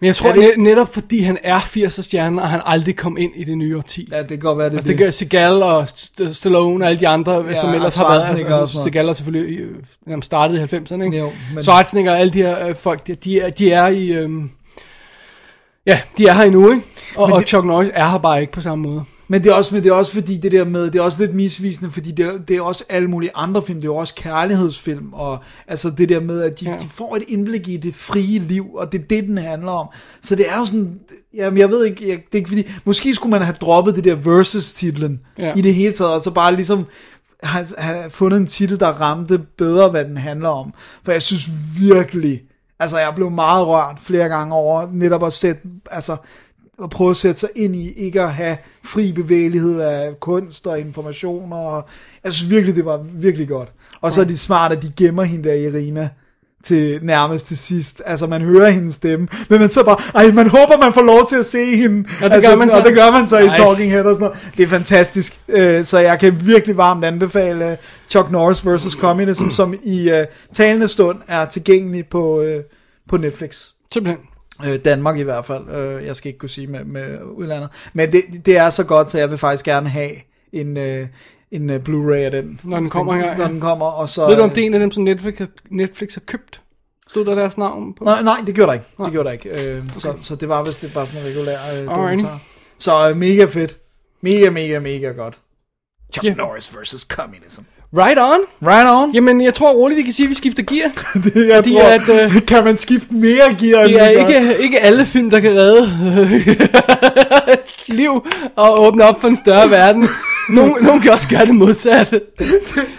[0.00, 3.16] Men jeg tror det- net, netop fordi han er 80'er stjerne, og han aldrig kom
[3.18, 4.08] ind i det nye årti.
[4.12, 7.00] Ja, det kan godt være, det Altså det gør Seagal og St- Stallone og alle
[7.00, 8.28] de andre, Ja, som ellers har været.
[8.30, 8.68] Altså, noget.
[8.70, 9.76] Seagal er selvfølgelig øh,
[10.08, 11.18] jamen, startet i 90'erne, ikke?
[11.18, 14.08] Jo, men- Schwarzenegger og alle de her øh, folk, de, de, er, de er i...
[14.12, 14.50] Øhm,
[15.86, 16.82] ja, de er her endnu, ikke?
[17.16, 19.04] Og, Men og det- Chuck Norris er her bare ikke på samme måde.
[19.28, 21.20] Men det er også, men det er også fordi det der med, det er også
[21.20, 23.96] lidt misvisende, fordi det er, det er også alle mulige andre film, det er jo
[23.96, 26.76] også kærlighedsfilm, og altså det der med, at de, ja.
[26.76, 29.88] De får et indblik i det frie liv, og det er det, den handler om.
[30.20, 31.00] Så det er jo sådan,
[31.34, 34.04] jamen jeg ved ikke, jeg, det er ikke fordi, måske skulle man have droppet det
[34.04, 35.20] der versus-titlen.
[35.38, 35.52] Ja.
[35.56, 36.86] i det hele taget, og så bare ligesom
[37.42, 40.74] have, have fundet en titel, der ramte bedre, hvad den handler om.
[41.04, 42.42] For jeg synes virkelig,
[42.80, 46.16] altså jeg blev meget rørt flere gange over netop at sætte, altså
[46.82, 50.80] at prøve at sætte sig ind i, ikke at have fri bevægelighed af kunst og
[50.80, 51.84] information, og
[52.24, 53.72] jeg synes virkelig, det var virkelig godt.
[54.00, 56.08] Og så er de smart, at de gemmer hende der, Irina,
[56.64, 58.02] til nærmest til sidst.
[58.06, 61.26] Altså, man hører hendes stemme, men man så bare, ej, man håber, man får lov
[61.28, 62.08] til at se hende.
[62.22, 62.76] Og det altså, gør man så.
[62.78, 63.62] Og det gør man så i Nice.
[63.62, 64.52] Talking Head og sådan noget.
[64.56, 65.40] Det er fantastisk.
[65.48, 67.76] Øh, Så jeg kan virkelig varmt anbefale øh,
[68.08, 68.92] Chuck Norris vs.
[68.92, 70.18] Communism, som i uh,
[70.54, 72.44] talende stund er tilgængelig på,
[73.08, 73.66] på Netflix.
[73.92, 74.37] Simpelthen.
[74.66, 75.70] Øh, Danmark i hvert fald.
[75.70, 77.68] Øh, jeg skal ikke kunne sige med, med udlandet.
[77.92, 80.10] Men det, det er så godt, så jeg vil faktisk gerne have
[80.52, 81.06] en, øh,
[81.50, 82.60] en uh, Blu-ray af den.
[82.62, 83.48] Når den kommer Når ja.
[83.48, 84.28] den kommer, og så...
[84.28, 86.60] Ved du, om det er en af dem, som Netflix har, Netflix har købt?
[87.10, 88.04] Stod der deres navn på?
[88.04, 88.86] Nej, nej, det gjorde der ikke.
[88.90, 89.10] Det Nej.
[89.10, 89.50] gjorde der ikke.
[89.50, 89.88] Øh, okay.
[89.92, 92.40] så, så det var vist det bare sådan en regulær øh, dokumentar.
[92.78, 93.78] Så øh, mega fedt.
[94.20, 95.38] Mega, mega, mega godt.
[96.12, 96.34] Chuck Ja.
[96.34, 97.62] Norris versus communism.
[97.96, 98.40] Right on.
[98.62, 99.14] Right on.
[99.14, 100.90] Jamen, jeg tror roligt, vi kan sige, at vi skifter gear.
[101.24, 104.62] Det, jeg Fordi tror, at, øh, kan man skifte mere gear, end Det er ikke,
[104.62, 105.88] ikke alle film, der kan redde
[107.98, 108.26] liv
[108.56, 110.04] og åbne op for en større verden.
[110.48, 112.20] Nogle, nogle kan også gøre det modsatte.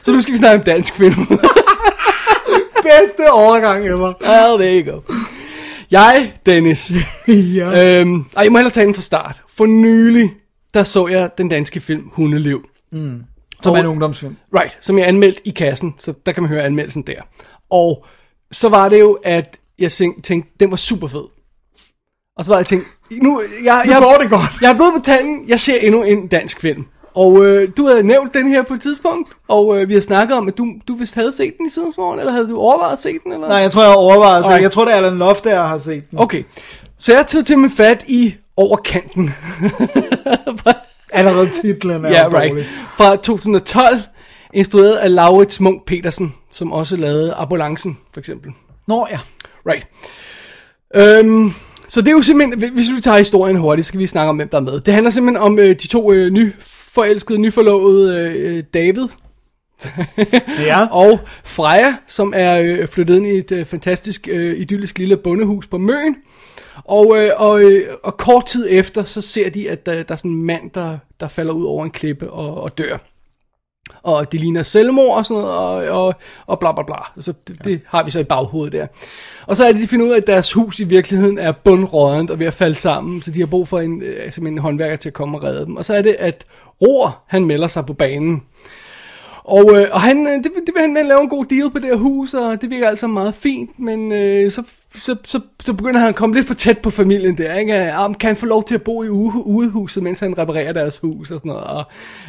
[0.02, 1.28] Så nu skal vi snakke om dansk film.
[2.84, 4.14] bedste overgang ever.
[4.22, 5.02] well, there you go.
[5.92, 6.92] Jeg, Dennis.
[7.28, 8.00] ja.
[8.00, 9.42] øhm, ej, jeg må hellere tage den fra start.
[9.58, 10.34] For nylig,
[10.74, 12.62] der så jeg den danske film Hundeliv.
[13.64, 14.36] Som er en ungdomsfilm.
[14.56, 17.22] Right, som jeg anmeldt i kassen, så der kan man høre anmeldelsen der.
[17.70, 18.06] Og
[18.52, 21.24] så var det jo, at jeg tænkte, den var super fed.
[22.38, 24.62] Og så var jeg tænkt, nu, jeg, Nu jeg, går det godt.
[24.62, 26.86] Jeg er blevet på tanden, jeg ser endnu en dansk film.
[27.14, 30.38] Og øh, du havde nævnt den her på et tidspunkt, og øh, vi har snakket
[30.38, 32.94] om, at du, du vist havde set den i sidens morgen, eller havde du overvejet
[32.94, 33.32] at se den?
[33.32, 33.48] Eller?
[33.48, 34.48] Nej, jeg tror, jeg overvejer at se.
[34.48, 34.64] Alright.
[34.64, 36.20] Jeg tror, det er Alan Loft, der har set den.
[36.20, 36.44] Okay,
[36.98, 39.34] så jeg tog til med fat i overkanten.
[41.12, 42.52] Allerede titlen er jo right.
[42.52, 42.66] dårlig.
[42.98, 44.02] Fra 2012,
[44.54, 48.52] instrueret af Laurits Munk Petersen, som også lavede Ambulancen, for eksempel.
[48.88, 49.20] Nå ja.
[49.68, 49.88] Right.
[50.96, 51.54] Øhm,
[51.88, 54.36] så det er jo simpelthen, hvis vi tager historien hurtigt, så skal vi snakke om,
[54.36, 54.80] hvem der er med.
[54.80, 59.08] Det handler simpelthen om øh, de to øh, nyforelskede, nyforlovede øh, David
[60.68, 60.88] Ja.
[60.92, 65.68] og Freja, som er øh, flyttet ind i et øh, fantastisk, øh, idyllisk lille bondehus
[65.68, 66.16] på Møn.
[66.90, 70.16] Og, øh, og, øh, og kort tid efter, så ser de, at der, der er
[70.16, 72.98] sådan en mand, der, der falder ud over en klippe og, og dør.
[74.04, 75.58] Og det ligner selvmord og sådan noget,
[75.90, 76.14] og, og,
[76.46, 77.22] og bla bla bla.
[77.22, 78.88] Så det, det har vi så i baghovedet der.
[79.48, 82.32] Og så er det, de finder ud af, at deres hus i virkeligheden er bundrådent
[82.32, 85.10] og ved at falde sammen, så de har brug for en, simpelthen en håndværker til
[85.10, 85.76] at komme og redde dem.
[85.76, 86.46] Og så er det, at
[86.82, 88.44] Roar, han melder sig på banen.
[89.44, 91.86] Og, øh, og han, øh, det, det vil han lave en god deal på det
[91.86, 94.64] her hus, og det virker altså meget fint, men øh, så,
[94.96, 97.74] så, så, så begynder han at komme lidt for tæt på familien der, ikke?
[97.74, 100.98] Ah, Om, kan han få lov til at bo i udehuset, mens han reparerer deres
[100.98, 101.84] hus og sådan noget, og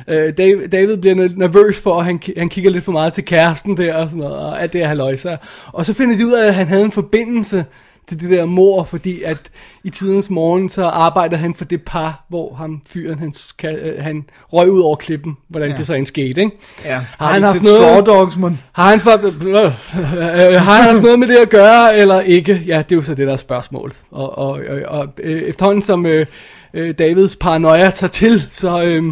[0.09, 3.77] øh, David, David bliver nervøs for, at han, han kigger lidt for meget til kæresten
[3.77, 5.37] der og sådan noget, og alt det her løjser.
[5.67, 7.65] Og så finder de ud af, at han havde en forbindelse
[8.11, 9.41] til det der mor, fordi at
[9.85, 14.03] i tidens morgen, så arbejder han for det par, hvor ham fyren, han, skal, øh,
[14.05, 15.77] han røg ud over klippen, hvordan ja.
[15.77, 16.51] Det så end skete, ikke?
[16.85, 16.95] Ja.
[16.95, 18.59] Har Har han haft noget- Straw Dogs, man?
[18.73, 19.11] Har han, for,
[19.49, 22.63] øh, øh, har han haft noget med det at gøre, eller ikke?
[22.67, 23.97] Ja, det er jo så det, der er spørgsmålet.
[24.11, 26.27] Og, og, og, og øh, efterhånden som øh,
[26.75, 29.03] øh, Davids paranoia tager til, så, øh,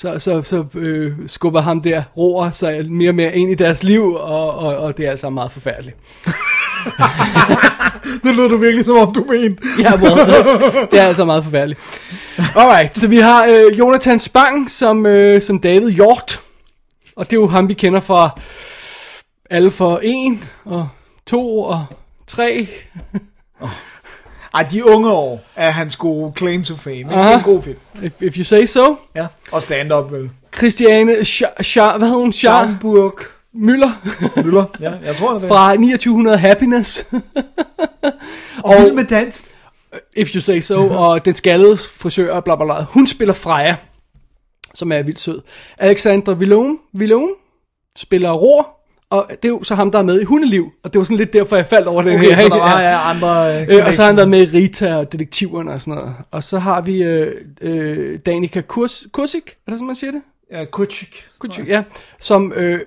[0.00, 3.82] så, så, så øh, skubber ham der roer sig mere og mere ind i deres
[3.82, 5.96] liv, og, og, og det er altså meget forfærdeligt.
[8.24, 9.62] Det lyder du virkelig, som om du mente.
[9.78, 10.16] Ja, well,
[10.90, 11.80] det er altså meget forfærdeligt.
[12.56, 16.40] Alright, så vi har øh, Jonathan Spang som, øh, som David Hjort.
[17.16, 18.30] Og det er jo ham, vi kender fra
[19.50, 20.88] alle for 1 og
[21.26, 21.84] 2 og
[22.26, 22.68] 3.
[24.54, 26.96] Ej, de unge år er hans gode claim to fame.
[26.96, 27.10] Ikke?
[27.10, 27.76] Det er en god film.
[28.02, 28.96] If, if you say so.
[29.14, 29.26] Ja.
[29.52, 30.30] Og stand-up, vel?
[30.56, 32.30] Christiane Scha- Scha- hvad hedder hun?
[32.30, 33.18] Scha- Schamburg.
[33.54, 33.90] Müller
[34.44, 34.64] Møller.
[34.80, 35.48] Ja, jeg tror, det er.
[35.48, 37.04] fra 2900 Happiness.
[38.64, 39.44] Og Vild med dans.
[40.16, 42.82] If you say so, og den skaldede frisør, og bla bla bla.
[42.90, 43.76] Hun spiller Freja,
[44.74, 45.40] som er vildt sød.
[45.78, 47.28] Alexandra Villon, Villon
[47.96, 48.77] spiller Ror,
[49.10, 51.16] Og det er jo så ham, der er med i Hundeliv, og det var sådan
[51.16, 52.36] lidt derfor, jeg faldt over den Okay, her.
[52.36, 53.60] så der var ja, andre...
[53.78, 56.14] Øh, og så har han været med i Rita og Detektiverne og sådan noget.
[56.30, 60.22] Og så har vi øh, øh, Danica Kurs, Kursik, er det sådan, man siger det?
[60.52, 61.24] Ja, Kutchik.
[61.38, 61.82] Kursik, ja.
[62.20, 62.80] Som, øh,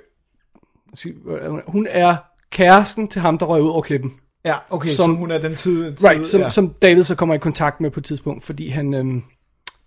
[1.68, 2.16] hun er
[2.52, 4.12] kæresten til ham, der røg ud over klippen.
[4.46, 5.96] Ja, okay, som, så hun er den tid...
[5.96, 6.46] tid Right, som, ja.
[6.46, 6.50] ja.
[6.50, 9.24] som David så kommer i kontakt med på et tidspunkt, fordi han, øhm,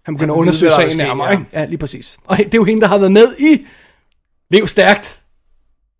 [0.02, 1.32] han begynder vil at undersøge sagen er nærmere.
[1.32, 1.44] Ikke?
[1.52, 2.18] Ja, lige præcis.
[2.24, 3.66] Og det er jo hende, der har været med i
[4.50, 5.20] Lev Stærkt,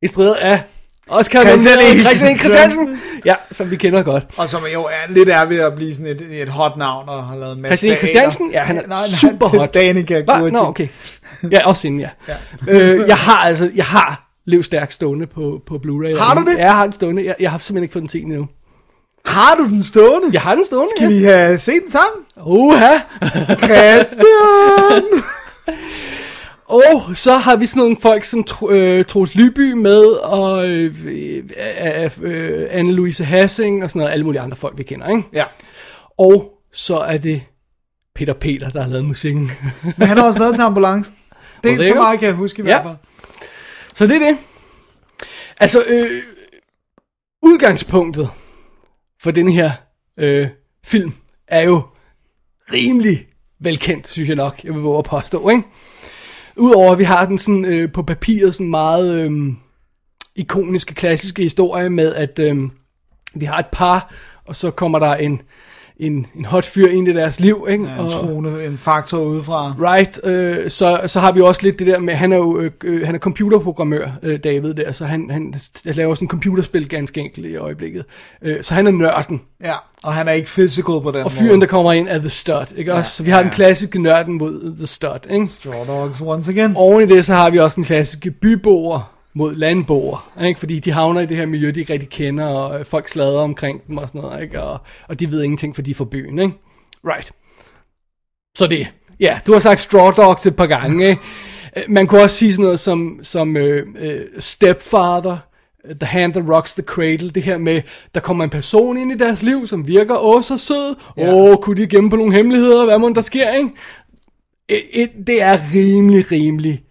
[0.03, 0.61] instrueret af
[1.09, 2.05] Oscar Christian nomineret E.
[2.05, 2.39] Christian.
[2.39, 3.01] Christiansen.
[3.25, 4.25] Ja, som vi kender godt.
[4.37, 7.25] Og som jo er lidt er ved at blive sådan et, et hot navn og
[7.25, 7.97] har lavet en masse Christian.
[7.97, 9.75] Christiansen, ja, han er nej, nej, super er hot.
[9.75, 10.23] Danica?
[10.23, 10.53] Kurcik.
[10.53, 10.89] Nå, okay.
[11.51, 12.09] Ja, også inden, ja.
[12.29, 12.35] ja.
[12.69, 16.19] Øh, jeg har altså, jeg har Lev Stærkt stående på, på Blu-ray.
[16.19, 16.59] Har du det?
[16.59, 17.25] Ja, jeg har den stående.
[17.25, 18.49] Jeg, jeg har simpelthen ikke fået den set endnu.
[19.27, 20.29] Har du den stående?
[20.33, 22.25] Jeg har den stående, Skal vi have set den sammen?
[22.47, 22.99] Uha!
[23.67, 25.05] Christian!
[26.69, 31.45] Og så har vi sådan nogle folk som øh, Troels Lyby med, og øh, øh,
[32.23, 35.23] øh, Anne-Louise Hassing, og sådan noget, alle mulige andre folk, vi kender, ikke?
[35.33, 35.45] ja.
[36.19, 37.43] Og så er det
[38.15, 39.51] Peter Peter, der har lavet musikken.
[39.99, 41.17] Men han har også lavet til ambulancen.
[41.65, 42.83] Det er så meget, kan jeg huske i Ja.
[42.83, 42.97] hvert fald.
[43.95, 44.37] så det er det.
[45.61, 46.07] Altså, øh,
[47.43, 48.29] udgangspunktet
[49.23, 49.71] for den her
[50.19, 50.49] øh,
[50.87, 51.13] film
[51.49, 51.83] er jo
[52.73, 53.27] rimelig
[53.61, 55.63] velkendt, synes jeg nok, jeg vil våge at påstå, ikke?
[56.57, 59.53] Udover at vi har den sådan øh, på papiret sådan meget øh,
[60.37, 62.57] ikoniske, klassiske historie med, at øh,
[63.35, 64.15] vi har et par,
[64.47, 65.43] og så kommer der en,
[65.97, 67.85] en, en hot fyr ind i deres liv, ikke?
[67.85, 69.75] Ja, en og, trone, en faktor udefra.
[69.81, 72.71] Right, øh, så, så har vi også lidt det der med, han er jo øh,
[72.85, 75.55] øh, han er computerprogrammør, øh, David der, så han, han
[75.85, 78.05] laver sådan en computerspil ganske enkelt i øjeblikket.
[78.43, 81.61] Øh, så han er nørden, Ja, og han er ikke physical på den og fyren,
[81.61, 83.11] der kommer ind er The Stud, ikke også?
[83.11, 83.55] Så vi har ja, den ja.
[83.55, 85.47] klassiske nørden mod The Stud, ikke?
[85.47, 86.73] Straw Dogs once again.
[86.77, 90.61] Oven i det, så har vi også den klassiske byboer mod landboer, ikke?
[90.61, 93.41] fordi de havner i det her miljø, de ikke rigtig kender, og øh, folk slader
[93.41, 94.63] omkring dem og sådan noget, ikke?
[94.63, 94.79] Og,
[95.09, 96.55] og de ved ingenting, for de er fra byen, ikke?
[97.07, 97.33] Right.
[98.57, 98.87] Så det,
[99.21, 101.21] ja, du har sagt straw dogs et par gange, ikke?
[101.77, 105.37] Øh, Man kunne også sige sådan noget som, som øh, øh, stepfather,
[106.01, 107.83] The Hand That Rocks the Cradle, det her med,
[108.15, 111.35] der kommer en person ind i deres liv, som virker åh så sød, Ja.
[111.35, 113.71] åh, kunne de gemme på nogle hemmeligheder, hvad må der sker, ikke?
[114.69, 116.84] Et, et, det er rimelig, rimelig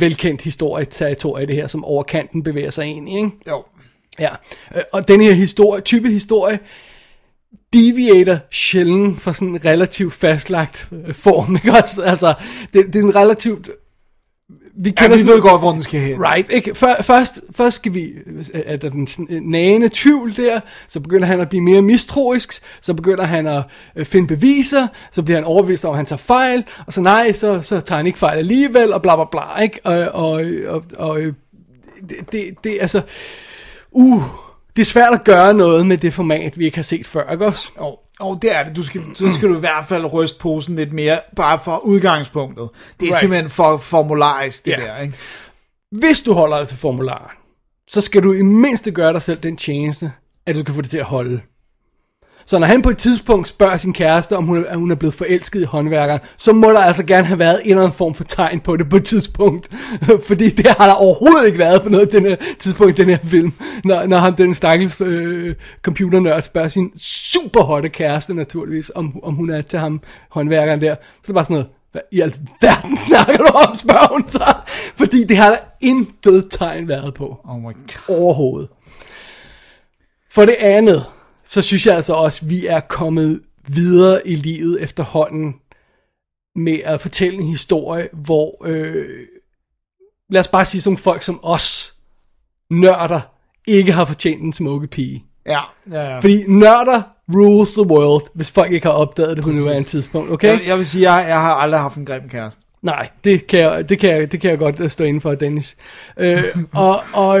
[0.00, 3.30] velkendt historieterritorie, det her, som over kanten bevæger sig ind i, ikke?
[3.48, 3.64] Jo.
[4.18, 4.30] Ja,
[4.76, 6.58] øh, og den her historie, type historie,
[7.72, 12.02] deviater sjældent fra sådan en relativt fastlagt øh, form, ikke også?
[12.02, 12.34] Altså,
[12.72, 13.70] det, det er sådan relativt...
[14.78, 16.20] Vi Ja, vi sådan- ved godt, hvor den skal hen.
[16.20, 16.74] Right, ikke?
[16.74, 18.12] Før, først, først skal vi,
[18.54, 22.94] er der den øh, nagende tvivl der, så begynder han at blive mere mistroisk, så
[22.94, 23.62] begynder han at
[23.96, 27.32] øh, finde beviser, så bliver han overbevist om, at han tager fejl, og så nej,
[27.32, 29.80] så, så tager han ikke fejl alligevel, og bla bla bla, ikke?
[29.84, 31.32] Og, og, og, og øh,
[32.08, 33.00] det, det, det, altså,
[33.90, 34.22] uh,
[34.76, 37.46] det er svært at gøre noget med det format, vi ikke har set før, ikke
[37.46, 37.70] også?
[37.76, 38.76] Og, og det er det.
[38.76, 42.68] Du skal, så skal du i hvert fald ryste posen lidt mere, bare for udgangspunktet.
[43.00, 43.18] Det er Right.
[43.20, 44.76] simpelthen for formularisk, det Ja.
[44.76, 45.14] der, ikke?
[45.98, 47.30] Hvis du holder dig til formularen,
[47.88, 50.12] så skal du i mindste gøre dig selv den tjeneste,
[50.46, 51.40] at du kan få det til at holde.
[52.46, 55.14] Så når han på et tidspunkt spørger sin kæreste, om hun er, hun er blevet
[55.14, 58.24] forelsket i håndværkeren, så må der altså gerne have været en eller anden form for
[58.24, 59.68] tegn på det på et tidspunkt.
[60.28, 63.18] Fordi det har der overhovedet ikke været på noget den her tidspunkt i den her
[63.24, 63.52] film.
[63.84, 69.34] Når, når han, den stakkels øh, computernørd spørger sin super hotte kæreste naturligvis, om, om
[69.34, 70.00] hun er til ham,
[70.30, 70.94] håndværkeren der.
[70.94, 74.54] Så er det bare sådan noget, hvad i alverden snakker du om, spørger hun så.
[74.96, 78.16] Fordi det har der intet tegn været på Oh my god.
[78.16, 78.68] overhovedet.
[80.30, 81.04] For det andet,
[81.46, 85.54] så synes jeg altså også, at vi er kommet videre i livet efterhånden
[86.56, 89.26] med at fortælle en historie, hvor, øh,
[90.30, 91.94] lad os bare sige, som folk som os,
[92.70, 93.20] nørder,
[93.66, 95.24] ikke har fortjent en smukke pige.
[95.46, 95.60] Ja,
[95.90, 96.18] ja, ja.
[96.18, 97.02] Fordi nørder
[97.34, 100.48] rules the world, hvis folk ikke har opdaget det på nuværende tidspunkt, okay?
[100.48, 102.66] Jeg, jeg vil sige, jeg, jeg har aldrig haft en grim kæreste.
[102.82, 105.34] Nej, det kan jeg, det kan jeg, det kan jeg godt øh, stå inden for,
[105.34, 105.76] Dennis.
[106.16, 106.42] Øh,
[106.74, 107.40] og, og,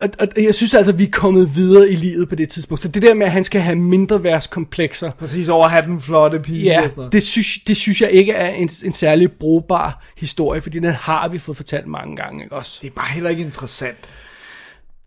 [0.00, 2.82] og, og jeg synes altså, at vi er kommet videre i livet på det tidspunkt.
[2.82, 6.00] Så det der med, at han skal have mindre værtskomplekser, Præcis over at have den
[6.00, 7.12] flotte pige ja, og sådan noget.
[7.12, 11.28] det synes, det synes jeg ikke er en, en særlig brugbar historie, fordi den har
[11.28, 12.78] vi fået fortalt mange gange, ikke også?
[12.82, 14.12] Det er bare heller ikke interessant.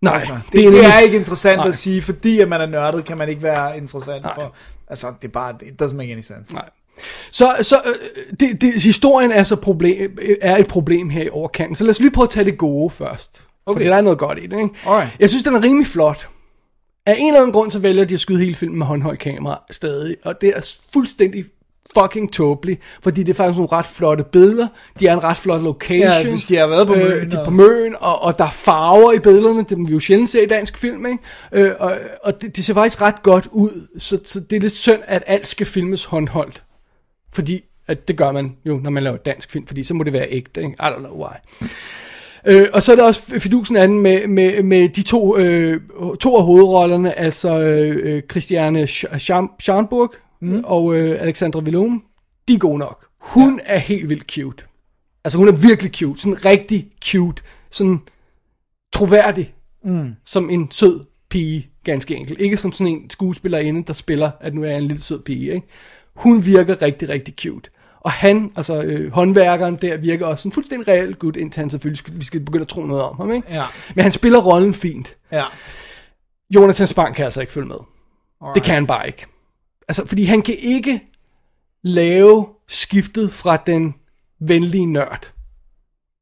[0.01, 1.67] Nej, Altså, det, det, det nemlig- er ikke interessant Nej.
[1.67, 4.33] at sige, fordi at man er nørdet, kan man ikke være interessant Nej.
[4.35, 4.55] for...
[4.87, 5.53] Altså, det er bare...
[5.61, 6.53] It doesn't make any sense.
[6.53, 6.69] Nej.
[7.31, 11.75] Så, så øh, det, det, historien er, så problem, er et problem her i overkanten.
[11.75, 13.43] Så lad os lige prøve at tage det gode først.
[13.67, 13.75] Okay.
[13.75, 13.85] Okay.
[13.85, 14.69] For der er noget godt i det, ikke?
[14.85, 15.09] Alright.
[15.19, 16.29] Jeg synes, den er rimelig flot.
[17.05, 19.61] Af en eller anden grund, så vælger de at skyde hele filmen med håndholdt kamera
[19.71, 20.15] stadig.
[20.23, 21.45] Og det er fuldstændig
[21.93, 24.67] fucking tåbelig, fordi det er faktisk nogle ret flotte billeder,
[24.99, 25.99] de er en ret flot location.
[25.99, 28.45] Ja, hvis de har været på Møn, Øh, de er på Møn, og, og der
[28.45, 31.19] er farver i billederne, det må vi jo sjældent se i dansk film, ikke?
[31.51, 34.73] Øh, og og det, det ser faktisk ret godt ud, så, så det er lidt
[34.75, 36.63] synd, at alt skal filmes håndholdt.
[37.33, 40.13] Fordi at det gør man jo, når man laver dansk film, fordi så må det
[40.13, 40.73] være ægte, ikke?
[40.79, 41.35] I don't know why.
[42.45, 45.81] Øh, og så er der også fidusen anden med, med, med de to, øh,
[46.19, 48.87] to af hovedrollerne, altså øh, øh, Christiane
[49.59, 50.63] Scharnburg mm.
[50.63, 52.03] og øh, Alexandra Villum.
[52.47, 53.05] De er gode nok.
[53.21, 53.73] Hun ja.
[53.73, 54.63] er helt vildt cute.
[55.23, 56.21] Altså hun er virkelig cute.
[56.21, 57.43] Sådan rigtig cute.
[57.71, 57.99] Sådan
[58.93, 59.53] troværdig.
[59.83, 60.15] Mm.
[60.25, 62.39] Som en sød pige, ganske enkelt.
[62.39, 65.53] Ikke som sådan en skuespillerinde, der spiller, at nu er jeg en lille sød pige.
[65.53, 65.67] Ikke?
[66.15, 67.69] Hun virker rigtig, rigtig cute.
[68.01, 71.97] Og han, altså øh, håndværkeren der, virker også sådan fuldstændig reelt gut, indtil han selvfølgelig,
[71.97, 73.31] skal, vi skal begynde at tro noget om ham.
[73.31, 73.53] Ikke?
[73.53, 73.63] Ja.
[73.95, 75.15] Men han spiller rollen fint.
[75.31, 75.43] Ja.
[76.55, 77.75] Jonathan Spang kan altså ikke følge med.
[78.41, 78.55] Alright.
[78.55, 79.25] Det kan han bare ikke.
[79.87, 81.01] Altså, fordi han kan ikke
[81.83, 83.95] lave skiftet fra den
[84.39, 85.33] venlige nørd.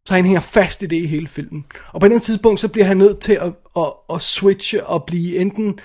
[0.07, 1.65] Så han hænger fast i det i hele filmen.
[1.91, 5.37] Og på den tidspunkt, så bliver han nødt til at, at, at switche og blive
[5.37, 5.79] enten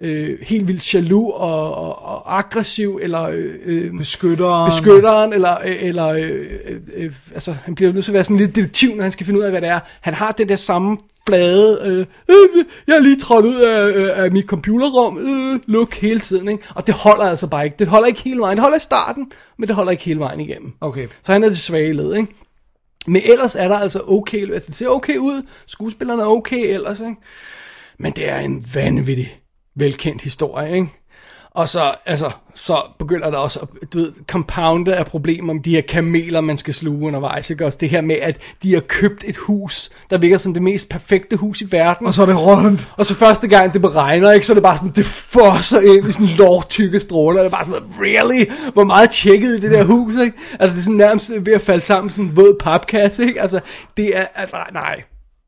[0.00, 4.70] øh, helt vildt jaloux og, og, og aggressiv, eller øh, øh, Beskytteren.
[4.70, 8.36] beskytteren, eller, øh, eller øh, øh, øh, altså, han bliver nødt til at være sådan
[8.36, 9.80] lidt detektiv, når han skal finde ud af, hvad det er.
[10.00, 11.98] Han har den der samme flade, øh,
[12.28, 16.48] øh, jeg er lige trådt ud af, øh, af mit computerrum, øh, look hele tiden,
[16.48, 16.64] ikke?
[16.74, 17.76] Og det holder altså bare ikke.
[17.78, 18.56] Det holder ikke hele vejen.
[18.56, 20.72] Det holder i starten, men det holder ikke hele vejen igennem.
[20.80, 21.08] Okay.
[21.22, 22.32] Så han er det svage led, ikke?
[23.06, 27.00] Men ellers er der altså okay, altså det ser okay ud, skuespillerne er okay ellers,
[27.00, 27.16] ikke?
[27.98, 29.40] Men det er en vanvittig
[29.76, 30.88] velkendt historie, ikke?
[31.54, 35.70] Og så, altså, så begynder der også at, du ved, compounde af problemer med de
[35.70, 37.66] her kameler, man skal sluge undervejs, ikke?
[37.66, 40.88] Også det her med, at de har købt et hus, der virker som det mest
[40.88, 42.06] perfekte hus i verden.
[42.06, 42.92] Og så er det rundt.
[42.96, 46.08] Og så første gang det beregner, ikke, så er det bare sådan, det fosser ind
[46.08, 47.38] i sådan lovtykke stråler.
[47.38, 48.50] Det er bare sådan, really?
[48.72, 50.36] Hvor meget tjekket det der hus, ikke?
[50.60, 53.42] Altså, det er sådan nærmest ved at falde sammen sådan en våd papkasse, ikke?
[53.42, 53.60] Altså,
[53.96, 55.02] det er, altså, nej.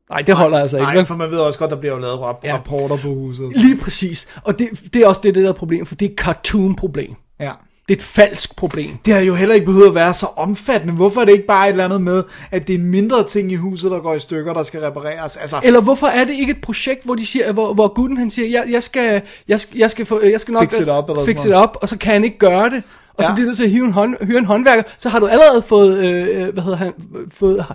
[0.09, 0.93] Nej, det holder altså ikke.
[0.93, 2.53] Nej, for man ved også godt, der bliver jo lavet rap- Ja.
[2.53, 3.51] rapporter på huset.
[3.55, 4.27] Lige præcis.
[4.43, 7.13] Og det, det er også det, det der er problem, for det er et cartoon-problem.
[7.39, 7.51] Ja.
[7.87, 8.97] Det er et falsk problem.
[9.05, 10.93] Det har jo heller ikke behøvet at være så omfattende.
[10.93, 13.51] Hvorfor er det ikke bare et eller andet med, at det er en mindre ting
[13.51, 15.37] i huset, der går i stykker, der skal repareres?
[15.37, 18.29] Altså, Eller hvorfor er det ikke et projekt, hvor de siger, hvor, hvor gutten han
[18.29, 21.25] siger, jeg, jeg skal, jeg, jeg skal, få, jeg skal nok Fix it up, eller
[21.25, 22.83] fix it up, og så kan han ikke gøre det.
[23.13, 23.33] Og så Ja.
[23.33, 25.61] bliver du nødt til at hive en hånd, hyre en håndværker, så har du allerede
[25.61, 26.93] fået, øh, hvad hedder han,
[27.33, 27.65] fået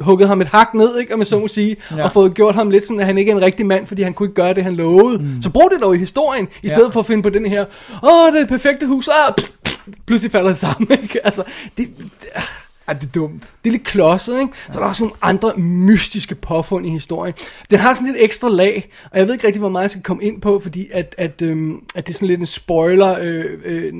[0.00, 2.04] hugget ham et hak ned, ikke, om jeg så må sige, ja.
[2.04, 4.14] Og fået gjort ham lidt sådan, at han ikke er en rigtig mand, fordi han
[4.14, 5.18] kunne ikke gøre det, han lovede.
[5.18, 5.42] Mm.
[5.42, 6.88] Så brug det dog i historien, i stedet Ja.
[6.88, 7.64] for at finde på den her,
[8.02, 11.26] åh, det er det perfekte hus, ah, pff, pff, pludselig falder det sammen, ikke?
[11.26, 11.42] Altså,
[11.78, 11.88] det,
[12.88, 13.52] er det dumt?
[13.64, 14.52] det er lidt klodset, ikke?
[14.70, 17.34] Så er der også nogle andre mystiske påfund i historien.
[17.70, 20.02] Den har sådan lidt ekstra lag, og jeg ved ikke rigtig, hvor meget jeg skal
[20.02, 23.44] komme ind på, fordi at, at, øhm, at det er sådan lidt en spoiler, øh,
[23.64, 23.92] øh,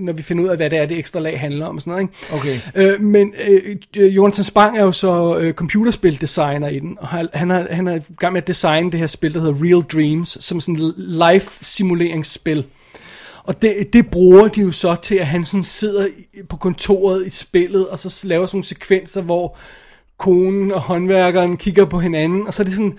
[0.00, 1.90] når vi finder ud af, hvad det er, det ekstra lag handler om og sådan
[1.90, 2.58] noget, ikke?
[2.74, 2.92] Okay.
[2.94, 7.50] Øh, men øh, øh, Jonathan Spang er jo så øh, computerspildesigner i den, og han,
[7.50, 10.38] er, han er i gang med at designe det her spil, der hedder Real Dreams,
[10.40, 12.64] som sådan en live-simuleringsspil.
[13.44, 16.06] Og det, det bruger de jo så til, at han sådan sidder
[16.48, 19.56] på kontoret i spillet, og så laver sådan nogle sekvenser, hvor
[20.18, 22.98] konen og håndværkeren kigger på hinanden, og så er det sådan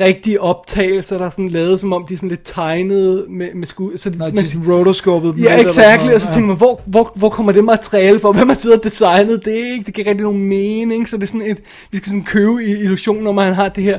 [0.00, 3.66] rigtige optagelser, der er sådan lavet, som om de er sådan lidt tegnede med, med
[3.66, 3.96] skud.
[3.96, 6.14] Så Når man- de sådan rotoscopet Ja, sådan exakt.
[6.14, 8.32] Og så tænker man, hvor, hvor, hvor kommer det materiale fra?
[8.32, 9.52] Hvem har siddet og designet det?
[9.52, 9.84] Ikke?
[9.86, 11.08] Det giver rigtig nogen mening.
[11.08, 11.60] Så det er sådan et,
[11.90, 13.98] vi skal sådan købe illusionen at han har det her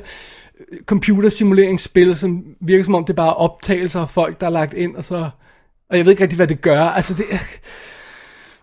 [0.71, 4.73] øh, computersimuleringsspil, som virker som om det er bare optagelser af folk, der er lagt
[4.73, 5.29] ind, og så...
[5.91, 6.83] Og jeg ved ikke rigtig, hvad det gør.
[6.83, 7.25] Altså, det,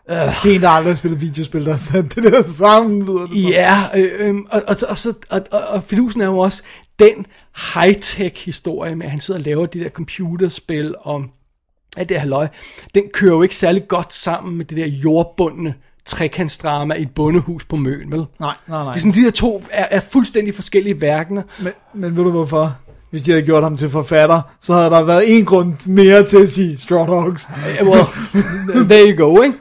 [0.08, 3.50] Det er en, der aldrig har spillet videospil, der har det der sammen, lyder det.
[3.50, 6.62] Ja, øh, øh, og, og, og, så, og, og, og fidusen er jo også
[6.98, 7.26] den
[7.74, 11.30] high-tech historie med, at han sidder og laver de der computerspil om
[11.96, 12.46] alt det her.
[12.94, 15.74] Den kører jo ikke særlig godt sammen med det der jordbundne
[16.04, 18.26] trekantsdrama i et bondehus på Møn, vel?
[18.40, 18.92] Nej, nej, nej.
[18.92, 21.42] Det er sådan, de der to er, er fuldstændig forskellige verdener.
[21.62, 22.78] Men, men ved du hvorfor?
[23.10, 26.42] Hvis de havde gjort ham til forfatter, så havde der været en grund mere til
[26.42, 27.48] at sige Straw Dogs.
[27.82, 28.04] Well,
[28.88, 29.58] there you go, ikke?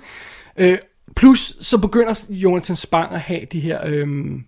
[0.58, 0.78] Øh,
[1.16, 4.44] plus, så begynder Jonathan Spang at have de her øhm,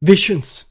[0.00, 0.66] visions,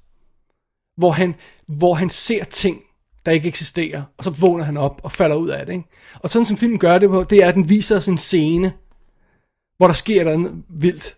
[0.97, 1.35] hvor han,
[1.67, 2.77] hvor han ser ting,
[3.25, 5.89] der ikke eksisterer, og så vågner han op og falder ud af det, ikke?
[6.19, 8.73] Og sådan som filmen gør det på, det er, at den viser os en scene,
[9.77, 11.15] hvor der sker noget vildt,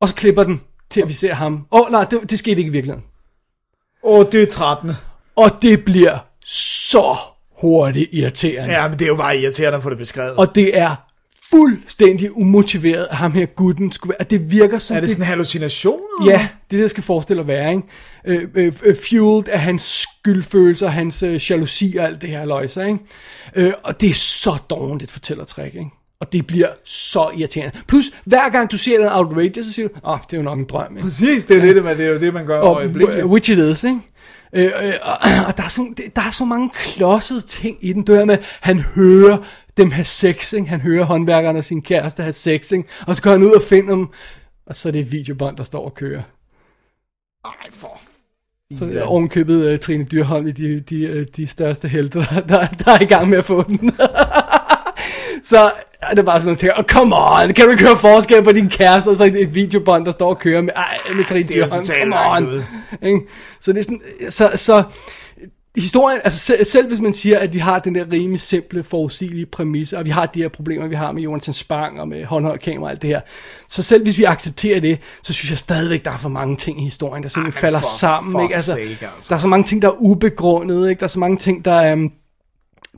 [0.00, 0.60] og så klipper den
[0.90, 1.66] til, at vi ser ham.
[1.72, 3.04] Åh, oh, nej, det, det skete ikke i virkeligheden.
[4.02, 4.90] Åh, oh, det er 13.
[5.36, 7.16] Og det bliver så
[7.60, 8.72] hurtigt irriterende.
[8.72, 10.36] Ja, men det er jo bare irriterende at få det beskrevet.
[10.36, 10.96] Og det er
[11.50, 15.24] fuldstændig umotiveret, at ham her gutten skulle være, at det virker som er det sådan
[15.24, 16.26] hallucinationer?
[16.26, 17.82] Ja, det er det, der skal forestille at være, ikke?
[18.26, 22.86] Øh, øh, øh, fueled af hans skyldfølelser, hans øh, jalousi og alt det her løjse,
[22.86, 22.98] ikke?
[23.54, 25.90] Øh, og det er så dårligt et fortællertræk, ikke?
[26.20, 27.78] Og det bliver så irriterende.
[27.88, 30.42] Plus, hver gang du ser den outrageous, så siger du, åh, oh, det er jo
[30.42, 30.96] nok en drøm.
[30.96, 31.02] Ikke?
[31.02, 33.26] Præcis, det er det, det er jo det, man gør Og, øjeblikkeligt.
[33.26, 34.00] which it is, ikke?
[34.54, 38.06] Øh, øh, og, og der, er så, der er så mange klodsede ting i den.
[38.06, 39.38] Det er med, han hører
[39.76, 40.68] dem have sex, ikke?
[40.68, 42.88] Han hører håndværkerne og sin kæreste have sex, ikke?
[43.06, 44.08] Og så går han ud og finder dem,
[44.66, 46.22] og så er det et videobånd, der står og kører.
[47.44, 48.00] Ej, for...
[48.78, 52.66] Så er ovenkøbet uh, Trine Dyrholm i de, de, uh, de største helte, der, der,
[52.66, 53.96] der er i gang med at få den.
[55.52, 55.72] så
[56.10, 58.42] er det bare sådan, at man tænker, oh, come on, kan du ikke høre forskel
[58.44, 61.24] på din kæreste, og så et, et videobånd, der står og kører med, ej, med
[61.24, 62.64] Trine er Dyrholm, come on.
[63.02, 63.20] Ikke?
[63.60, 64.00] Så det er sådan,
[64.30, 64.82] så, så
[65.76, 69.46] historien, altså selv, selv hvis man siger, at vi har den der rimelig simple, forudsigelige
[69.46, 72.62] præmisse, og vi har de her problemer, vi har med Jonathan Spang og med håndholdt
[72.62, 73.20] kamera og alt det her,
[73.68, 76.80] så selv hvis vi accepterer det, så synes jeg stadigvæk, der er for mange ting
[76.80, 78.42] i historien, der simpelthen men falder for sammen.
[78.42, 78.54] Ikke?
[78.54, 79.26] Altså, sake, altså.
[79.28, 81.00] Der er så mange ting, der er ubegrundet, ikke?
[81.00, 81.92] der er så mange ting, der er...
[81.92, 82.12] Um,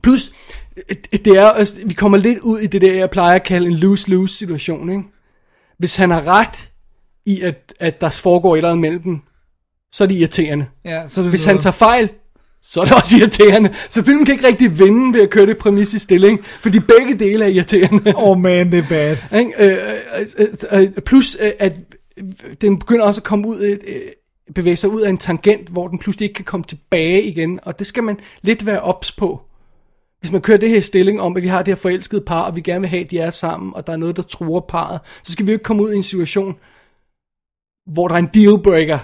[0.03, 0.31] plus,
[0.77, 3.67] øh, det er, altså, vi kommer lidt ud i det der, jeg plejer at kalde
[3.67, 4.89] en lose-lose situation.
[4.89, 5.03] Ikke?
[5.77, 6.69] Hvis han har ret
[7.25, 9.19] i, at, at der foregår et eller andet mellem dem,
[9.91, 10.65] så er det irriterende.
[10.85, 12.09] Ja, så er det Hvis han tager fejl,
[12.61, 13.73] så er det også irriterende.
[13.89, 17.25] Så filmen kan ikke rigtig vinde ved at køre det præmis i stilling, fordi begge
[17.25, 18.13] dele er irriterende.
[18.15, 19.17] Oh man, det er bad.
[19.59, 21.73] Øh, øh, plus, at
[22.61, 23.77] den begynder også at komme ud,
[24.55, 27.79] bevæge sig ud af en tangent, hvor den pludselig ikke kan komme tilbage igen, og
[27.79, 29.41] det skal man lidt være ops på.
[30.19, 32.55] Hvis man kører det her stilling om, at vi har det her forelskede par, og
[32.55, 34.99] vi gerne vil have, at de er sammen, og der er noget, der truer parret,
[35.23, 36.55] så skal vi jo ikke komme ud i en situation,
[37.93, 38.99] hvor der er en dealbreaker,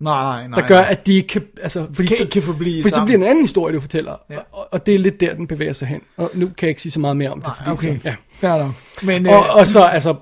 [0.00, 0.60] Nej, nej, nej.
[0.60, 1.42] der gør, at de ikke kan...
[1.62, 3.06] Altså, fordi Kan så, kan forblive fordi så sammen.
[3.06, 4.16] bliver det en anden historie, du fortæller.
[4.30, 4.34] Ja.
[4.34, 4.40] Ja.
[4.52, 6.00] Og, og det er lidt der, den bevæger sig hen.
[6.16, 7.46] Og nu kan jeg ikke sige så meget mere om det.
[7.46, 8.00] Nej, fordi okay.
[8.00, 8.14] Så, ja.
[8.32, 8.72] Fair nok.
[9.02, 10.14] Men, Og, øh, og så, altså...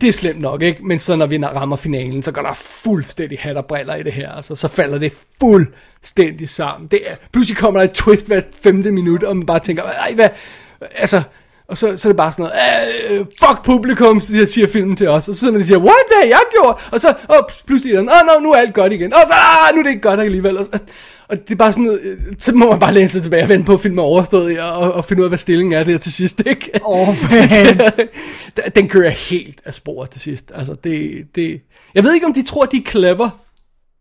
[0.00, 0.84] Det er slemt nok, ikke?
[0.84, 4.12] Men så når vi rammer finalen, så går der fuldstændig hat og briller i det
[4.12, 4.32] her.
[4.32, 6.88] Altså, så falder det fuldstændig sammen.
[6.88, 10.12] Det er, pludselig kommer der et twist hver femte minut, og man bare tænker, ej,
[10.14, 10.28] hvad...
[10.96, 11.22] Altså,
[11.68, 12.42] og så, så er det bare sådan
[13.10, 15.28] noget, fuck publikum, siger, siger filmen til os.
[15.28, 16.88] Og så sidder man og siger, what, det har jeg gjort?
[16.92, 19.14] Og så, og pludselig er den, åh, no, nu er alt godt igen.
[19.14, 20.58] Og så, ah, nu er det ikke godt alligevel.
[20.58, 20.78] Og, så-
[21.30, 23.66] og det er bare sådan øh, så må man bare læne sig tilbage og vente
[23.66, 26.12] på, at filmen er overstået, og, og finde ud af, hvad stillingen er der til
[26.12, 26.70] sidst, ikke?
[26.86, 28.08] Åh, man.
[28.74, 30.52] den kører helt af sporet til sidst.
[30.54, 31.60] Altså, det, det...
[31.94, 33.30] Jeg ved ikke, om de tror, de er clever.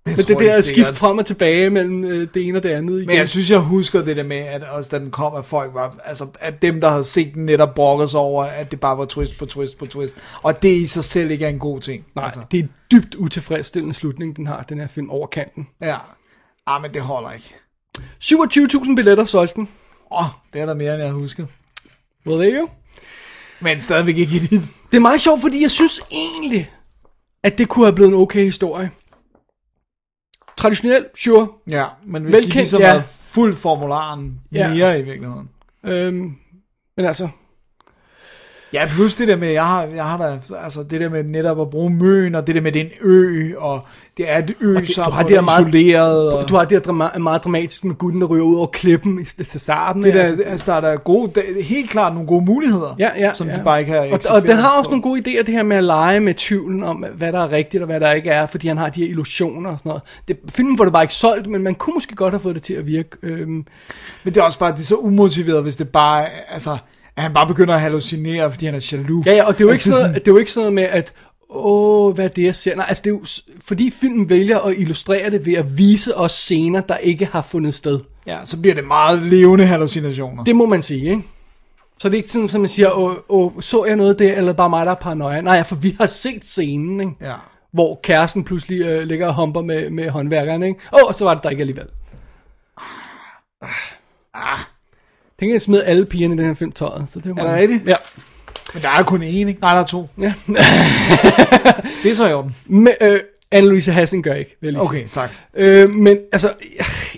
[0.06, 0.96] det Men det der skifte sikkert.
[0.98, 3.08] frem og tilbage mellem øh, det ene og det andet igen.
[3.08, 5.74] Men jeg synes, jeg husker det der med, at også da den kom, at folk
[5.74, 8.98] var, altså, at dem, der havde set den netop brokkede sig over, at det bare
[8.98, 10.18] var twist på twist på twist.
[10.42, 12.06] Og det i sig selv ikke er en god ting.
[12.16, 15.68] Nej, Altså, det er dybt utilfredsstillende slutning, den har, den her film over kanten.
[15.84, 15.96] ja.
[16.76, 17.56] Ah, men det holder ikke.
[18.24, 19.70] 27.000 billetter solgte den.
[20.12, 21.46] Åh, oh, det er der mere, end jeg husker.
[22.28, 22.70] Well, there you.
[23.60, 24.62] Men stadigvæk ikke i dit.
[24.92, 26.72] Det er meget sjovt, fordi jeg synes egentlig,
[27.44, 28.92] at det kunne have blevet en okay historie.
[30.58, 31.48] Traditionelt, sure.
[31.70, 32.88] Ja, men hvis Velkendt, de ligesom ja.
[32.88, 34.74] havde fuldt formularen Ja.
[34.74, 35.50] mere i virkeligheden.
[35.84, 36.36] Øhm,
[36.98, 37.30] men altså,
[38.74, 41.62] Ja, plus det der med, jeg har, jeg har da, altså det der med netop
[41.62, 43.80] at bruge møen, og det der med, det er en ø, og
[44.18, 46.34] det er et ø, Og det- som du har er det her meget- isoleret.
[46.34, 49.20] Og du har det her drama- meget dramatisk med gutten, der ryger ud over klippen
[49.22, 50.04] i- til starten.
[50.04, 52.96] det der, altså, altså, der er der gode, der, er helt klart nogle gode muligheder,
[53.00, 53.56] Ja, ja, som ja.
[53.58, 55.78] de bare ikke har og, og den har også nogle gode idéer, det her med
[55.78, 58.68] at lege med tvivlen om, hvad der er rigtigt og hvad der ikke er, fordi
[58.68, 60.02] han har de her illusioner og sådan noget.
[60.28, 62.64] Det, filmen får det bare ikke solgt, men man kunne måske godt have fået det
[62.64, 63.10] til at virke.
[63.24, 63.66] Øhm, Men
[64.26, 66.78] det er også bare, det er så umotiveret, hvis det bare, er- altså,
[67.20, 69.26] at han bare begynder at hallucinere, fordi han er jaloux.
[69.26, 70.64] ja, ja, og det er jo, altså, ikke sådan, noget, det er jo ikke sådan
[70.64, 71.14] noget med, at
[71.50, 72.76] åh, hvad er det, jeg ser?
[72.76, 73.26] Nej, altså det er jo,
[73.62, 77.74] fordi filmen vælger at illustrere det ved at vise os scener, der ikke har fundet
[77.74, 78.00] sted.
[78.28, 80.44] Ja, så bliver det meget levende hallucinationer.
[80.44, 81.24] Det må man sige, ikke?
[82.00, 84.54] Så det er ikke sådan, som man siger, åh, åh, så jeg noget der, eller
[84.54, 85.42] bare mig, der er paranoia.
[85.42, 87.14] Nej, for vi har set scenen, ikke?
[87.22, 87.34] Ja.
[87.72, 90.80] hvor kæresten pludselig øh, ligger og humper med, med håndværkeren, ikke?
[90.94, 91.88] Åh, og så var det der ikke alligevel.
[94.34, 94.60] Ah.
[94.60, 94.79] Tænk,
[95.48, 97.58] at jeg smed alle pigerne i den her film tøjet, så det var Er det
[97.58, 97.88] rigtigt?
[97.88, 97.96] Ja.
[98.74, 99.58] Men der er kun én, ikke?
[99.62, 100.08] Nej, der er to.
[100.20, 100.34] ja.
[102.04, 102.56] Det er så i orden.
[102.66, 103.20] Men, øh,
[103.56, 104.82] Anne-Louise Hassen gør ikke, vil jeg.
[104.82, 105.30] Okay, tak.
[105.54, 106.54] Øh, men altså,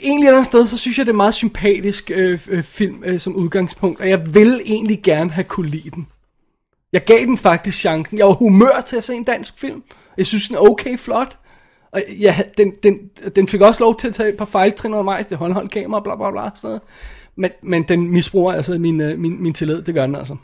[0.01, 3.03] egentlig et eller andet sted, så synes jeg, det er meget sympatisk øh, øh, film
[3.05, 6.07] øh, som udgangspunkt, og jeg vil egentlig gerne have kunne lide den.
[6.93, 8.17] Jeg gav den faktisk chancen.
[8.17, 9.83] Jeg var humør til at se en dansk film.
[10.17, 11.37] Jeg synes, den er okay flot.
[11.91, 12.99] Og jeg, den, den,
[13.35, 15.27] den fik også lov til at tage et par fejltrin undervejs.
[15.27, 16.49] Det håndholdt kamera, bla bla bla.
[16.55, 16.81] Sådan noget.
[17.35, 19.81] Men, men den misbruger altså min, øh, min, min tillid.
[19.81, 20.35] Det gør den altså.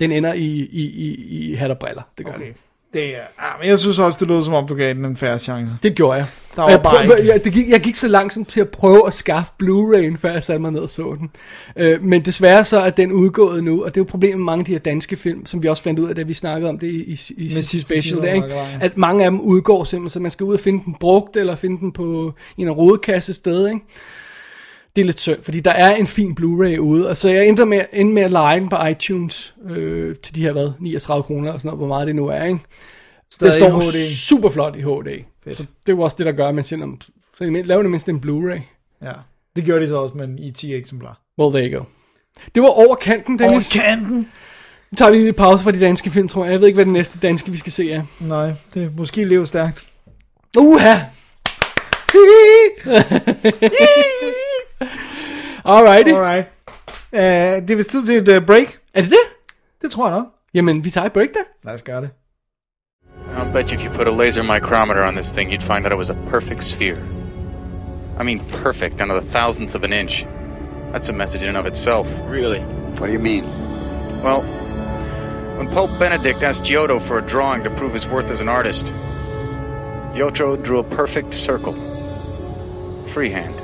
[0.00, 1.14] Den ender i, i, i,
[1.50, 2.02] i hat og briller.
[2.18, 2.46] Det gør okay.
[2.46, 2.54] Den.
[2.92, 5.16] Det er, ja, men jeg synes også, det lød som om, du gav den en
[5.16, 5.72] færre chance.
[5.82, 6.26] Det gjorde jeg.
[6.56, 8.68] Der var jeg, bare prøv, ikke- jeg, det gik, jeg gik så langsomt til at
[8.68, 11.30] prøve at skaffe Blu-ray'en, før jeg satte mig ned og så den.
[11.76, 14.60] Øh, men desværre så er den udgået nu, og det er jo problemet med mange
[14.60, 16.78] af de her danske film, som vi også fandt ud af, da vi snakkede om
[16.78, 18.54] det i, i, i sidste sidste special, der, ikke?
[18.80, 21.54] at mange af dem udgår simpelthen, så man skal ud og finde den brugt, eller
[21.54, 23.80] finde den på en rodekasse sted, ikke?
[24.96, 27.66] Det er lidt synd, fordi der er en fin Blu-ray ude, og så jeg endte
[27.66, 31.52] med, endte med at lege den på iTunes øh, til de her, hvad, 39 kroner
[31.52, 32.58] og sådan noget, hvor meget det nu er, ikke?
[32.58, 34.14] Det Stadig står HD.
[34.14, 35.24] super flot i HD.
[35.44, 35.56] Fedt.
[35.56, 36.96] Så det jo også det, der gør, at man siger, "Nå,
[37.38, 38.60] så det mindste- laver det mindst en Blu-ray.
[39.02, 39.12] Ja.
[39.56, 41.20] Det gjorde de så også med en i 10 eksemplar.
[41.38, 41.84] Well, there you go.
[42.54, 43.76] Det var over kanten, Dennis.
[43.76, 44.28] Over kanten?
[44.90, 46.52] Nu tager vi lige en pause fra de danske film, tror jeg.
[46.52, 48.02] Jeg ved ikke, hvad det næste danske, vi skal se er.
[48.20, 49.86] Nej, det er måske lever stærkt.
[50.58, 50.94] Uha!
[55.64, 56.12] Alrighty.
[56.12, 56.46] Alright.
[57.12, 57.18] Uh,
[57.66, 58.78] det er vist tid til et uh, break.
[58.94, 59.24] Er det det?
[59.82, 60.26] Det tror jeg nok.
[60.54, 61.42] Jamen, vi tager et break der.
[61.64, 62.10] Lad os gøre det.
[63.36, 65.92] I'll bet you if you put a laser micrometer on this thing, you'd find that
[65.92, 66.98] it was a perfect sphere.
[68.18, 70.26] I mean, perfect, down to the thousandth of an inch.
[70.92, 72.06] That's a message in and of itself.
[72.28, 72.60] Really?
[72.98, 73.44] What do you mean?
[74.22, 74.42] Well,
[75.56, 78.92] when Pope Benedict asked Giotto for a drawing to prove his worth as an artist,
[80.14, 81.74] Giotto drew a perfect circle.
[83.12, 83.59] Freehand.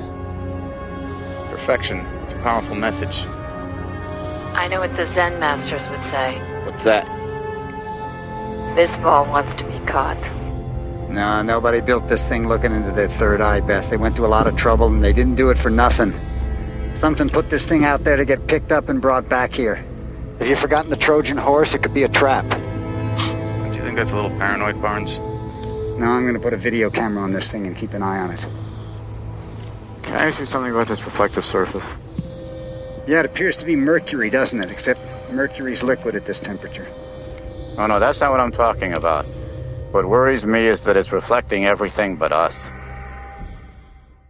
[1.67, 2.07] Perfection.
[2.23, 3.25] It's a powerful message.
[4.55, 6.39] I know what the Zen masters would say.
[6.65, 7.05] What's that?
[8.77, 10.21] This ball wants to be caught.
[11.11, 13.91] No, nobody built this thing looking into their third eye, Beth.
[13.91, 16.15] They went to a lot of trouble and they didn't do it for nothing.
[16.95, 19.85] Something put this thing out there to get picked up and brought back here.
[20.39, 21.75] Have you forgotten the Trojan horse?
[21.75, 22.49] It could be a trap.
[22.49, 25.19] Don't you think that's a little paranoid, Barnes?
[25.99, 28.31] No, I'm gonna put a video camera on this thing and keep an eye on
[28.31, 28.47] it.
[30.07, 31.85] Can I ask you something about this reflective surface?
[33.09, 34.71] Yeah, it appears to be mercury, doesn't it?
[34.71, 35.01] Except
[35.33, 36.87] mercury's liquid at this temperature.
[37.79, 39.25] Oh, no, that's not what I'm talking about.
[39.93, 42.57] What worries me is that it's reflecting everything but us.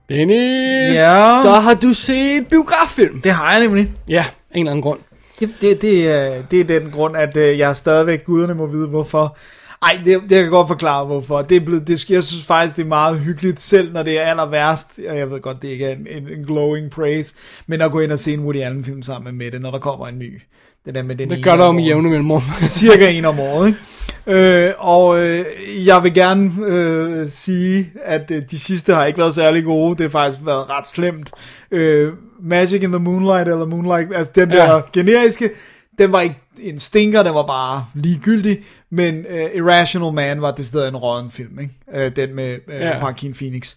[0.09, 1.41] Dennis, Ja.
[1.43, 3.21] så har du set biograffilm.
[3.23, 3.93] Det har jeg nemlig.
[4.09, 4.99] Ja, af en eller anden grund.
[5.41, 8.89] Det, det, det, er, det er den grund, at øh, jeg stadigvæk, guderne må vide
[8.89, 9.37] hvorfor.
[9.83, 11.43] Ej, det, det jeg kan godt forklare hvorfor.
[11.43, 14.23] Det er blevet, det, jeg synes faktisk, det er meget hyggeligt, selv når det er
[14.23, 15.01] aller værst.
[15.09, 17.35] Og jeg ved godt, det ikke er en, en, en glowing praise,
[17.67, 19.79] men at gå ind og se en Woody Allen film sammen med Mette, når der
[19.79, 20.43] kommer en ny.
[20.87, 22.43] Det der med den Det gør der om jævne mellemrum.
[22.69, 23.79] Cirka en om året, ikke?
[24.27, 25.45] Øh, og øh,
[25.87, 29.91] jeg vil gerne øh, sige, at øh, de sidste har ikke været særlig gode.
[29.97, 31.31] Det har faktisk været ret slemt.
[31.71, 32.13] Øh,
[32.43, 34.81] Magic in the Moonlight, eller Moonlight, altså den der Ja.
[34.93, 35.51] generiske,
[35.99, 38.59] den var ikke en stinker, den var bare ligegyldig,
[38.91, 42.05] men øh, Irrational Man var det stedet en råden film, ikke?
[42.05, 42.89] Øh, den med øh, Ja.
[42.89, 42.99] ja.
[42.99, 43.75] Joaquin Phoenix.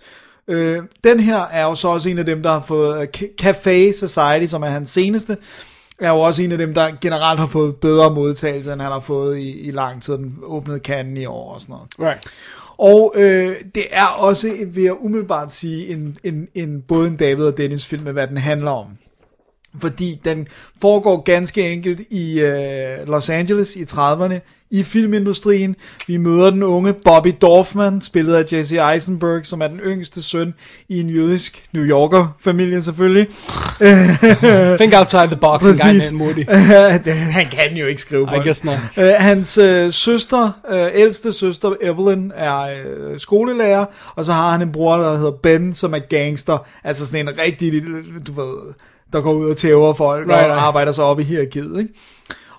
[0.48, 3.34] Øh, den her er jo så også en af dem, der har fået øh, Ca-
[3.42, 5.38] Café Society, som er hans seneste,
[6.00, 9.00] er jo også en af dem, der generelt har fået bedre modtagelse, end han har
[9.00, 10.14] fået i, i lang tid.
[10.14, 12.12] Den åbnede kanden i år og sådan noget.
[12.12, 12.24] Right.
[12.78, 17.44] Og øh, det er også, vil jeg umiddelbart sige, en, en, en, både en David
[17.46, 18.86] og Dennis film med, hvad den handler om.
[19.82, 20.48] Fordi den
[20.82, 24.34] foregår ganske enkelt i øh, Los Angeles i 30'erne,
[24.72, 25.76] i filmindustrien.
[26.08, 30.54] Vi møder den unge Bobby Dorfman, spillet af Jesse Eisenberg, som er den yngste søn
[30.90, 33.28] i en jødisk New Yorker-familie selvfølgelig.
[34.80, 35.96] Think outside the box en gang.
[37.06, 38.78] Det- Han kan jo ikke skrive på I guess not.
[38.98, 43.86] Øh, hans øh, søster, øh, ældste søster Evelyn, er øh, skolelærer,
[44.16, 46.68] og så har han en bror, der hedder Ben, som er gangster.
[46.84, 47.84] Altså sådan en rigtig,
[48.28, 48.74] du ved,
[49.14, 50.62] der går ud og tæver folk Right, og right.
[50.62, 51.94] arbejder sig op i hierarkiet, ikke?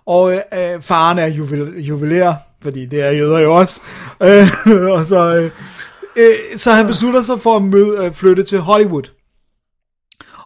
[0.07, 3.81] Og øh, øh, faren er juvel, juveler, fordi det er jøder jo også.
[4.23, 4.49] Øh,
[4.91, 5.51] og så, øh,
[6.17, 9.11] øh, så han beslutter sig for at møde, øh, flytte til Hollywood.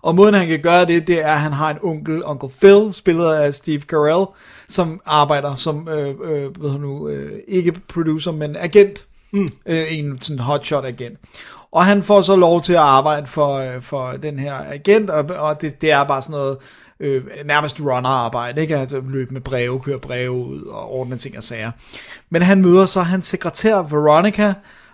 [0.02, 2.93] Og måden han kan gøre det, det er, at han har en onkel, Uncle Phil,
[2.93, 4.26] spillet af Steve Carell,
[4.68, 9.06] som arbejder som, øh, øh, hvad nu, øh, ikke producer, men agent.
[9.32, 9.48] Mm.
[9.66, 11.18] Øh, en sådan hotshot agent.
[11.74, 15.24] Og han får så lov til at arbejde for, øh, for den her agent, og,
[15.38, 16.56] og det, det er bare sådan noget,
[17.01, 18.76] øh, nærmest runner-arbejde, ikke?
[18.76, 21.70] At løbe med breve, køre breve ud og ordne ting og sager.
[22.30, 24.52] Men han møder så hans sekretær, Veronica,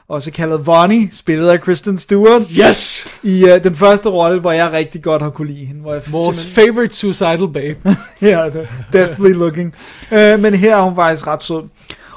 [0.08, 2.42] også kaldet Vonnie, spillet af Kristen Stewart.
[2.50, 3.04] Yes!
[3.22, 5.80] I uh, den første rolle, hvor jeg rigtig godt har kunne lide hende.
[5.80, 7.96] Hvor jeg Vores simpelthen- favorite suicidal babe.
[8.30, 8.50] ja,
[8.92, 9.74] deathly looking.
[10.12, 11.62] Uh, men her er hun faktisk ret sød.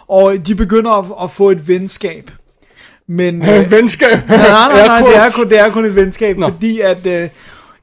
[0.08, 2.32] Og de begynder at, at få et venskab.
[3.08, 4.10] Men, Øh, venskab.
[4.30, 6.48] nej, nej, nej, det er kun, det er kun et venskab, Nå.
[6.48, 7.30] fordi at, uh,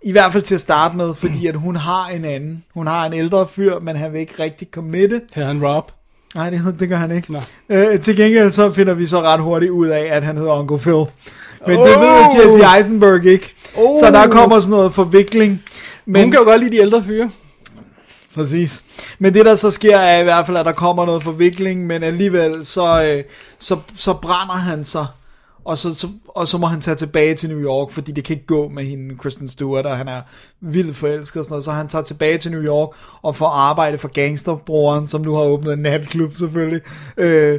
[0.03, 2.65] i hvert fald til at starte med, fordi at hun har en anden.
[2.75, 5.21] Hun har en ældre fyr, men han vil ikke rigtig committe.
[5.35, 5.91] Hedder han Rob?
[6.35, 7.33] Nej, det, det gør han ikke.
[7.33, 7.39] Nå.
[7.69, 10.79] Øh, til gengæld så finder vi så ret hurtigt ud af, at han hedder Uncle
[10.79, 10.95] Phil.
[11.67, 11.89] Men oh!
[11.89, 12.03] det Oh!
[12.03, 13.55] ved Jesse Eisenberg ikke.
[13.77, 13.97] Oh!
[14.01, 15.63] Så der kommer sådan noget forvikling.
[16.07, 16.23] Men...
[16.23, 17.31] Hun kan jo godt lide de ældre fyre.
[18.35, 18.82] Præcis.
[19.19, 22.02] Men det der så sker er i hvert fald, at der kommer noget forvikling, men
[22.02, 23.24] alligevel så, øh,
[23.59, 25.07] så, så brænder han sig,
[25.65, 28.35] og så, så, og så må han tage tilbage til New York, fordi det kan
[28.35, 30.23] ikke gå med hende, Kristen Stewart, og han er
[30.61, 32.89] vildt forelsket og sådan noget, så han tager tilbage til New York
[33.23, 36.81] og får arbejde for gangsterbroren, som nu har åbnet en natklub selvfølgelig,
[37.16, 37.59] øh,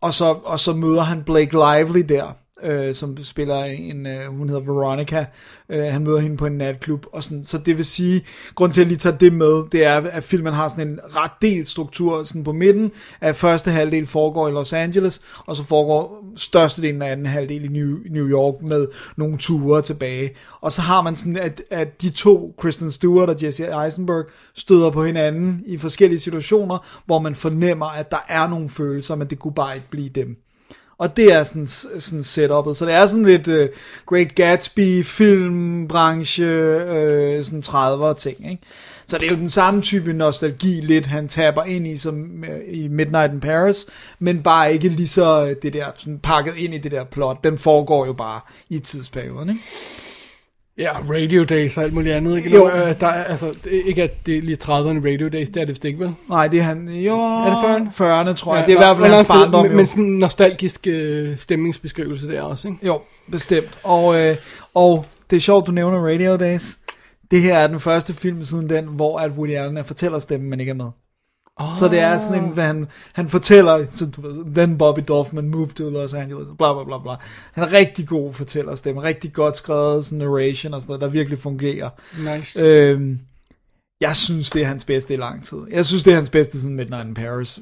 [0.00, 4.48] og, så, og så møder han Blake Lively der, øh, som spiller en, øh, hun
[4.48, 5.24] hedder Veronica,
[5.68, 8.24] øh, han møder hende på en natklub, og sådan, så det vil sige,
[8.54, 11.00] grund til at jeg lige tager det med, det er, at filmen har sådan en
[11.16, 12.90] ret delt struktur, sådan på midten,
[13.20, 17.68] at første halvdel foregår i Los Angeles, og så foregår størstedelen af anden halvdel i
[17.68, 18.86] New, New York med
[19.16, 20.30] nogle ture tilbage,
[20.60, 24.24] og så har man sådan, at, at de to, Kristen Stewart og Jesse Eisenberg,
[24.54, 29.30] støder på hinanden i forskellige situationer, hvor man fornemmer, at der er nogle følelser, men
[29.30, 30.36] det kunne bare ikke blive dem.
[31.02, 31.66] Og det er sådan,
[32.00, 32.76] sådan setupet.
[32.76, 33.66] Så det er sådan lidt uh,
[34.06, 36.44] Great Gatsby, filmbranche,
[36.76, 38.62] uh, sådan 30'er ting, ikke?
[39.06, 42.74] Så det er jo den samme type nostalgi lidt, han taber ind i som uh,
[42.74, 43.86] i Midnight in Paris,
[44.18, 47.44] men bare ikke lige så det der, sådan pakket ind i det der plot.
[47.44, 49.60] Den foregår jo bare i tidsperioden, ikke?
[50.78, 52.36] Ja, Radio Days og alt muligt andet.
[52.36, 52.50] Ikke?
[52.50, 52.68] Jo.
[52.68, 52.94] Jo.
[53.00, 55.84] Der er, altså, ikke at det er lige 30'erne Radio Days, det er det vist
[55.84, 56.14] ikke, vel?
[56.28, 58.02] Nej, det er han, jo, Er det 40'erne?
[58.02, 58.66] 40'erne, tror jeg.
[58.66, 61.38] det er i hvert fald nå, hans nå, barndom, men, men sådan en nostalgisk øh,
[61.38, 62.86] stemningsbeskrivelse der også, ikke?
[62.86, 63.00] Jo,
[63.30, 63.78] bestemt.
[63.82, 64.36] Og, øh,
[64.74, 66.78] og det er sjovt, du nævner Radio Days.
[67.30, 70.60] Det her er den første film siden den, hvor at Woody Allen er fortællerstemmen, men
[70.60, 70.90] ikke er med.
[71.56, 71.76] Oh.
[71.76, 74.06] Så det er sådan en, han, han fortæller, så
[74.54, 77.12] then Bobby Dorfman moved to Los Angeles, bla bla bla bla.
[77.52, 81.38] Han er rigtig god fortællerstemme, rigtig godt skrevet sådan narration og sådan noget, der virkelig
[81.38, 81.90] fungerer.
[82.36, 82.60] Nice.
[82.60, 83.18] Øhm,
[84.00, 85.58] jeg synes, det er hans bedste i lang tid.
[85.70, 87.60] Jeg synes, det er hans bedste siden Midnight in Paris.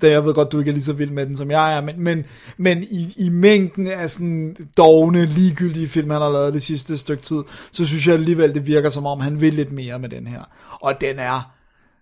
[0.00, 1.80] Det, jeg ved godt, du ikke er lige så vild med den, som jeg er,
[1.80, 2.24] men, men,
[2.56, 7.22] men i, i mængden af sådan dogne, ligegyldige film, han har lavet det sidste stykke
[7.22, 7.42] tid,
[7.72, 10.42] så synes jeg alligevel, det virker som om, han vil lidt mere med den her.
[10.80, 11.54] Og den er,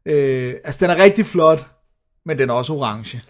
[0.06, 1.66] øh, altså den er rigtig flot,
[2.26, 3.22] men den er også orange.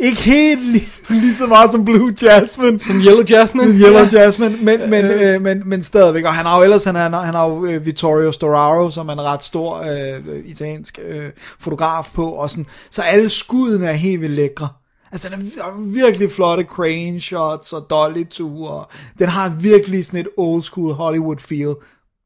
[0.00, 2.80] Ikke helt lige, lige så meget som Blue Jasmine.
[2.80, 3.72] Som Yellow Jasmine.
[3.72, 4.22] Yellow Ja.
[4.22, 6.24] Jasmine, men, men, øh, men, men stadigvæk.
[6.24, 9.12] Og han har jo ellers, han, er, han har jo øh, Vittorio Storaro, som er
[9.12, 11.30] en ret stor øh, italiensk øh,
[11.60, 12.32] fotograf på.
[12.32, 12.66] Og sådan.
[12.90, 14.68] Så alle skuddene er helt vildt lækre.
[15.12, 18.84] Altså, den er, virkelig flotte crane shots og dolly ture.
[19.18, 21.74] Den har virkelig sådan et old school Hollywood feel.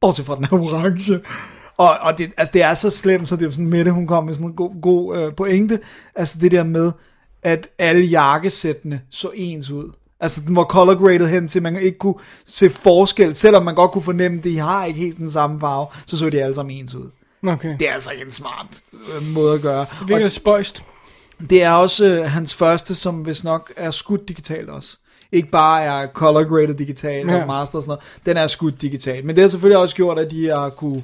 [0.01, 1.21] Bortset fra den er orange.
[1.79, 4.25] Og, og det, altså, det er så slemt, så det er sådan Mette, hun kom
[4.25, 5.81] med sådan en god, god øh, pointe.
[6.15, 6.93] Altså det der med,
[7.43, 9.91] at alle jakkesættene så ens ud.
[10.21, 12.15] Altså den var color graded hen til, at man ikke kunne
[12.47, 15.87] se forskel, selvom man godt kunne fornemme, at de har ikke helt den samme farve,
[16.07, 17.11] så så de alle sammen ens ud.
[17.47, 17.77] Okay.
[17.81, 19.87] Det er altså ikke en smart øh, måde at gøre.
[20.01, 20.83] Det virker lidt spøjst.
[21.51, 24.97] Det er også øh, hans første, som hvis nok er skudt digitalt også.
[25.33, 27.41] Ikke bare er color graded digitalt Ja.
[27.41, 28.01] og master og sådan noget.
[28.27, 29.25] Den er skudt digitalt.
[29.25, 31.03] Men det har selvfølgelig også gjort, at de har kunne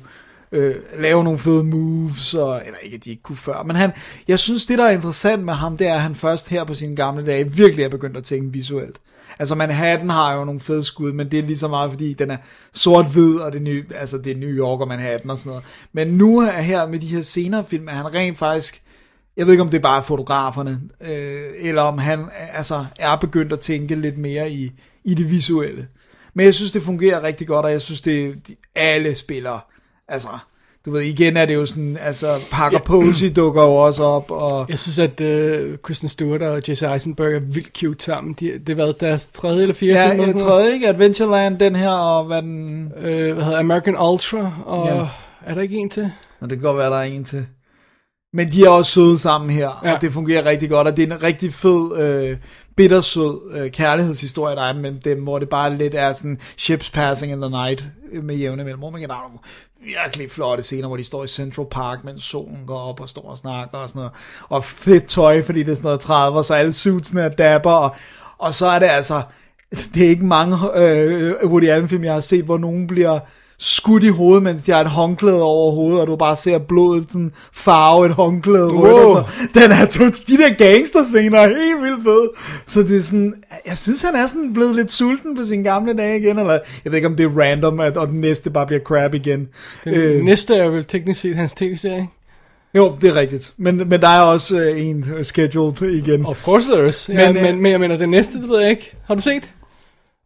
[0.55, 3.63] øh, lave nogle fede moves, og, eller ikke, at de ikke kunne før.
[3.63, 3.93] Men han,
[4.29, 6.75] jeg synes, det der er interessant med ham, det er, at han først her på
[6.75, 9.01] sine gamle dage virkelig er begyndt at tænke visuelt.
[9.39, 12.31] Altså Manhattan har jo nogle fede skud, men det er lige så meget, fordi den
[12.31, 12.37] er
[12.73, 15.65] sort-hvid, og det er, ny, altså, det er New York og Manhattan og sådan noget.
[15.93, 18.81] Men nu er her med de her senere film, er han rent faktisk
[19.37, 23.53] jeg ved ikke, om det er bare fotograferne, øh, eller om han altså, er begyndt
[23.53, 24.73] at tænke lidt mere i,
[25.05, 25.89] i det visuelle.
[26.35, 28.43] Men jeg synes, det fungerer rigtig godt, og jeg synes, det
[28.75, 29.61] alle spillere,
[30.09, 30.29] altså,
[30.85, 34.67] du ved, igen er det jo sådan, altså, Parker Posey dukker jo også op, og
[34.69, 38.37] Jeg synes, at øh, Kristen Stewart og Jesse Eisenberg er vildt cute sammen.
[38.41, 40.21] De, det har været deres tredje eller fjerde ja, film.
[40.25, 40.89] sådan tredje, ikke?
[40.89, 42.93] Adventureland, den her, og hvad den...
[42.99, 45.09] Øh, hvad hedder American Ultra, og Ja.
[45.51, 46.11] er der ikke en til?
[46.41, 47.47] Og det kan godt være, der er en til.
[48.33, 49.89] Men de er også søde sammen her, ja.
[49.89, 49.95] Ja.
[49.95, 52.37] og det fungerer rigtig godt, og det er en rigtig fed, øh,
[52.77, 57.33] bittersød øh, kærlighedshistorie, der er mellem dem, hvor det bare lidt er sådan ships passing
[57.33, 58.93] in the night øh, med jævne mellemrum.
[58.93, 59.39] Men der er nogle
[59.85, 63.31] virkelig flotte scener, hvor de står i Central Park, mens solen går op og står
[63.31, 64.13] og snakker og sådan noget.
[64.49, 67.97] Og fedt tøj, fordi det er sådan noget 30, så alle suitsene er dapper, og,
[68.39, 69.23] og så er det altså,
[69.95, 73.21] det er ikke mange øh, Woody Allen film, jeg har set, hvor nogen bliver
[73.59, 77.05] skudt i hovedet, mens de har et håndklæde over hovedet, og du bare ser blodet
[77.09, 79.55] sådan farve et håndklæde rødt og sådan noget.
[79.55, 82.31] Den er to, de der gangsterscener er helt vildt fede.
[82.67, 83.35] Så det er sådan,
[83.67, 86.93] jeg synes han er sådan blevet lidt sulten på sine gamle dage igen, eller jeg
[86.93, 89.49] ved ikke om det er random, at, og den næste bare bliver crap igen.
[89.85, 90.25] Den øh.
[90.25, 92.09] næste er vel teknisk set hans tv-serie?
[92.77, 93.53] Jo, det er rigtigt.
[93.57, 96.27] Men, men der er også øh, en øh, scheduled igen.
[96.27, 97.09] Of course there is.
[97.09, 98.97] Ja, Men, men, øh, men jeg mener, den næste, det ved jeg ikke.
[99.07, 99.43] Har du set?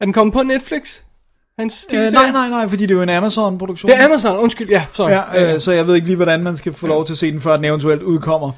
[0.00, 1.00] Er den kommet på Netflix?
[1.58, 3.90] Hans Øh, nej, nej, nej, fordi det er jo en Amazon-produktion.
[3.90, 5.10] Det er Amazon, undskyld, ja, sorry.
[5.10, 7.32] Ja, øh, så jeg ved ikke lige, hvordan man skal få lov til at se
[7.32, 8.52] den, før den eventuelt udkommer.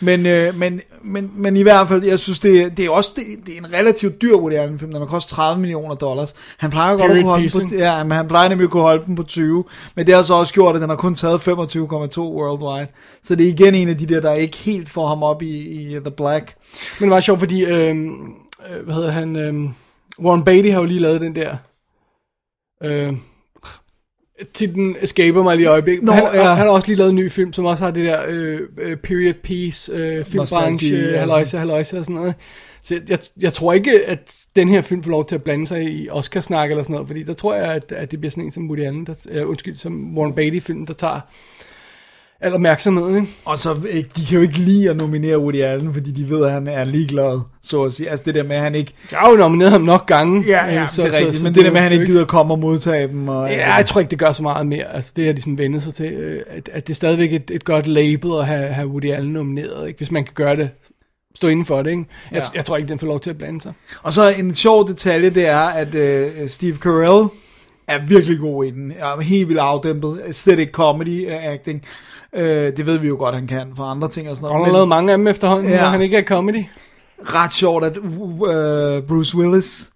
[0.00, 3.46] Men, øh, men, men, men i hvert fald, jeg synes, det, det er også det,
[3.46, 4.90] det er en relativt dyr Woody Allen film.
[4.90, 6.34] Den har kostet 30 millioner dollars.
[6.58, 8.82] Han plejer godt at kunne holde den på, ja, men han plejer nemlig at kunne
[8.82, 9.64] holde den på 20.
[9.94, 11.48] Men det har så også gjort, at den har kun taget 25,2
[12.20, 12.86] worldwide.
[13.22, 15.56] Så det er igen en af de der, der ikke helt får ham op i,
[15.56, 16.54] i The Black.
[17.00, 17.96] Men det var sjovt, fordi, øh,
[18.70, 19.70] øh, hvad hedder han, øh,
[20.26, 21.56] Warren Beatty har jo lige lavet den der,
[22.82, 23.12] øh,
[24.54, 26.04] Titlen escaper mig lige i øjeblikket.
[26.04, 26.54] Nå, han, ja.
[26.54, 28.96] han har også lige lavet en ny film, som også har det der øh, øh,
[28.96, 32.34] period piece, øh, filmbranche, ja, haløjse, haløjse og sådan noget.
[32.82, 35.66] Så jeg, jeg, jeg tror ikke, at den her film får lov til at blande
[35.66, 38.44] sig i Oscar-snak eller sådan noget, fordi der tror jeg, at, at det bliver sådan
[38.44, 41.20] en som Woody Allen, der, øh, undskyld, som Warren Beatty-film, der tager
[42.40, 43.28] al opmærksomhed, ikke?
[43.44, 46.44] Og så, øh, de kan jo ikke lide at nominere Woody Allen, fordi de ved,
[46.46, 48.10] at han er ligeglad, så at sige.
[48.10, 48.92] Altså det der med, at han ikke...
[49.10, 50.44] Jeg har jo nomineret ham nok gange.
[50.46, 52.24] Ja, ja, øh, så, det er rigtigt, men det der med, at han ikke gider
[52.24, 53.28] komme og modtage dem.
[53.28, 54.94] Og, Ja, jeg tror ikke, det gør så meget mere.
[54.94, 57.50] Altså, det har de sådan vendet sig til, øh, at, at det er stadigvæk et,
[57.50, 59.96] et godt label at have, have Woody Allen nomineret, ikke?
[59.98, 60.70] hvis man kan gøre det,
[61.34, 61.90] stå inden for det.
[61.90, 62.04] Ikke?
[62.32, 62.48] Jeg, Ja.
[62.54, 63.72] jeg tror ikke, den får lov til at blande sig.
[64.02, 67.28] Og så en sjov detalje, det er, at øh, Steve Carell
[67.88, 68.92] er virkelig god i den.
[68.98, 70.20] Er helt vildt afdæmpet.
[70.32, 71.82] Slet ikke comedy acting.
[72.34, 74.58] Øh, det ved vi jo godt, han kan for andre ting og sådan Og han
[74.58, 74.70] noget.
[74.72, 75.80] har lavet mange af dem efterhånden, Ja.
[75.82, 76.64] når han ikke er comedy.
[77.22, 79.90] ret sjovt, at øh, Bruce Willis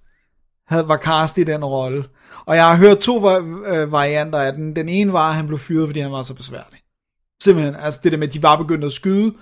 [0.68, 2.04] havde, var cast i den rolle.
[2.46, 3.30] Og jeg har hørt to
[3.66, 4.76] øh, varianter af den.
[4.76, 6.78] Den ene var, at han blev fyret, fordi han var så besværlig.
[7.42, 9.32] Simpelthen, altså det der med, at de var begyndt at skyde.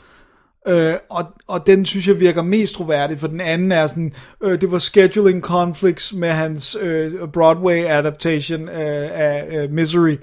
[0.68, 4.12] Øh, og, og den synes jeg virker mest troværdig, for den anden er sådan,
[4.42, 10.16] øh, det var scheduling conflicts med hans øh, Broadway adaptation øh, af øh, Misery,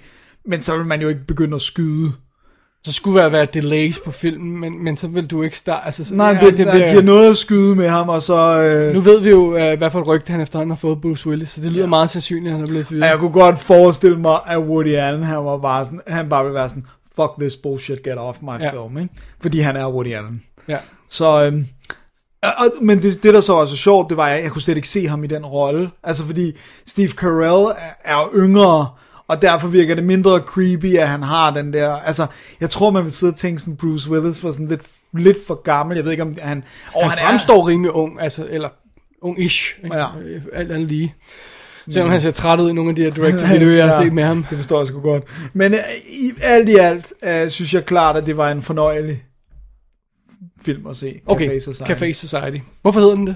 [0.46, 2.12] men så vil man jo ikke begynde at skyde.
[2.86, 5.86] Så skulle der være delays på filmen, men, men så vil du ikke starte...
[5.86, 8.62] Altså, så- Nej, ja, det, det der giver noget at skyde med ham, og så...
[8.64, 11.28] Øh, Nu ved vi jo, øh, hvad for et rygte han efterhånden har fået Bruce
[11.30, 11.90] Willis, så det lyder ja.
[11.90, 13.02] meget sandsynligt, at han er blevet fyret.
[13.08, 16.56] Jeg kunne godt forestille mig, at Woody Allen, han var bare sådan, han bare ville
[16.56, 16.84] være sådan,
[17.16, 18.72] fuck this bullshit, get off my Ja.
[18.72, 19.14] film, ikke?
[19.42, 20.44] Fordi han er Woody Allen.
[20.68, 20.78] Ja.
[21.10, 21.66] Så, øhm,
[22.44, 24.76] og, men det, det, der så var så sjovt, det var, at jeg kunne slet
[24.76, 25.90] ikke se ham i den rolle.
[26.04, 26.52] Altså fordi
[26.88, 28.88] Steve Carell er, er yngre,
[29.28, 32.28] og derfor virker det mindre creepy, at han har den der, altså,
[32.62, 34.82] jeg tror, man vil sidde og tænke sådan, Bruce Willis var sådan lidt,
[35.14, 36.64] lidt for gammel, jeg ved ikke, om han...
[36.96, 37.68] Og han, han fremstår er...
[37.68, 38.70] rimelig ung, altså, eller
[39.22, 39.98] ung-ish, ikke?
[39.98, 40.08] Ja.
[40.22, 41.16] Øh, alt andet lige.
[41.90, 44.24] Selvom han ser træt ud i nogle af de her direct-to-video, jeg har set med
[44.24, 44.46] ham.
[44.50, 45.24] Det forstår jeg sgu godt.
[45.54, 49.24] Men øh, i alt i alt, øh, synes jeg klart, at det var en fornøjelig
[50.66, 51.22] film at se.
[51.26, 51.92] Okay, Café Society.
[51.92, 52.58] Café Society.
[52.82, 53.36] Hvorfor hedder den det?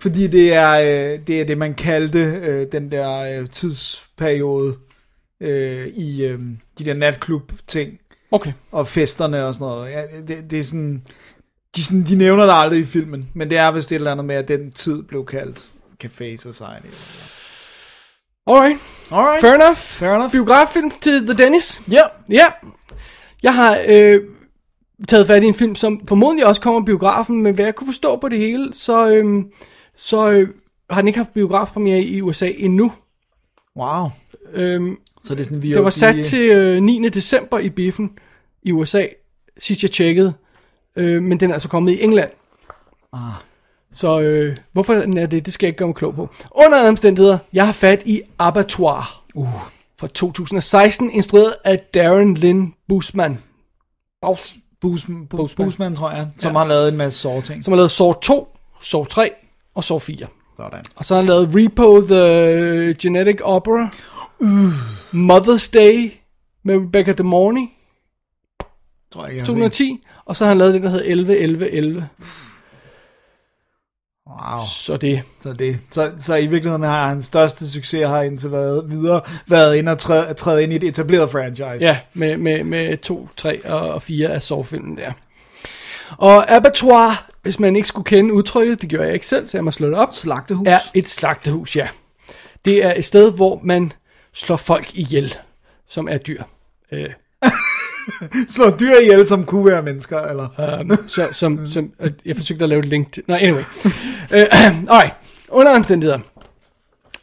[0.00, 4.76] Fordi det er, øh, det er det, man kaldte øh, den der øh, tidsperiode
[5.44, 6.40] øh, i øh,
[6.78, 7.98] de der natklub-ting.
[8.30, 8.52] Okay.
[8.72, 9.90] Og festerne og sådan noget.
[9.90, 11.02] Ja, det, det er sådan...
[11.76, 14.26] De, sådan, de nævner det aldrig i filmen, men det er vist et eller andet
[14.26, 15.64] med, at den tid blev kaldt
[16.04, 16.94] Café Society.
[18.46, 18.80] Alright.
[19.10, 19.40] Alright.
[19.40, 19.76] Fair enough.
[19.76, 20.32] Fair enough.
[20.32, 21.82] Biograffilm til The Dennis.
[21.90, 22.02] Ja.
[22.28, 22.46] Ja.
[23.42, 24.20] Jeg har øh,
[25.08, 28.16] taget fat i en film, som formodentlig også kommer biografen, men hvad jeg kunne forstå
[28.16, 29.44] på det hele, så, øh,
[29.96, 30.48] så øh,
[30.90, 32.92] har den ikke haft biografpremiere i USA endnu.
[33.76, 34.06] Wow.
[34.52, 37.08] Øhm, Så det er sådan, vi det var sat til øh, 9.
[37.08, 38.10] december i biffen
[38.62, 39.06] i USA,
[39.58, 40.32] sidst jeg tjekkede.
[40.96, 42.30] Øh, men den er altså kommet i England.
[43.12, 43.20] Ah.
[43.92, 46.28] Så øh, hvorfor den er det, det skal jeg ikke gøre mig klog på.
[46.50, 49.24] Under alle omstændigheder, jeg har fat i Abattoir.
[49.34, 49.48] Uh.
[50.00, 53.38] Fra 2016, instrueret af Darren Lynn Bousman.
[54.22, 54.54] Baus.
[54.80, 55.66] Boosman, Bousman.
[55.66, 56.58] Boosman, tror jeg, som Ja.
[56.58, 57.64] har lavet en masse såre ting.
[57.64, 58.48] Som har lavet Saw 2,
[58.82, 59.30] Saw 3
[59.74, 60.26] og Saw 4.
[60.56, 60.84] Sådan.
[60.96, 63.90] Og så har han lavet Repo the Genetic Opera.
[64.40, 64.72] Uh.
[65.12, 66.12] Mother's Day
[66.64, 67.66] med Rebecca De Morney.
[69.12, 70.04] Tror jeg, jeg har 2010.
[70.24, 72.08] Og så har han lavet det, der hedder 11, 11, 11.
[74.28, 74.60] Wow.
[74.68, 75.22] Så det.
[75.40, 75.78] Så, det.
[75.90, 79.98] Så, så i virkeligheden har hans største succes har indtil været videre været ind og
[79.98, 81.78] træde, træde ind i et etableret franchise.
[81.80, 85.12] Ja, med, med, med 2, 3 og 4 af Saw-filmen der.
[86.10, 89.64] Og abattoir, hvis man ikke skulle kende udtrykket, det gjorde jeg ikke selv, så jeg
[89.64, 90.14] må slå det op.
[90.14, 90.68] Slagtehus.
[90.68, 91.88] Er et slagtehus, ja.
[92.64, 93.92] Det er et sted, hvor man
[94.34, 95.34] slår folk ihjel,
[95.88, 96.42] som er dyr.
[96.92, 97.10] Øh,
[98.48, 100.78] Så dyr ihjel, som kunne være mennesker, eller?
[100.80, 103.22] um, så, som, som, øh, jeg forsøgte at lave et link til...
[103.28, 103.62] Nå, anyway.
[103.84, 105.14] uh, alright,
[105.48, 106.18] under omstændigheder.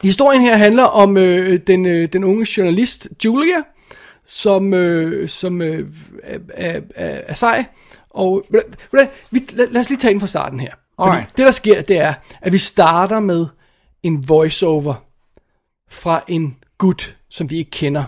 [0.01, 3.61] Historien her handler om øh, den, øh, den unge journalist Julia,
[4.25, 5.88] som, øh, som øh,
[6.23, 7.65] er, er, er, er sej.
[8.09, 8.59] Og vi,
[8.91, 10.73] lad, lad os lige tage den fra starten her.
[11.03, 13.45] Fordi det der sker, det er, at vi starter med
[14.03, 14.93] en voiceover
[15.89, 18.03] fra en gut, som vi ikke kender.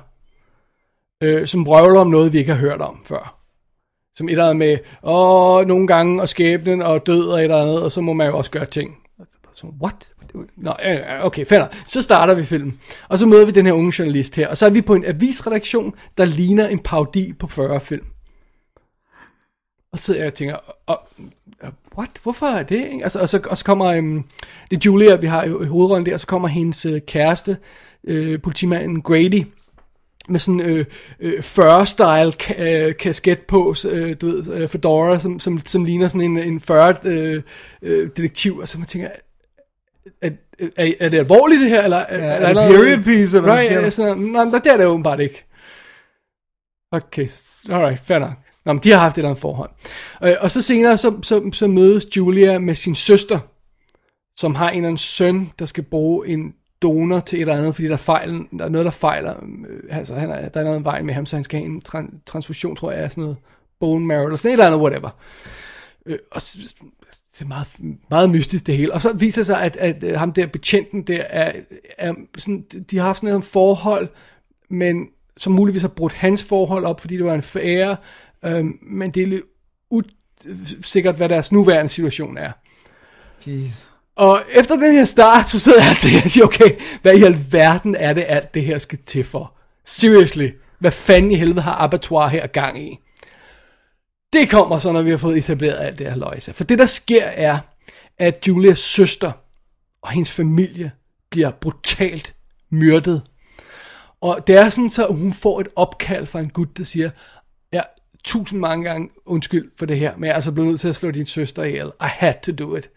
[1.23, 3.39] Øh, som røvler om noget, vi ikke har hørt om før.
[4.15, 7.61] Som et eller andet med, åh, nogle gange, og skæbnen, og død, og et eller
[7.61, 8.97] andet, og så må man jo også gøre ting.
[9.53, 10.11] Så, what?
[10.55, 10.73] Nå,
[11.21, 11.67] okay, fælder.
[11.85, 12.79] Så starter vi filmen.
[13.07, 14.47] Og så møder vi den her unge journalist her.
[14.47, 18.05] Og så er vi på en avisredaktion, der ligner en parodi på 40 film.
[19.91, 20.97] Og så sidder jeg og tænker, oh,
[21.97, 22.09] what?
[22.23, 22.99] Hvorfor er det?
[23.03, 24.25] Altså, og, så, og så kommer, um,
[24.71, 27.57] det er Julia, vi har i, i hovedrollen der, og så kommer hendes uh, kæreste,
[28.09, 29.43] uh, politimanden Grady,
[30.29, 30.85] med sådan øh,
[31.19, 36.07] øh, 40-style ka- øh, kasket på, øh, du ved, øh, fedora, som, som, som ligner
[36.07, 37.41] sådan en, en 40 øh,
[37.81, 38.09] øh,
[38.59, 39.09] og så man tænker,
[40.21, 40.29] er,
[40.77, 43.53] er, er det alvorligt det her, eller er, Ja, er, er det period piece, eller
[43.53, 45.45] hvad right, er sådan, nej, det er det åbenbart ikke.
[46.91, 47.27] Okay,
[47.69, 48.33] alright, fair nok.
[48.65, 49.69] Nå, men de har haft et eller andet forhold.
[50.23, 53.39] Øh, og så senere, så, så, så mødes Julia med sin søster,
[54.35, 56.53] som har en eller anden søn, der skal bruge en
[56.83, 59.35] donor til et eller andet, fordi der er, fejl, der er noget, der fejler.
[59.69, 61.69] Øh, altså, han er, der er noget en vej med ham, så han skal have
[61.69, 63.37] en tran- transfusion, tror jeg, af sådan noget
[63.79, 65.09] bone marrow, eller sådan et eller andet, whatever.
[66.05, 66.41] Øh, og
[67.33, 67.67] det er meget,
[68.09, 68.93] meget mystisk det hele.
[68.93, 71.51] Og så viser det sig, at, at øh, ham der betjenten der er,
[71.97, 74.07] er sådan, de har haft sådan et forhold,
[74.69, 75.07] men
[75.37, 77.97] som muligvis har brudt hans forhold op, fordi det var en fære,
[78.45, 79.43] øh, men det er lidt
[80.79, 82.51] usikkert, hvad deres nuværende situation er.
[83.47, 83.92] Jeez.
[84.15, 87.95] Og efter den her start, så sidder jeg til og siger, okay, hvad i alverden
[87.95, 89.53] er det, alt det her skal til for?
[89.85, 90.49] Seriously,
[90.79, 92.99] hvad fanden i helvede har Abattoir her gang i?
[94.33, 96.53] Det kommer så, når vi har fået etableret alt det her løjse.
[96.53, 97.59] For det, der sker, er,
[98.17, 99.31] at Julias søster
[100.01, 100.91] og hendes familie
[101.29, 102.35] bliver brutalt
[102.69, 103.21] myrdet.
[104.21, 107.09] Og det er sådan, så hun får et opkald fra en gut, der siger,
[107.73, 107.81] ja,
[108.23, 110.95] tusind mange gange undskyld for det her, men jeg er altså blevet nødt til at
[110.95, 111.87] slå din søster ihjel.
[111.87, 112.89] I had to do it.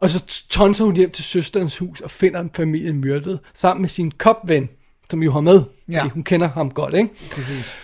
[0.00, 4.10] Og så tonser hun hjem til søsterens hus og finder familien myrdet, sammen med sin
[4.10, 4.68] kopven,
[5.10, 5.62] som jo har med.
[5.88, 6.00] Ja.
[6.00, 7.10] Fordi hun kender ham godt, ikke?
[7.32, 7.74] Præcis.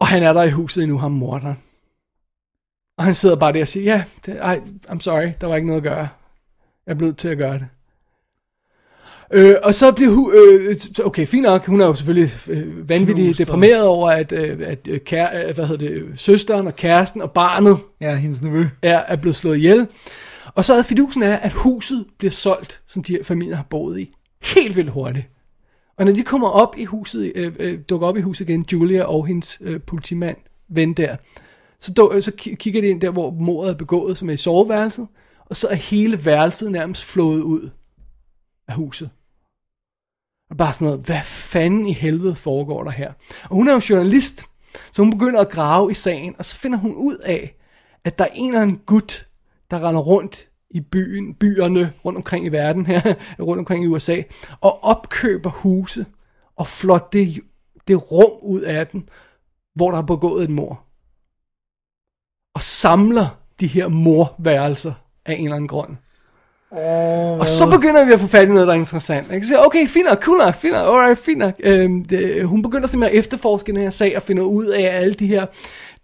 [0.00, 1.58] Og han er der i huset endnu, ham morderen.
[2.98, 5.66] Og han sidder bare der og siger, ja, det, ej, I'm sorry, der var ikke
[5.68, 6.08] noget at gøre.
[6.86, 7.66] Jeg er blevet til at gøre det.
[9.32, 13.26] Øh, og så bliver hun, øh, okay, fint nok, hun er jo selvfølgelig øh, vanvittigt
[13.26, 17.22] Knust deprimeret over, at, øh, at øh, kære, øh, hvad hedder det, søsteren og kæresten
[17.22, 18.64] og barnet Ja, hendes nevø.
[18.82, 19.86] er, er blevet slået ihjel.
[20.54, 24.00] Og så er fidusen er, at huset bliver solgt, som de her familier har boet
[24.00, 25.26] i, helt vildt hurtigt.
[25.96, 29.02] Og når de kommer op i huset, øh, øh, dukker op i huset igen, Julia
[29.02, 30.36] og hendes øh, politimand,
[30.68, 31.16] ven der,
[31.80, 34.36] så, duk, øh, så kigger de ind der, hvor mordet er begået, som er i
[34.36, 35.06] soveværelset,
[35.46, 37.70] og så er hele værelset nærmest flået ud
[38.68, 39.10] af huset.
[40.50, 43.12] Og bare sådan noget, hvad fanden i helvede foregår der her?
[43.42, 44.44] Og hun er jo journalist,
[44.92, 47.56] så hun begynder at grave i sagen, og så finder hun ud af,
[48.04, 49.28] at der er en eller anden gut,
[49.70, 54.22] der render rundt i byen, byerne rundt omkring i verden her, rundt omkring i USA,
[54.60, 56.06] og opkøber huse
[56.56, 57.40] og flot det,
[57.88, 59.08] det rum ud af den,
[59.74, 60.84] hvor der er begået et mor.
[62.54, 64.92] Og samler de her morværelser
[65.26, 65.96] af en eller anden grund.
[66.70, 67.38] Oh.
[67.38, 69.30] Og så begynder vi at få fat i noget, der er interessant.
[69.30, 71.54] Jeg kan sige, okay, fint nok, cool nok, fint nok, alright, fint nok.
[71.60, 75.14] Øhm, det, hun begynder simpelthen at efterforske den her sag og finder ud af, alle
[75.14, 75.46] de her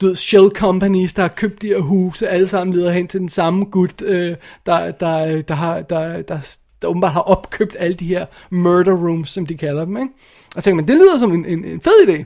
[0.01, 3.20] du ved, shell companies, der har købt de her huse, alle sammen leder hen til
[3.20, 4.36] den samme gut, øh,
[4.66, 9.31] der, der, der, har, der, der, der åbenbart har opkøbt alle de her murder rooms,
[9.31, 9.97] som de kalder dem.
[9.97, 10.09] Ikke?
[10.56, 12.24] Og så tænker man, det lyder som en, en, en fed idé.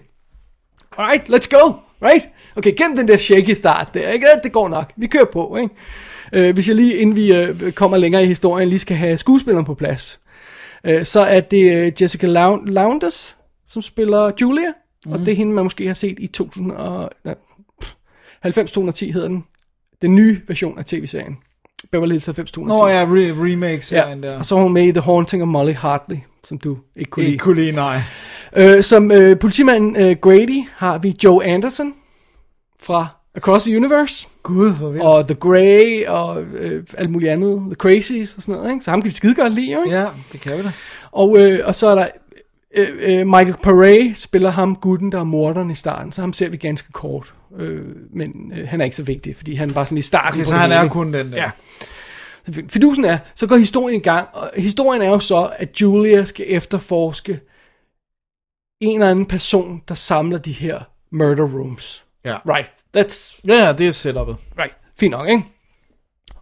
[0.99, 1.73] Alright, let's go,
[2.03, 2.29] right?
[2.57, 4.27] Okay, gennem den der shaky start der, ikke?
[4.43, 5.75] Det går nok, vi kører på, ikke?
[6.33, 9.65] Øh, hvis jeg lige, inden vi øh, kommer længere i historien, lige skal have skuespilleren
[9.65, 10.21] på plads,
[10.85, 12.27] øh, så er det øh, Jessica
[12.67, 13.37] Lowndes,
[13.69, 14.73] som spiller Julia,
[15.07, 15.13] mm.
[15.13, 17.35] og det er hende, man måske har set i 2000 og, nej,
[18.47, 19.45] 90-210 hedder den.
[20.03, 21.37] Den nye version af tv-serien.
[21.93, 22.61] Beverly Hills 90-210.
[22.67, 24.29] Nå ja, re- remake-serien ja.
[24.31, 24.39] der.
[24.39, 27.23] Og så er hun med i The Haunting of Molly Hartley, som du ikke kunne
[27.23, 27.39] Ikke lide.
[27.39, 28.01] kunne lide, nej.
[28.57, 31.95] Øh, som øh, politimanden øh, Grady har vi Joe Anderson
[32.83, 34.29] fra Across the Universe.
[34.43, 35.05] Gud, hvor vildt.
[35.05, 37.59] Og The Grey og øh, alt muligt andet.
[37.67, 38.73] The Crazies og sådan noget.
[38.73, 38.85] Ikke?
[38.85, 39.97] Så ham kan vi skide godt lide, jo, ikke?
[39.97, 40.71] Ja, det kan vi da.
[41.13, 42.07] Og, øh, og så er der
[42.77, 46.13] øh, øh, Michael Paré spiller ham gutten, der er morderen i starten.
[46.13, 47.35] Så ham ser vi ganske kort.
[47.59, 50.41] Øh, men øh, han er ikke så vigtig, fordi han er bare sådan i starten.
[50.41, 50.85] Okay, på så det han hele.
[50.85, 51.37] er kun den der.
[51.37, 51.51] Ja.
[52.47, 56.25] Så Fidusen er, så går historien i gang, og historien er jo så, at Julia
[56.25, 57.41] skal efterforske
[58.81, 60.81] en eller anden person, der samler de her
[61.13, 62.05] murder rooms.
[62.25, 62.37] Ja.
[62.49, 63.41] Right, that's...
[63.49, 64.37] Ja, det er setupet.
[64.59, 65.45] Right, fint nok, ikke?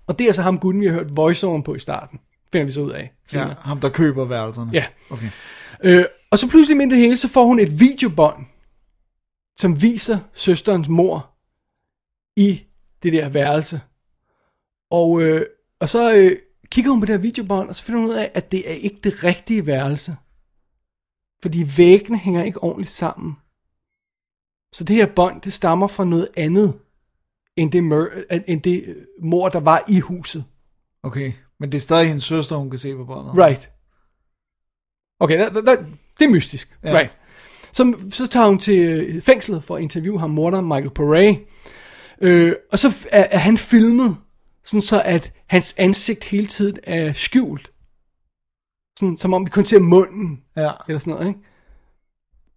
[0.06, 2.20] Og det er så ham gutten, vi har hørt voiceoveren på i starten.
[2.52, 3.00] Finder vi så ud af.
[3.00, 3.54] Ja, senere.
[3.60, 4.70] ham der køber værelserne.
[4.72, 4.84] Ja.
[5.10, 5.28] Okay.
[5.84, 8.44] Øh, og så pludselig i det hele, så får hun et videobånd,
[9.60, 11.30] som viser søsterens mor
[12.36, 12.62] i
[13.02, 13.80] det der værelse.
[14.90, 15.46] Og, øh,
[15.80, 16.36] og så øh,
[16.70, 18.74] kigger hun på det her videobånd, og så finder hun ud af, at det er
[18.74, 20.16] ikke det rigtige værelse.
[21.42, 23.36] Fordi væggene hænger ikke ordentligt sammen.
[24.72, 26.80] Så det her bånd, det stammer fra noget andet,
[27.56, 30.44] end det, mør- end det øh, mor, der var i huset.
[31.02, 33.34] Okay, men det er stadig hendes søster, hun kan se på båndet.
[33.34, 33.70] Right.
[35.20, 35.76] Okay, der, der, der,
[36.18, 36.78] det er mystisk.
[36.84, 36.98] Ja.
[36.98, 37.18] Right.
[37.72, 41.48] Så, så tager hun til øh, fængslet for at interviewe ham, morderen Michael Paré.
[42.20, 44.16] Øh, og så er, er han filmet,
[44.64, 47.72] sådan så at hans ansigt hele tiden er skjult.
[48.98, 50.70] Sådan, som om vi kun ser munden, Ja.
[50.88, 51.40] eller sådan noget, ikke?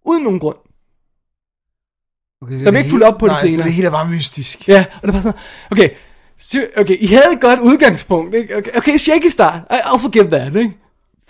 [0.04, 0.56] Uden nogen grund.
[2.42, 3.64] Okay, Der er det ikke fuldt op på det nej, så senere.
[3.66, 4.68] det hele er bare mystisk.
[4.68, 5.40] Ja, og det var sådan,
[5.70, 5.88] okay,
[6.76, 8.56] okay, I havde et godt udgangspunkt, ikke?
[8.56, 10.76] Okay, okay shaky start, I, I'll forgive that, ikke?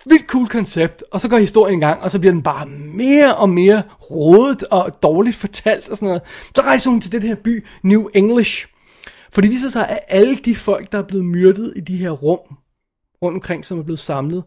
[0.05, 3.37] Vildt cool koncept, og så går historien i gang, og så bliver den bare mere
[3.37, 6.23] og mere rodet og dårligt fortalt og sådan noget.
[6.57, 8.67] Så rejser hun til den her by, New English.
[9.31, 12.11] For det viser sig, at alle de folk, der er blevet myrdet i de her
[12.11, 12.39] rum,
[13.23, 14.45] rundt omkring, som er blevet samlet,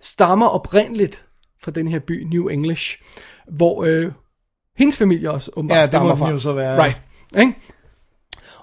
[0.00, 1.24] stammer oprindeligt
[1.62, 3.02] fra den her by, New English,
[3.52, 4.12] hvor øh,
[4.76, 6.30] hendes familie også åbenbart Ja, det må stammer den fra.
[6.30, 6.82] jo så være.
[6.84, 6.96] Right.
[7.38, 7.54] Ikke?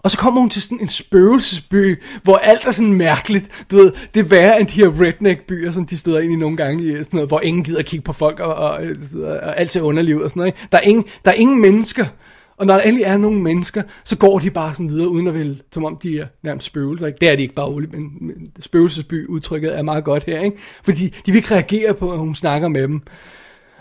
[0.04, 3.66] Og så kommer hun til sådan en spøgelsesby, hvor alt er sådan mærkeligt.
[3.72, 6.58] Du ved, det er værre end de her redneck-byer, som de støder ind i nogle
[6.58, 9.60] gange, i sådan noget, hvor ingen gider kigge på folk, og, og, øh, og, og
[9.60, 10.48] alt ser underligt ud og sådan noget.
[10.48, 10.68] Ikke?
[10.72, 12.06] Der, er ingen, der er ingen mennesker,
[12.58, 15.36] og når der endelig er nogle mennesker, så går de bare sådan videre, uden at
[15.36, 17.08] vil, som om de er nærmest spøgelser.
[17.08, 17.18] Ikke?
[17.22, 20.42] Det er de ikke bare, roligt, men, men spøgelsesby udtrykket er meget godt her.
[20.42, 20.58] Ikke?
[20.84, 23.02] Fordi de vil ikke reagere på, at hun snakker med dem.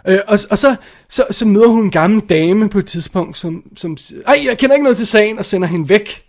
[0.09, 0.77] Øh, og, og så,
[1.09, 4.59] så, så møder hun en gammel dame på et tidspunkt, som, som siger, ej, jeg
[4.59, 6.27] kender ikke noget til sagen, og sender hende væk.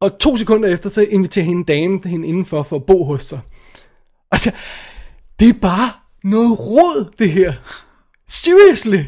[0.00, 3.40] Og to sekunder efter, så inviterer hende dame hende indenfor for at bo hos sig.
[4.30, 4.50] Altså,
[5.40, 5.90] det er bare
[6.24, 7.52] noget råd, det her.
[8.28, 9.02] Seriously.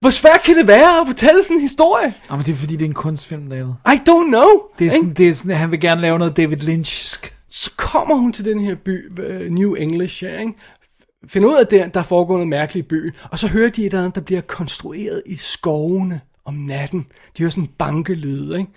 [0.00, 2.14] Hvor svært kan det være at fortælle sådan en historie?
[2.30, 3.72] Jamen, det er fordi, det er en kunstfilm, David.
[3.86, 4.62] I don't know.
[4.78, 7.36] Det er sådan, det er sådan, han vil gerne lave noget David Lynchsk.
[7.50, 10.52] Så kommer hun til den her by, øh, New English, ja, ikke?
[11.28, 13.80] Finder ud af, at der, der foregår noget mærkeligt i byen, og så hører de
[13.80, 17.06] et eller andet, der bliver konstrueret i skovene om natten.
[17.38, 18.70] De hører sådan bankelyde, ikke?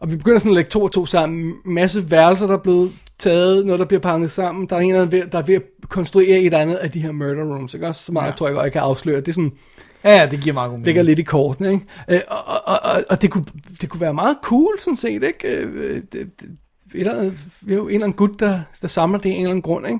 [0.00, 1.44] Og vi begynder sådan at lægge to og to sammen.
[1.66, 4.66] En masse værelser, der er blevet taget, noget, der bliver pakket sammen.
[4.66, 6.90] Der er en eller anden, ved- der er ved at konstruere et eller andet af
[6.90, 7.86] de her murder rooms, ikke?
[7.86, 8.36] Også så meget, Ja.
[8.36, 9.16] tror jeg godt, jeg kan afsløre.
[9.20, 9.52] Det er sådan,
[10.04, 10.84] Ja, ja, det giver meget god mening.
[10.86, 11.84] ligger lidt i kortene, ikke?
[12.08, 13.44] Øh, og, og, og, og, det, kunne,
[13.80, 15.48] det kunne være meget cool, sådan set, ikke?
[15.48, 16.28] Øh, det, det,
[16.94, 19.50] et eller andet, jo en eller anden gut, der, der samler det af en eller
[19.50, 19.98] anden grund, ikke?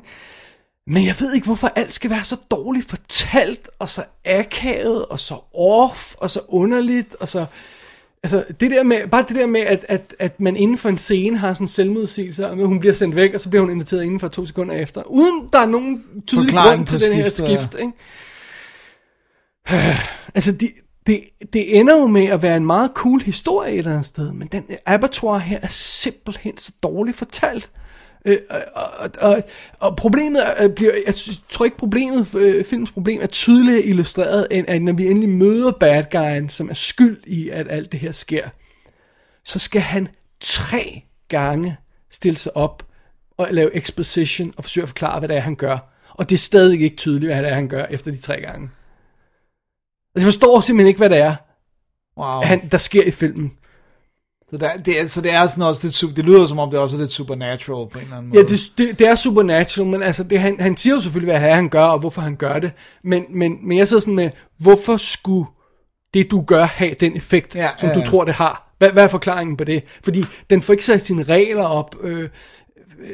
[0.86, 5.20] Men jeg ved ikke, hvorfor alt skal være så dårligt fortalt, og så akavet, og
[5.20, 7.47] så off, og så underligt, og så...
[8.23, 10.98] Altså, det der med, bare det der med, at, at, at man inden for en
[10.98, 14.02] scene har sådan en selvmodsigelse, og hun bliver sendt væk, og så bliver hun inviteret
[14.02, 17.28] inden for to sekunder efter, uden der er nogen tydelig Forklaring grund til den her
[17.28, 17.93] skift, ikke?
[20.35, 20.70] Altså, det,
[21.07, 21.20] det,
[21.52, 24.48] det ender jo med at være en meget cool historie et eller andet sted, men
[24.48, 27.70] den abattoir her er simpelthen så dårligt fortalt.
[28.24, 28.36] Øh,
[28.74, 29.42] og, og,
[29.78, 31.14] og, problemet er, bliver, jeg
[31.48, 35.72] tror ikke problemet, øh, filmens problem er tydeligt illustreret, end at når vi endelig møder
[35.72, 38.48] bad guyen, som er skyld i, at alt det her sker,
[39.44, 40.09] så skal han
[40.40, 41.76] tre gange
[42.10, 42.86] stille sig op
[43.36, 45.78] og lave exposition og forsøge at forklare, hvad det er, han gør.
[46.14, 48.70] Og det er stadig ikke tydeligt, hvad det er, han gør efter de tre gange.
[50.14, 51.34] Altså, jeg forstår simpelthen ikke, hvad det er,
[52.16, 52.42] Wow.
[52.42, 53.52] han, der sker i filmen.
[54.51, 56.78] Så, der, det, er, så det er sådan også lidt, det lyder som om det
[56.78, 58.40] også er lidt supernatural på en eller anden måde.
[58.40, 61.48] Ja, det, det, det er supernatural, men altså, det, han, han siger jo selvfølgelig, hvad
[61.51, 62.72] er, han gør, og hvorfor han gør det.
[63.05, 65.47] Men, men, men jeg sidder sådan med, hvorfor skulle
[66.14, 68.74] det, du gør, have den effekt, Ja, som ja, du tror, det har?
[68.78, 69.85] Hvad, hvad er forklaringen på det?
[70.05, 71.97] Fordi den får ikke sat sine regler op.
[72.02, 72.28] Øh,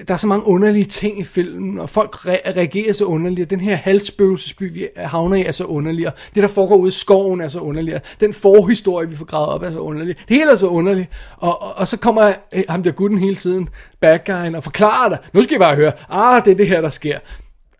[0.09, 3.51] der er så mange underlige ting i filmen, og folk re- reagerer så underligt.
[3.51, 6.07] Den her halvspøgelsesby, vi havner i, er så underlig.
[6.07, 8.17] og Det, der foregår ude i skoven, er så underligt.
[8.21, 10.17] Den forhistorie, vi får gravet op, er så underlig.
[10.29, 11.09] Det hele er så underligt.
[11.37, 13.69] Og, og, og så kommer øh, ham der gutten hele tiden,
[14.01, 15.19] bad guyen, og forklarer dig.
[15.33, 17.19] Nu skal I bare høre, ah, det er det her, der sker.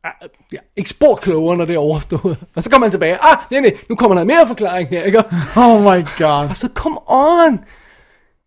[0.05, 0.13] Ah,
[0.53, 2.37] Ja, ikke spor klogere, når det er overstået.
[2.57, 3.19] Og så kommer han tilbage.
[3.25, 5.37] Ah, nej, nej, nu kommer der mere forklaring her, ikke også?
[5.57, 6.49] Oh my god.
[6.51, 7.59] Og så come on!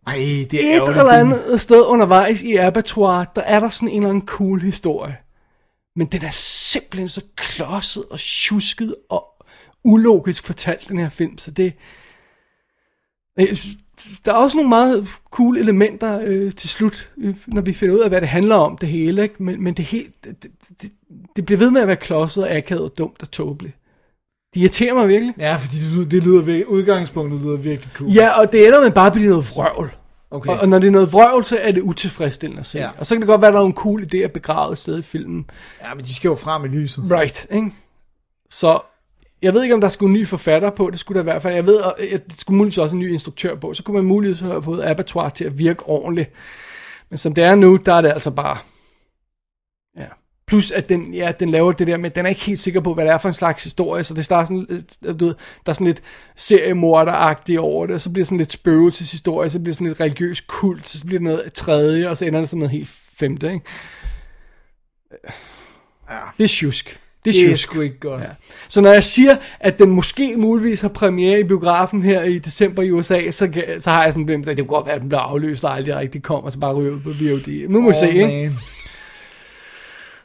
[0.10, 1.00] Ej, det er et ærgerligt.
[1.00, 5.18] eller andet sted undervejs i Abattoir, der er der sådan en eller anden cool historie.
[5.96, 9.26] Men den er simpelthen så klodset og tjusket og
[9.84, 11.38] ulogisk fortalt, den her film.
[11.38, 11.74] Så det...
[14.26, 18.00] Der er også nogle meget cool elementer øh, til slut, øh, når vi finder ud
[18.00, 19.24] af, hvad det handler om, det hele.
[19.24, 19.44] Ikke?
[19.44, 20.92] Men, men det, helt, det, det,
[21.36, 23.79] det bliver ved med at være klodset og akavet og dumt og tåbeligt.
[24.54, 25.34] Det irriterer mig virkelig.
[25.40, 28.12] Ja, fordi det lyder, det lyder vir- udgangspunktet lyder virkelig cool.
[28.12, 29.92] Ja, og det ender med bare at blive noget vrøvl.
[30.32, 30.52] Okay.
[30.52, 32.78] Og, og når det er noget vrøvl, så er det utilfredsstillende at se.
[32.78, 32.84] Ja.
[32.84, 32.90] Ja.
[32.98, 35.00] Og så kan det godt være, at der er nogle cool idéer begravet et sted
[35.00, 35.46] i filmen.
[35.82, 37.04] Ja, men de skal jo frem i lyset.
[37.12, 37.72] Right, ikke?
[38.50, 38.80] Så
[39.42, 40.90] jeg ved ikke, om der skulle en ny forfatter på.
[40.92, 41.54] Det skulle der i hvert fald.
[41.56, 41.82] Jeg ved,
[42.12, 43.74] at det skulle muligvis også en ny instruktør på.
[43.74, 46.32] Så kunne man muligvis have fået Abattoir til at virke ordentligt.
[47.10, 48.58] Men som det er nu, der er det altså bare...
[50.50, 52.94] Plus, at den, ja, den laver det der at den er ikke helt sikker på,
[52.94, 55.36] hvad det er for en slags historie, så det starter sådan, lidt- du ved,
[55.66, 56.02] der er sådan lidt
[56.36, 60.02] seriemorderagtigt over det, og så bliver det sådan lidt spøgelseshistorie, så bliver det sådan lidt
[60.02, 62.90] religiøs kult, så bliver det noget tredje, og så ender det sådan noget helt
[63.20, 63.66] femte, ikke?
[66.12, 66.18] Ja.
[66.38, 67.00] Det er tjusk.
[67.26, 68.22] Det er, Det er sgu ikke godt.
[68.22, 68.28] Ja.
[68.68, 72.84] Så når jeg siger, at den måske muligvis har premiere i biografen her i december
[72.84, 73.50] i USA, så,
[73.80, 75.76] så har jeg sådan en at det kunne godt være, at den bliver afløst, og
[75.76, 77.68] aldrig rigtig kommer, og så bare ryger ud på VOD.
[77.70, 78.54] Nu må vi Åh, se, ikke?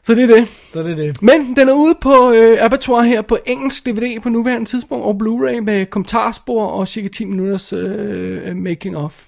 [0.06, 0.48] Så det er det.
[0.72, 1.22] Så det er det.
[1.22, 5.14] Men den er ude på øh, Abattoir her på engelsk DVD på nuværende tidspunkt, og
[5.22, 9.26] Blu-ray med kommentarspor og cirka 10 minutters øh, making of.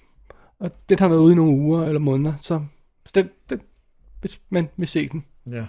[0.60, 2.60] Og den har været ude i nogle uger eller måneder, så,
[3.06, 3.60] så den, den,
[4.20, 5.24] hvis man vil se den.
[5.52, 5.64] Ja.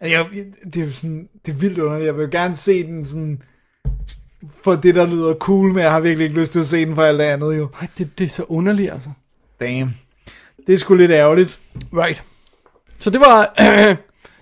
[0.00, 0.26] Altså, Jeg,
[0.64, 2.06] det er jo sådan, det er vildt underligt.
[2.06, 3.42] Jeg vil jo gerne se den sådan,
[4.62, 6.94] for det der lyder cool, men jeg har virkelig ikke lyst til at se den
[6.94, 7.68] for alt det andet jo.
[7.80, 9.10] Nej, det, det er så underligt, altså.
[9.60, 9.90] Damn.
[10.66, 11.58] Det er sgu lidt ærgerligt.
[11.92, 12.24] Right.
[12.98, 13.54] Så det var,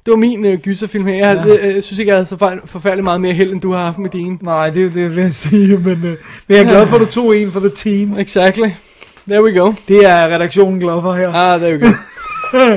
[0.06, 1.14] det var min øh, gyserfilm her.
[1.14, 1.68] Jeg, havde, Ja.
[1.68, 3.98] øh, jeg synes ikke, jeg havde så forfærdeligt meget mere held, end du har haft
[3.98, 4.38] med dine.
[4.42, 6.16] Nej, det, det vil jeg sige, men, øh, men
[6.48, 8.18] jeg er glad for, at du tog en for the team.
[8.18, 8.68] Exactly.
[9.28, 9.72] There we go.
[9.88, 11.34] Det er redaktionen glad for her.
[11.34, 11.86] Ah, there we go.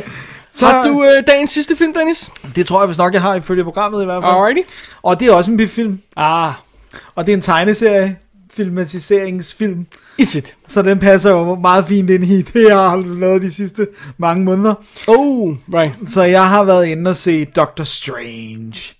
[0.51, 2.31] Så, Har du øh, dagens sidste film, Dennis?
[2.55, 4.33] Det tror jeg vist nok, jeg har ifølge programmet i hvert fald.
[4.35, 4.69] Alrighty.
[5.01, 5.99] Og det er også en biffilm.
[6.17, 6.51] Ah.
[7.15, 8.15] Og det er en tegneserie,
[8.53, 9.85] filmatiseringsfilm.
[10.19, 10.55] Is it?
[10.67, 13.87] Så den passer jo meget fint ind i det, jeg har lavet de sidste
[14.17, 14.73] mange måneder.
[15.07, 15.93] Oh, right.
[16.07, 18.98] Så jeg har været inde og se Doctor Strange.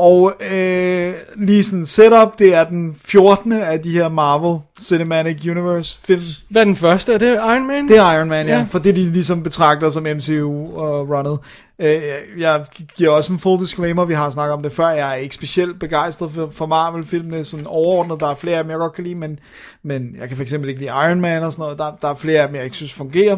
[0.00, 3.52] Og øh, lige sådan setup, det er den 14.
[3.52, 6.22] af de her Marvel Cinematic Universe film.
[6.50, 7.12] Hvad er den første?
[7.12, 7.88] Er det Iron Man?
[7.88, 8.58] Det er Iron Man, ja.
[8.58, 8.66] Ja.
[8.70, 11.38] For det de ligesom betragter som MCU og runnet.
[11.78, 12.02] Øh,
[12.38, 12.64] jeg
[12.96, 14.88] giver også en full disclaimer, vi har snakket om det før.
[14.88, 18.20] Jeg er ikke specielt begejstret for, for Marvel-filmene, sådan overordnet.
[18.20, 19.38] Der er flere af dem, jeg godt kan lide, men,
[19.82, 21.78] men jeg kan for eksempel ikke lide Iron Man og sådan noget.
[21.78, 23.36] Der, der er flere af dem, jeg ikke synes fungerer.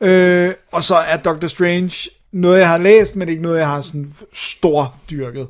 [0.00, 3.80] Øh, og så er Doctor Strange noget, jeg har læst, men ikke noget, jeg har
[3.80, 5.46] sådan stor dyrket.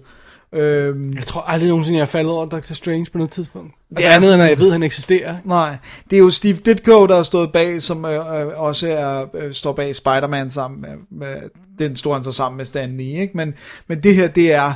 [0.54, 3.74] Øh, Jeg tror aldrig nogensinde, jeg er faldet over Doctor Strange på noget tidspunkt.
[3.90, 5.36] Altså Det er andet end, sådan- at jeg ved, at han eksisterer.
[5.44, 5.76] Nej,
[6.10, 9.52] det er jo Steve Ditko, der har stået bag, som øh, øh, også er, øh,
[9.52, 11.36] står bag Spider-Man sammen med, med,
[11.78, 13.36] den står han så sammen med Stan Lee, ikke?
[13.36, 13.54] Men,
[13.86, 14.72] men det her, det er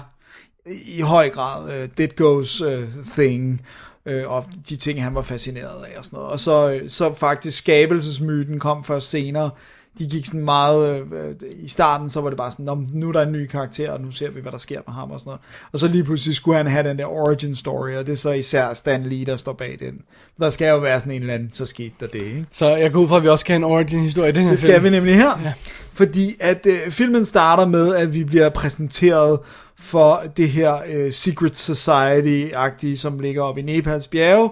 [0.96, 2.84] i høj grad øh, Ditko's øh,
[3.16, 3.60] thing,
[4.06, 6.32] øh, og de ting, han var fascineret af og sådan noget.
[6.32, 9.50] Og så, øh, så faktisk skabelsesmyten kom først senere.
[9.98, 13.12] De gik sådan meget, øh, i starten så var det bare sådan, "Nå, nu er
[13.12, 15.28] der en ny karakter, og nu ser vi, hvad der sker med ham og sådan
[15.28, 15.40] noget.
[15.72, 18.30] Og så lige pludselig skulle han have den der origin story, og det er så
[18.32, 19.94] især Stan Lee, der står bag den.
[20.40, 22.46] Der skal jo være sådan en eller anden, så skete der det, ikke?
[22.52, 24.50] Så jeg går ud fra, at vi også skal have en origin-historie i den her
[24.50, 24.84] Det skal film.
[24.84, 25.38] vi nemlig her.
[25.40, 25.44] Ja.
[25.44, 25.52] Ja.
[25.94, 29.38] Fordi at øh, filmen starter med, at vi bliver præsenteret
[29.78, 34.50] for det her øh, Secret Society-agtige, som ligger oppe i Nepals bjerge,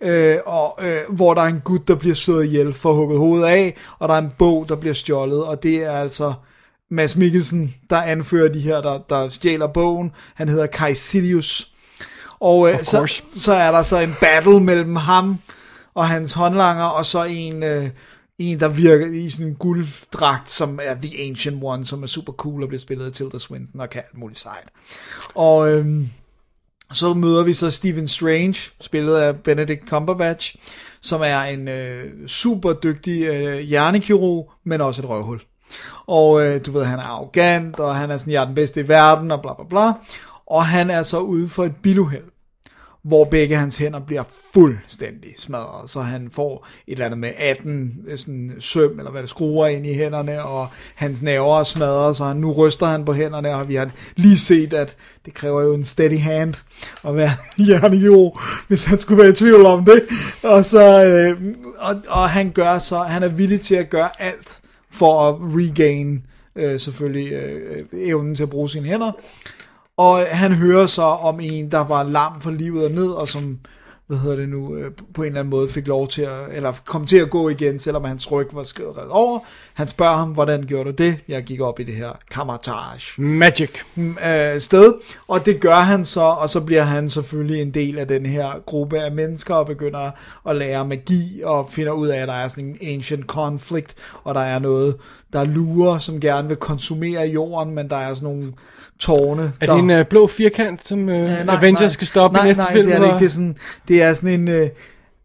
[0.00, 3.46] øh, og øh, hvor der er en gut, der bliver slået ihjel for hugget hovedet
[3.46, 6.32] af, og der er en bog, der bliver stjålet, og det er altså
[6.90, 10.12] Mads Mikkelsen, der anfører de her, der, der stjæler bogen.
[10.34, 10.94] Han hedder Kai.
[12.40, 15.38] Og øh, så, så er der så en battle mellem ham
[15.94, 17.88] og hans håndlanger, og så en, øh,
[18.38, 22.32] en der virker i sådan en gulddragt, som er The Ancient One, som er super
[22.32, 24.68] cool og bliver spillet af Tilda Swinton og kan alt muligt sejt.
[25.34, 26.08] Og øhm,
[26.92, 30.56] så møder vi så Stephen Strange, spillet af Benedict Cumberbatch,
[31.00, 35.40] som er en øh, super dygtig øh, hjernekirurg, men også et røvhul.
[36.06, 38.80] Og øh, du ved, han er arrogant, og han er sådan, jeg er den bedste
[38.80, 39.92] i verden, og bla bla bla.
[40.46, 42.24] Og han er så ude for et biluheld,
[43.06, 44.22] hvor begge hans hænder bliver
[44.54, 49.22] fuldstændig smadret, så han får et eller andet med 18 øh, sådan søm, eller hvad
[49.22, 53.04] det skruer ind i hænderne, og hans nerver er smadret, så han, nu ryster han
[53.04, 54.96] på hænderne, og vi har lige set, at
[55.26, 56.54] det kræver jo en steady hand
[57.04, 57.32] at være
[57.66, 60.02] hjernekirurg, hvis han skulle være i tvivl om det.
[60.42, 64.60] Og, så, øh, og, og han gør så, han er villig til at gøre alt
[64.90, 66.22] for at regain
[66.56, 69.12] øh, selvfølgelig øh, øh evnen til at bruge sine hænder.
[69.96, 73.58] Og han hører så om en, der var lam for livet og ned, og som,
[74.06, 76.72] hvad hedder det nu, øh, på en eller anden måde fik lov til at, eller
[76.84, 79.38] kom til at gå igen, selvom hans ryg var skrevet over.
[79.74, 81.16] Han spørger ham, hvordan gjorde du det?
[81.28, 83.70] Jeg gik op i det her kammertage Magic.
[83.96, 84.94] øh, sted,
[85.28, 88.48] og det gør han så, og så bliver han selvfølgelig en del af den her
[88.66, 90.10] gruppe af mennesker, og begynder
[90.48, 94.34] at lære magi, og finder ud af, at der er sådan en ancient conflict, og
[94.34, 94.96] der er noget,
[95.32, 98.52] der lurer, som gerne vil konsumere jorden, men der er sådan nogle
[98.98, 99.74] tårne, Er der...
[99.74, 101.88] det en øh, blå firkant, som øh, Øh, nej, Avengers nej.
[101.88, 102.86] skal stoppe nej, i næste nej, film?
[102.86, 103.18] det er det ikke.
[103.18, 103.56] Det er sådan,
[103.88, 104.48] det er sådan en...
[104.48, 104.68] Øh,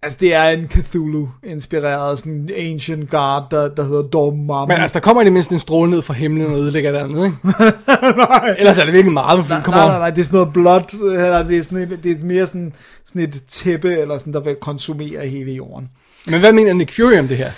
[0.03, 4.65] altså, det er en Cthulhu-inspireret sådan ancient guard, der, der hedder Dormammu.
[4.68, 6.99] Men altså, der kommer i det mindste en stråle ned fra himlen og ødelægger det
[6.99, 7.38] andet, ikke?
[8.30, 8.56] nej.
[8.57, 9.73] Ellers er det virkelig meget, Nej, film.
[9.76, 12.26] nej, nej, nej, det er sådan noget blot, eller det er, sådan et, det er
[12.26, 12.73] mere sådan,
[13.06, 15.89] sådan et tæppe, eller sådan, der vil konsumere hele jorden.
[16.27, 17.52] Men hvad mener Nick Fury om det her?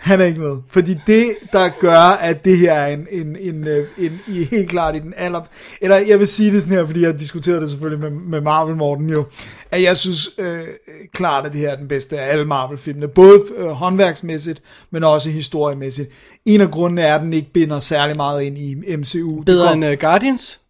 [0.00, 0.56] Han er ikke med.
[0.68, 4.70] Fordi det, der gør, at det her er en, en, en, øh, en, en helt
[4.70, 5.40] klart i den aller...
[5.80, 8.40] Eller jeg vil sige det sådan her, fordi jeg har diskuteret det selvfølgelig med, med
[8.40, 9.24] Marvel Morten jo,
[9.70, 10.68] at jeg synes øh,
[11.12, 13.08] klart, at det her er den bedste af alle Marvel-filmene.
[13.08, 16.10] Både øh, håndværksmæssigt, men også historiemæssigt.
[16.44, 19.42] En af grundene er, at den ikke binder særlig meget ind i MCU.
[19.42, 20.60] Bedre kom- end uh, Guardians?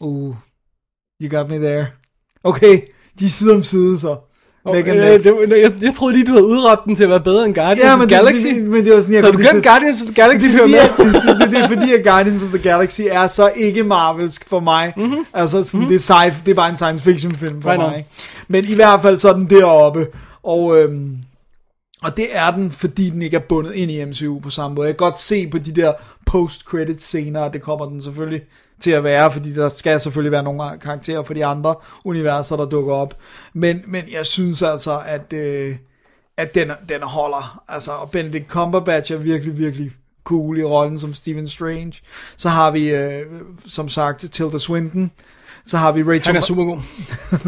[0.00, 0.34] Uh,
[1.22, 1.86] you got me there.
[2.44, 2.80] Okay,
[3.18, 4.16] de er side om side så.
[4.66, 7.44] And øh, det, jeg, jeg troede lige, du havde udråbt den til at være bedre
[7.44, 8.46] end Guardians Ja, of men the det, Galaxy.
[8.46, 10.58] det, men det var sådan, jeg Så du til- Guardians of the Galaxy det, er
[10.58, 13.82] fordi, at- det, det, det, er fordi, at Guardians of the Galaxy er så ikke
[13.84, 14.92] marvelsk for mig.
[14.96, 15.26] Mm-hmm.
[15.34, 15.88] Altså, sådan, mm-hmm.
[15.98, 17.96] det, er sci- det er bare en science fiction film for Right mig.
[17.96, 18.08] Ikke?
[18.48, 20.06] Men i hvert fald så er den deroppe.
[20.42, 21.16] Og, øhm,
[22.02, 24.86] Og det er den, fordi den ikke er bundet ind i MCU på samme måde.
[24.88, 25.92] Jeg kan godt se på de der
[26.26, 28.42] post-credit scener, det kommer den selvfølgelig
[28.84, 31.74] til at være, fordi der skal selvfølgelig være nogle karakterer for de andre
[32.04, 33.16] universer, der dukker op.
[33.54, 35.76] Men, men jeg synes altså, at, øh,
[36.36, 37.62] at den, den holder.
[37.68, 39.92] Altså, og Benedict Cumberbatch er virkelig, virkelig
[40.24, 41.92] cool i rollen som Stephen Strange.
[42.36, 43.26] Så har vi, øh,
[43.66, 45.10] som sagt, Tilda Swinton.
[45.66, 46.26] Så har vi Rachel...
[46.26, 46.80] Han er super god.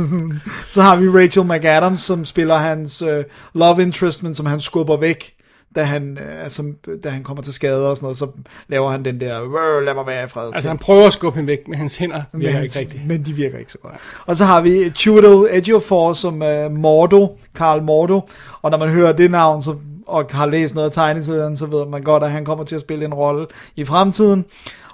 [0.75, 4.97] så har vi Rachel McAdams, som spiller hans øh, love interest, men som han skubber
[4.97, 5.36] væk,
[5.77, 6.73] da han, øh, altså,
[7.05, 8.27] da han kommer til skade og sådan noget, så
[8.69, 10.51] laver han den der, "Rrr, lad mig være i fred.
[10.55, 13.09] Altså han prøver at skubbe hende væk, men hans hænder Men virker hans- ikke rigtigt.
[13.09, 13.95] Men de virker ikke så godt.
[14.27, 18.29] Og så har vi Chiwetel Ejiofor som uh, Mordo, Karl Mordo.
[18.63, 19.75] Og når man hører det navn, så,
[20.07, 22.81] og har læst noget af tegneserien, så ved man godt, at han kommer til at
[22.81, 23.47] spille en rolle
[23.77, 24.45] i fremtiden.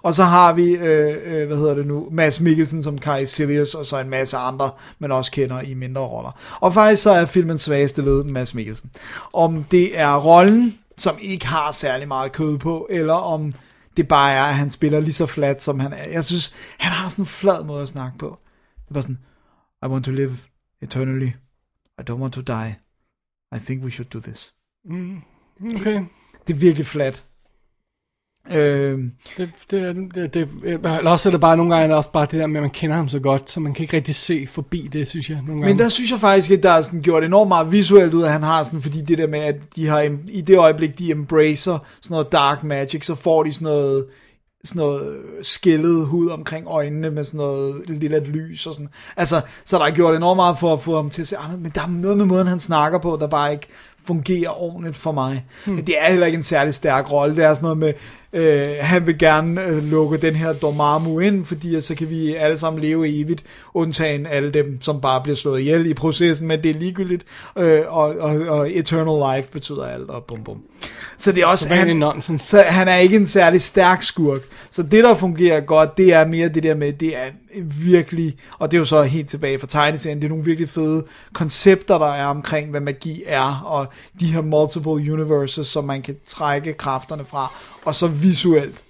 [0.03, 3.74] Og så har vi, øh, øh, hvad hedder det nu, Mads Mikkelsen som Kai Silius,
[3.74, 6.59] og så en masse andre, man også kender i mindre roller.
[6.61, 8.91] Og faktisk så er filmens svageste led Mads Mikkelsen.
[9.33, 13.55] Om det er rollen, som ikke har særlig meget kød på, eller om
[13.97, 16.11] det bare er, at han spiller lige så flat, som han er.
[16.12, 18.39] Jeg synes, han har sådan en flad måde at snakke på.
[18.74, 19.19] Det er bare sådan,
[19.83, 20.37] I want to live
[20.83, 21.31] eternally.
[21.99, 22.77] I don't want to die.
[23.57, 24.55] I think we should do this.
[24.85, 25.23] Mm,
[25.65, 26.05] okay.
[26.47, 27.24] Det er virkelig flat.
[28.55, 28.98] Øh,
[29.36, 32.40] Det, det, er- det, det, eller også er det bare nogle gange også bare det
[32.40, 34.89] der med, at man kender ham så godt, så man kan ikke rigtig se forbi
[34.93, 35.36] det, synes jeg.
[35.47, 35.66] Nogle gange.
[35.74, 38.32] Men der synes jeg faktisk, at der er sådan gjort enormt meget visuelt ud af,
[38.32, 41.78] han har sådan, fordi det der med, at de har, i det øjeblik, de embracer
[42.02, 44.06] sådan noget dark magic, så får de sådan noget,
[44.64, 48.89] sådan noget skældet hud omkring øjnene med sådan noget lille lys og sådan.
[49.16, 51.62] Altså, så der er gjort enormt meget for at få ham til at se anderledes,
[51.62, 53.66] men der er noget med måden, han snakker på, der bare ikke
[54.06, 55.44] fungerer ordentligt for mig.
[55.66, 55.74] Hmm.
[55.74, 57.36] Men det er heller ikke en særlig stærk rolle.
[57.36, 57.93] Det er sådan noget med,
[58.33, 62.59] øh, han vil gerne øh, lukke den her Dormammu ind, fordi så kan vi alle
[62.59, 63.45] sammen leve evigt,
[63.75, 67.25] undtagen alle dem, som bare bliver slået ihjel i processen, men det er ligegyldigt,
[67.59, 70.63] øh, og, og, og eternal life betyder alt, og bum bum.
[71.17, 74.41] Så det er også, han, så han er ikke en særlig stærk skurk.
[74.71, 77.31] Så det, der fungerer godt, det er mere det der med, det er
[77.65, 81.05] virkelig, og det er jo så helt tilbage fra tegneserien, det er nogle virkelig fede
[81.33, 83.87] koncepter, der er omkring, hvad magi er, og
[84.21, 87.53] de her multiple universes, som man kan trække kræfterne fra,
[87.85, 88.85] og så visuelt,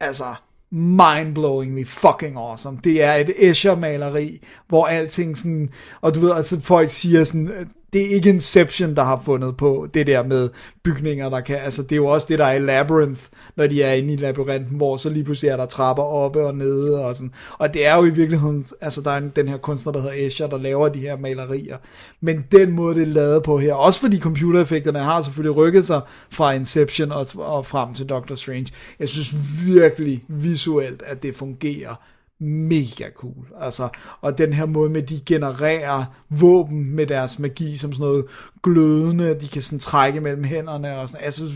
[0.00, 0.34] altså
[0.70, 2.78] mindblowingly fucking awesome.
[2.84, 5.70] Det er et Escher-maleri, hvor alting sådan,
[6.00, 9.88] og du ved, altså folk siger sådan, det er ikke Inception, der har fundet på
[9.94, 10.48] det der med
[10.84, 13.22] bygninger, der kan, altså det er jo også det, der er i Labyrinth,
[13.56, 16.54] når de er inde i labyrinten, hvor så lige pludselig er der trapper oppe og
[16.54, 19.56] nede, og sådan, og det er jo i virkeligheden, altså der er en, den her
[19.56, 21.76] kunstner, der hedder Escher, der laver de her malerier,
[22.20, 26.00] men den måde, det er lavet på her, også fordi computereffekterne har selvfølgelig rykket sig
[26.30, 28.68] fra Inception og, og frem til Doctor Strange,
[29.00, 29.34] jeg synes
[29.64, 31.94] virkelig visuelt, at det fungerer
[32.40, 33.46] mega cool.
[33.60, 33.88] Altså,
[34.20, 38.24] og den her måde med, at de genererer våben med deres magi, som sådan noget
[38.62, 41.24] glødende, de kan sådan trække mellem hænderne og sådan.
[41.24, 41.52] Jeg synes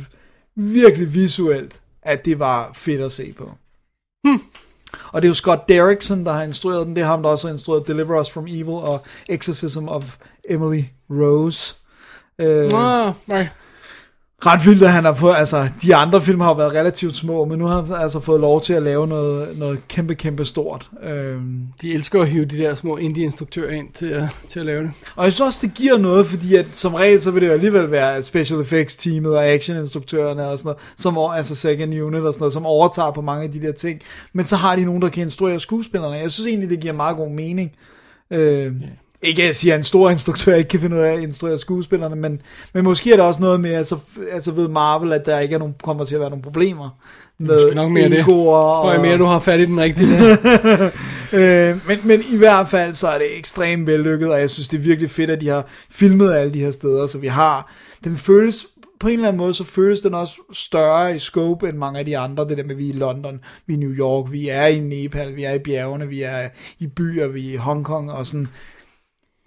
[0.56, 3.50] virkelig visuelt, at det var fedt at se på.
[4.24, 4.42] Hmm.
[5.12, 6.96] Og det er jo Scott Derrickson, der har instrueret den.
[6.96, 10.16] Det er ham, der også har instrueret Deliver Us From Evil og Exorcism of
[10.50, 11.74] Emily Rose.
[12.38, 13.48] Øh, Nå, nej.
[14.46, 17.44] Ret vildt, at han har fået, altså, de andre film har jo været relativt små,
[17.44, 20.90] men nu har han altså fået lov til at lave noget, noget kæmpe, kæmpe stort.
[21.02, 24.82] Øhm, De elsker at hive de der små indie-instruktører ind til at, til at lave
[24.82, 24.90] det.
[25.16, 27.52] og jeg synes også, det giver noget, fordi at som regel, så vil det jo
[27.52, 32.34] alligevel være special effects teamet og action-instruktørerne og sådan noget, som, altså second unit og
[32.34, 34.00] sådan noget, som overtager på mange af de der ting.
[34.32, 36.16] Men så har de nogen, der kan instruere skuespillerne.
[36.16, 37.72] Jeg synes egentlig, det giver meget god mening.
[38.30, 38.72] Øh,
[39.22, 41.58] Ikke at jeg siger, at en stor instruktør ikke kan finde ud af at instruere
[41.58, 42.40] skuespillerne, men,
[42.74, 43.96] men måske er der også noget med, altså,
[44.32, 46.98] altså ved Marvel, at der ikke er nogen, kommer til at være nogle problemer
[47.38, 48.18] med nok mere det.
[48.18, 50.90] egoer Tror jeg mere, du har fat i den rigtige der.
[51.72, 54.76] øh, men, men i hvert fald, så er det ekstremt vellykket, og jeg synes, det
[54.76, 57.72] er virkelig fedt, at de har filmet alle de her steder, så vi har,
[58.04, 58.66] den føles,
[59.00, 62.04] på en eller anden måde, så føles den også større i scope end mange af
[62.04, 64.48] de andre, det der med, vi er i London, vi er i New York, vi
[64.48, 68.12] er i Nepal, vi er i bjergene, vi er i byer, vi er i Hongkong,
[68.12, 68.48] og sådan,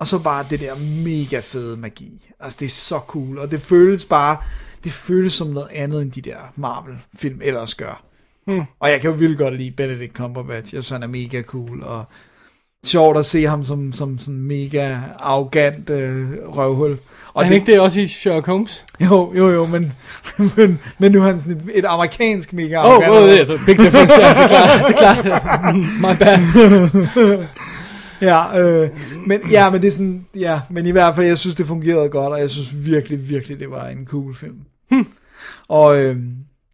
[0.06, 2.32] og så bare det der mega fede magi.
[2.40, 4.38] Altså, det er så cool, og det føles bare,
[4.84, 8.04] det føles som noget andet, end de der Marvel-film ellers gør.
[8.48, 8.62] Hmm.
[8.80, 10.74] Og jeg kan jo virkelig godt lide Benedict Cumberbatch.
[10.74, 12.06] Jeg synes, han er mega cool, og
[12.86, 16.98] sjovt at se ham som, som sådan mega arrogant øh, røvhul.
[17.34, 18.86] Og er han ikke det også i Sherlock Holmes?
[19.02, 19.94] Jo, jo, jo, men,
[20.58, 23.12] men, men nu er han sådan et, et amerikansk mega Oh, arrogant.
[23.12, 25.76] oh, det er big difference, ja, det er klart, det er klart.
[26.04, 27.48] My bad.
[28.22, 28.90] ja, øh,
[29.28, 32.10] men, ja, men det er sådan, ja, men i hvert fald, jeg synes, det fungerede
[32.10, 34.60] godt, og jeg synes virkelig, virkelig, det var en cool film.
[34.90, 35.08] Hmm.
[35.68, 36.18] Og, øh,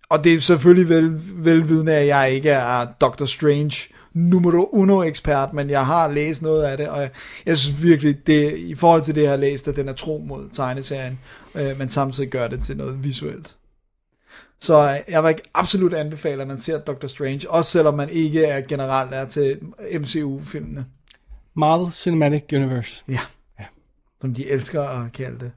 [0.10, 5.54] og det er selvfølgelig vel, velvidende, at jeg ikke er Doctor Strange numero uno ekspert,
[5.54, 7.10] men jeg har læst noget af det, og jeg,
[7.46, 10.24] jeg synes virkelig, det, i forhold til det, jeg har læst, at den er tro
[10.28, 11.20] mod tegneserien,
[11.56, 13.56] øh, men samtidig gør det til noget visuelt.
[14.62, 18.10] Så øh, jeg vil ikke absolut anbefale, at man ser Doctor Strange, også selvom man
[18.10, 19.60] ikke er generelt er til
[20.00, 20.86] MCU-filmene.
[21.56, 23.04] Marvel Cinematic Universe.
[23.08, 23.20] Ja.
[23.60, 23.66] ja.
[24.22, 25.52] Som de elsker at kalde det.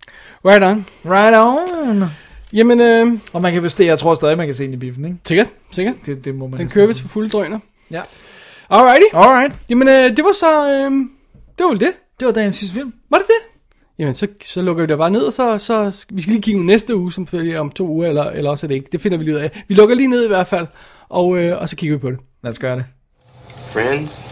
[0.44, 0.86] Right on.
[1.04, 2.10] Right on.
[2.52, 5.04] Jamen, øh, Og man kan det, jeg tror stadig, man kan se den i biffen,
[5.04, 5.16] ikke?
[5.26, 5.94] sikkert, sikkert.
[6.06, 7.58] Det, det må man Den næsten kører vist for fulde drøner.
[7.90, 8.02] Ja.
[8.70, 9.04] Alrighty.
[9.12, 9.54] Alright.
[9.70, 10.90] Jamen, øh, det var så, øh,
[11.58, 11.92] det var vel det.
[12.20, 12.94] Det var dagens sidste film.
[13.10, 13.54] Var det det?
[13.98, 16.66] Jamen, så, så lukker vi det bare ned, og så, så vi skal lige kigge
[16.66, 18.88] næste uge, som følger om to uger, eller, eller også er det ikke.
[18.92, 19.64] Det finder vi lige ud af.
[19.68, 20.66] Vi lukker lige ned i hvert fald,
[21.08, 22.18] og, øh, og så kigger vi på det.
[22.42, 22.84] Lad os gøre det.
[23.66, 24.22] Friends,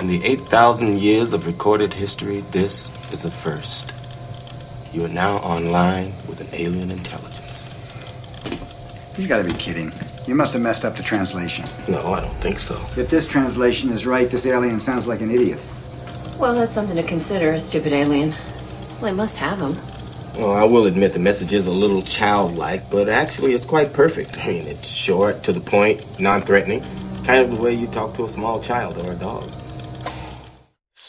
[0.00, 3.92] in the 8,000 years of recorded history, this is a first.
[4.92, 7.68] You are now online with an alien intelligence.
[9.16, 9.92] You gotta be kidding.
[10.26, 11.64] You must have messed up the translation.
[11.88, 12.80] No, I don't think so.
[12.96, 15.66] If this translation is right, this alien sounds like an idiot.
[16.38, 18.30] Well, that's something to consider, a stupid alien.
[19.00, 19.76] Well, they must have him.
[20.36, 24.38] Well, I will admit the message is a little childlike, but actually it's quite perfect.
[24.38, 26.84] I mean, it's short, to the point, non threatening.
[27.24, 29.50] Kind of the way you talk to a small child or a dog.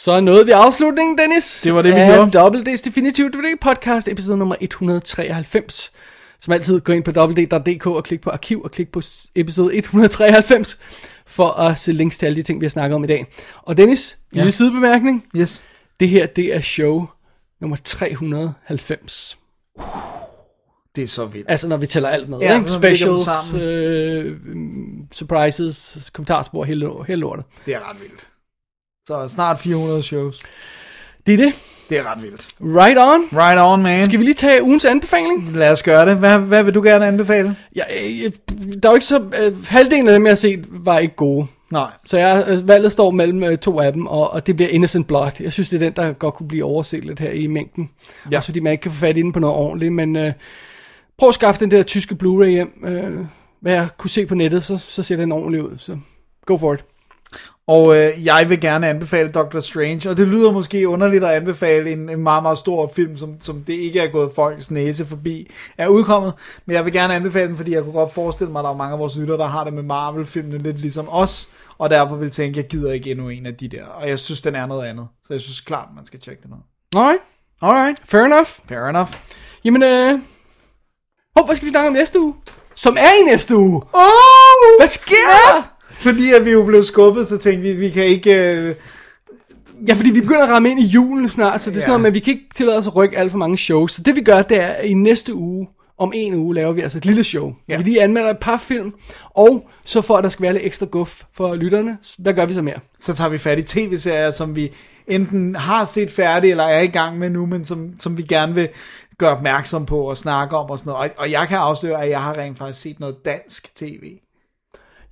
[0.04, 1.62] Så nåede vi afslutningen, Dennis.
[1.62, 2.32] Det var det, vi gjorde.
[2.32, 5.92] Double D's Definitive DVD podcast, episode nummer 193.
[6.40, 9.02] Som altid, gå ind på www.dk og klik på arkiv og klik på
[9.36, 10.80] episode 193
[11.28, 13.26] for at se links til alle de ting, vi har snakket om i dag.
[13.64, 14.38] Og Dennis, ja.
[14.38, 15.26] lille sidebemærkning.
[15.38, 15.64] Yes.
[16.00, 17.06] Det her, det er show
[17.62, 19.38] nummer 390.
[20.96, 21.46] Det er så vildt.
[21.50, 22.72] Altså når vi tæller alt med, Ja, ikke?
[22.72, 27.46] Specials, øh, mm, surprises, kommentarspor, hele, hele lortet.
[27.66, 28.28] Det er ret vildt.
[29.10, 30.40] Så snart 400 shows.
[31.28, 31.54] Det er det.
[31.90, 32.48] Det er ret vildt.
[32.62, 33.40] Right on.
[33.40, 34.06] Right on, man.
[34.06, 35.56] Skal vi lige tage ugens anbefaling?
[35.56, 36.18] Lad os gøre det.
[36.18, 37.56] Hvad, hvad vil du gerne anbefale?
[37.76, 38.32] Ja, øh,
[38.84, 39.24] der er jo ikke så...
[39.42, 41.48] Øh, halvdelen af dem, jeg har set, var ikke gode.
[41.72, 41.92] Nej.
[42.06, 45.08] Så jeg, øh, valget står mellem øh, to af dem, og, og det bliver Innocent
[45.08, 45.32] Blood.
[45.40, 47.90] Jeg synes, det er den, der godt kunne blive overset lidt her i mængden.
[48.32, 48.38] Ja.
[48.38, 50.34] Også fordi man ikke kan få fat i den på noget ordentligt, men øh,
[51.18, 52.84] prøv at skaffe den der tyske Blu-ray hjem.
[52.86, 53.26] Øh,
[53.62, 55.78] hvad jeg kunne se på nettet, så, så ser den ordentligt ud.
[55.78, 55.98] Så
[56.46, 56.84] go for it.
[57.70, 61.92] Og øh, jeg vil gerne anbefale Doctor Strange, og det lyder måske underligt at anbefale
[61.92, 65.52] en, en meget, meget stor film, som, som det ikke er gået folks næse forbi,
[65.78, 66.34] er udkommet.
[66.66, 68.76] Men jeg vil gerne anbefale den, fordi jeg kunne godt forestille mig, at der er
[68.76, 72.32] mange af vores lyttere, der har det med Marvel-filmene lidt ligesom os, og derfor vil
[72.32, 73.86] tænke, jeg gider ikke endnu en af de der.
[73.86, 75.08] Og jeg synes, den er noget andet.
[75.28, 77.00] Så jeg synes klart, man skal tjekke den ud.
[77.00, 77.22] Alright.
[77.62, 78.02] Alright.
[78.06, 78.50] Fair enough.
[78.70, 79.14] Fair enough.
[79.64, 80.20] Jamen, øh...
[81.36, 82.34] Hov, hvad skal vi snakke om næste uge?
[82.76, 83.82] Som er i næste uge.
[83.94, 84.80] Oh!
[84.80, 85.79] Hvad sker der?
[86.00, 88.58] Fordi at vi jo blev skubbet, så tænkte vi, vi kan ikke...
[88.58, 88.76] Øh...
[89.88, 91.98] Ja, fordi vi begynder at ramme ind i julen snart, så det er sådan Ja.
[91.98, 93.92] noget, men vi kan ikke tillade os at rykke alt for mange shows.
[93.92, 95.68] Så det vi gør, det er, at i næste uge,
[95.98, 97.54] om en uge, laver vi altså et lille show.
[97.70, 97.78] Ja.
[97.78, 98.94] Vi lige anmelder et par film,
[99.36, 102.54] og så for at der skal være lidt ekstra guf for lytterne, hvad gør vi
[102.54, 102.80] så mere?
[103.00, 104.72] så tager vi fat i tv-serier, som vi
[105.08, 108.56] enten har set færdig, eller er i gang med nu, men som, som vi gerne
[108.56, 108.70] vil
[109.18, 111.12] gøre opmærksom på og snakke om og sådan noget.
[111.12, 114.04] Og, og jeg kan afsløre, at jeg har rent faktisk set noget dansk tv.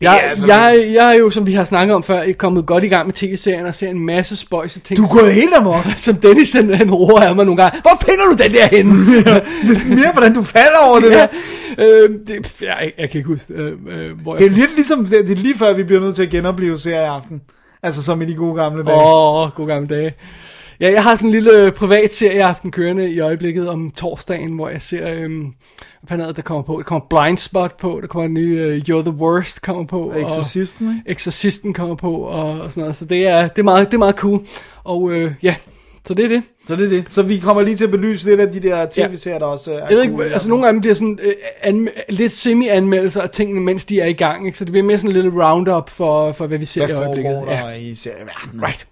[0.01, 2.87] Jeg, altså jeg, jeg er jo, som vi har snakket om før, kommet godt i
[2.87, 4.97] gang med tv-serien og ser en masse spøjse ting.
[4.97, 5.85] Du er gået helt amok.
[5.95, 7.81] Som Dennis han, han roer af mig nogle gange.
[7.81, 9.15] Hvor finder du den der henne?
[9.67, 11.27] Det er mere, hvordan du falder over det ja,
[11.77, 12.03] der.
[12.03, 14.57] øh, det, jeg, jeg kan ikke huske, øh, øh, hvor Det er jeg...
[14.57, 17.41] lidt ligesom, det det er lige før, vi bliver nødt til at genopleve serieaften.
[17.83, 18.97] Altså som i de gode gamle dage.
[18.97, 20.13] Åh, oh, gode gamle dage.
[20.79, 24.69] Ja, jeg har sådan en lille øh, privat serieaften kørende i øjeblikket om torsdagen, hvor
[24.69, 25.27] jeg ser,
[25.96, 26.77] hvad fanden er det, der kommer på?
[26.77, 30.01] Der kommer Blind Spot på, der kommer en ny øh, You're the Worst kommer på.
[30.09, 31.11] Og Exorcisten, ikke?
[31.11, 32.95] Exorcisten kommer på, og, og sådan noget.
[32.95, 34.45] Så det er, det er, meget, det er meget cool.
[34.83, 35.55] Og øh, ja,
[36.07, 36.43] så det er det.
[36.67, 37.05] Så det er det.
[37.09, 39.75] Så vi kommer lige til at belyse lidt af de der tv-serier, der også er
[39.89, 40.21] Jeg ved cool.
[40.23, 43.99] ikke, altså nogle af dem bliver sådan øh, anme- lidt semi-anmeldelser af tingene, mens de
[43.99, 44.57] er i gang, ikke?
[44.57, 46.97] Så det bliver mere sådan en lille roundup for, for hvad vi ser Hvad i
[46.97, 47.31] øjeblikket.
[47.33, 48.63] foregår der i serieverdenen?
[48.65, 48.87] Right.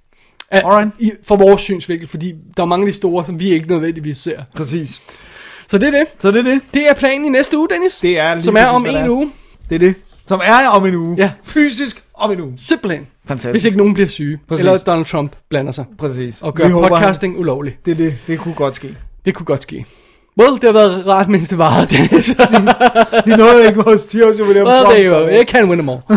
[0.51, 0.91] Alright.
[1.23, 4.39] For vores synsvinkel, fordi der er mange af de store, som vi ikke nødvendigvis ser.
[4.55, 5.01] Præcis.
[5.71, 6.05] Så det er det.
[6.19, 6.61] Så det er det.
[6.73, 7.99] Det er planen i næste uge, Dennis.
[7.99, 9.09] Det er lige Som er præcis, om hvad det en er.
[9.09, 9.31] uge.
[9.69, 9.95] Det er det.
[10.27, 11.15] Som er om en uge.
[11.17, 11.31] Ja.
[11.43, 12.53] Fysisk om en uge.
[12.57, 13.07] Simpelthen.
[13.27, 13.51] Fantastisk.
[13.53, 14.39] Hvis ikke nogen bliver syge.
[14.49, 14.65] Præcis.
[14.65, 15.85] Eller Donald Trump blander sig.
[15.99, 16.41] Præcis.
[16.41, 17.77] Og gør Vi håber, podcasting ulovlig.
[17.85, 18.15] Det er det.
[18.27, 18.95] Det kunne godt ske.
[19.25, 19.85] Det kunne godt ske.
[20.39, 22.29] Well, det har været rart, mens det varede, Dennis.
[23.25, 24.67] Vi nåede ikke vores 10 års jubilæum.
[24.67, 25.27] well, there you go.
[25.27, 25.47] I os.
[25.47, 25.99] can win them all.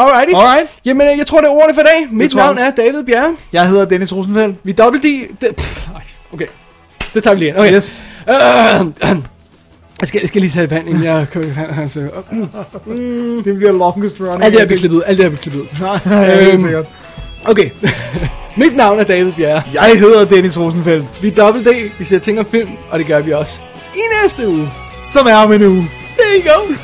[0.00, 0.32] Alrighty.
[0.34, 0.66] Alright.
[0.84, 2.06] Jamen, øh, jeg tror, det er ordene for i dag.
[2.10, 3.36] Mit tror jeg navn er David Bjerre.
[3.52, 4.56] Jeg hedder Dennis Rosenfeldt.
[4.64, 5.06] Vi er dobbelt D.
[5.40, 6.46] Det, pff, ej, okay.
[7.14, 7.56] Det tager vi lige ind.
[7.58, 7.72] Okay.
[7.76, 7.94] Yes.
[8.28, 8.34] Øh,
[10.00, 11.96] jeg, skal, jeg skal lige tage vand, inden jeg kører han, hans...
[11.96, 14.44] Øh, mm, Det bliver longest running.
[14.44, 15.02] alt det her bliver klippet ud.
[15.06, 15.66] Alt det her bliver klippet ud.
[15.80, 16.84] Nej, nej, helt Øhm, sikkert.
[17.48, 17.70] Okay.
[18.56, 19.62] Mit navn er David Bjerre.
[19.74, 21.04] Jeg hedder Dennis Rosenfeldt.
[21.22, 21.70] Vi er dobbelt D.
[21.98, 23.60] Vi ser ting om film, og det gør vi også
[23.94, 24.70] i næste uge.
[25.10, 25.88] Som er om en uge.
[26.18, 26.74] There you go.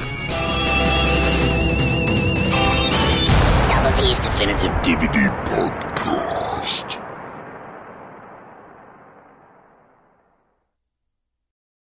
[3.71, 5.90] DVD's Definitive DVD podcast.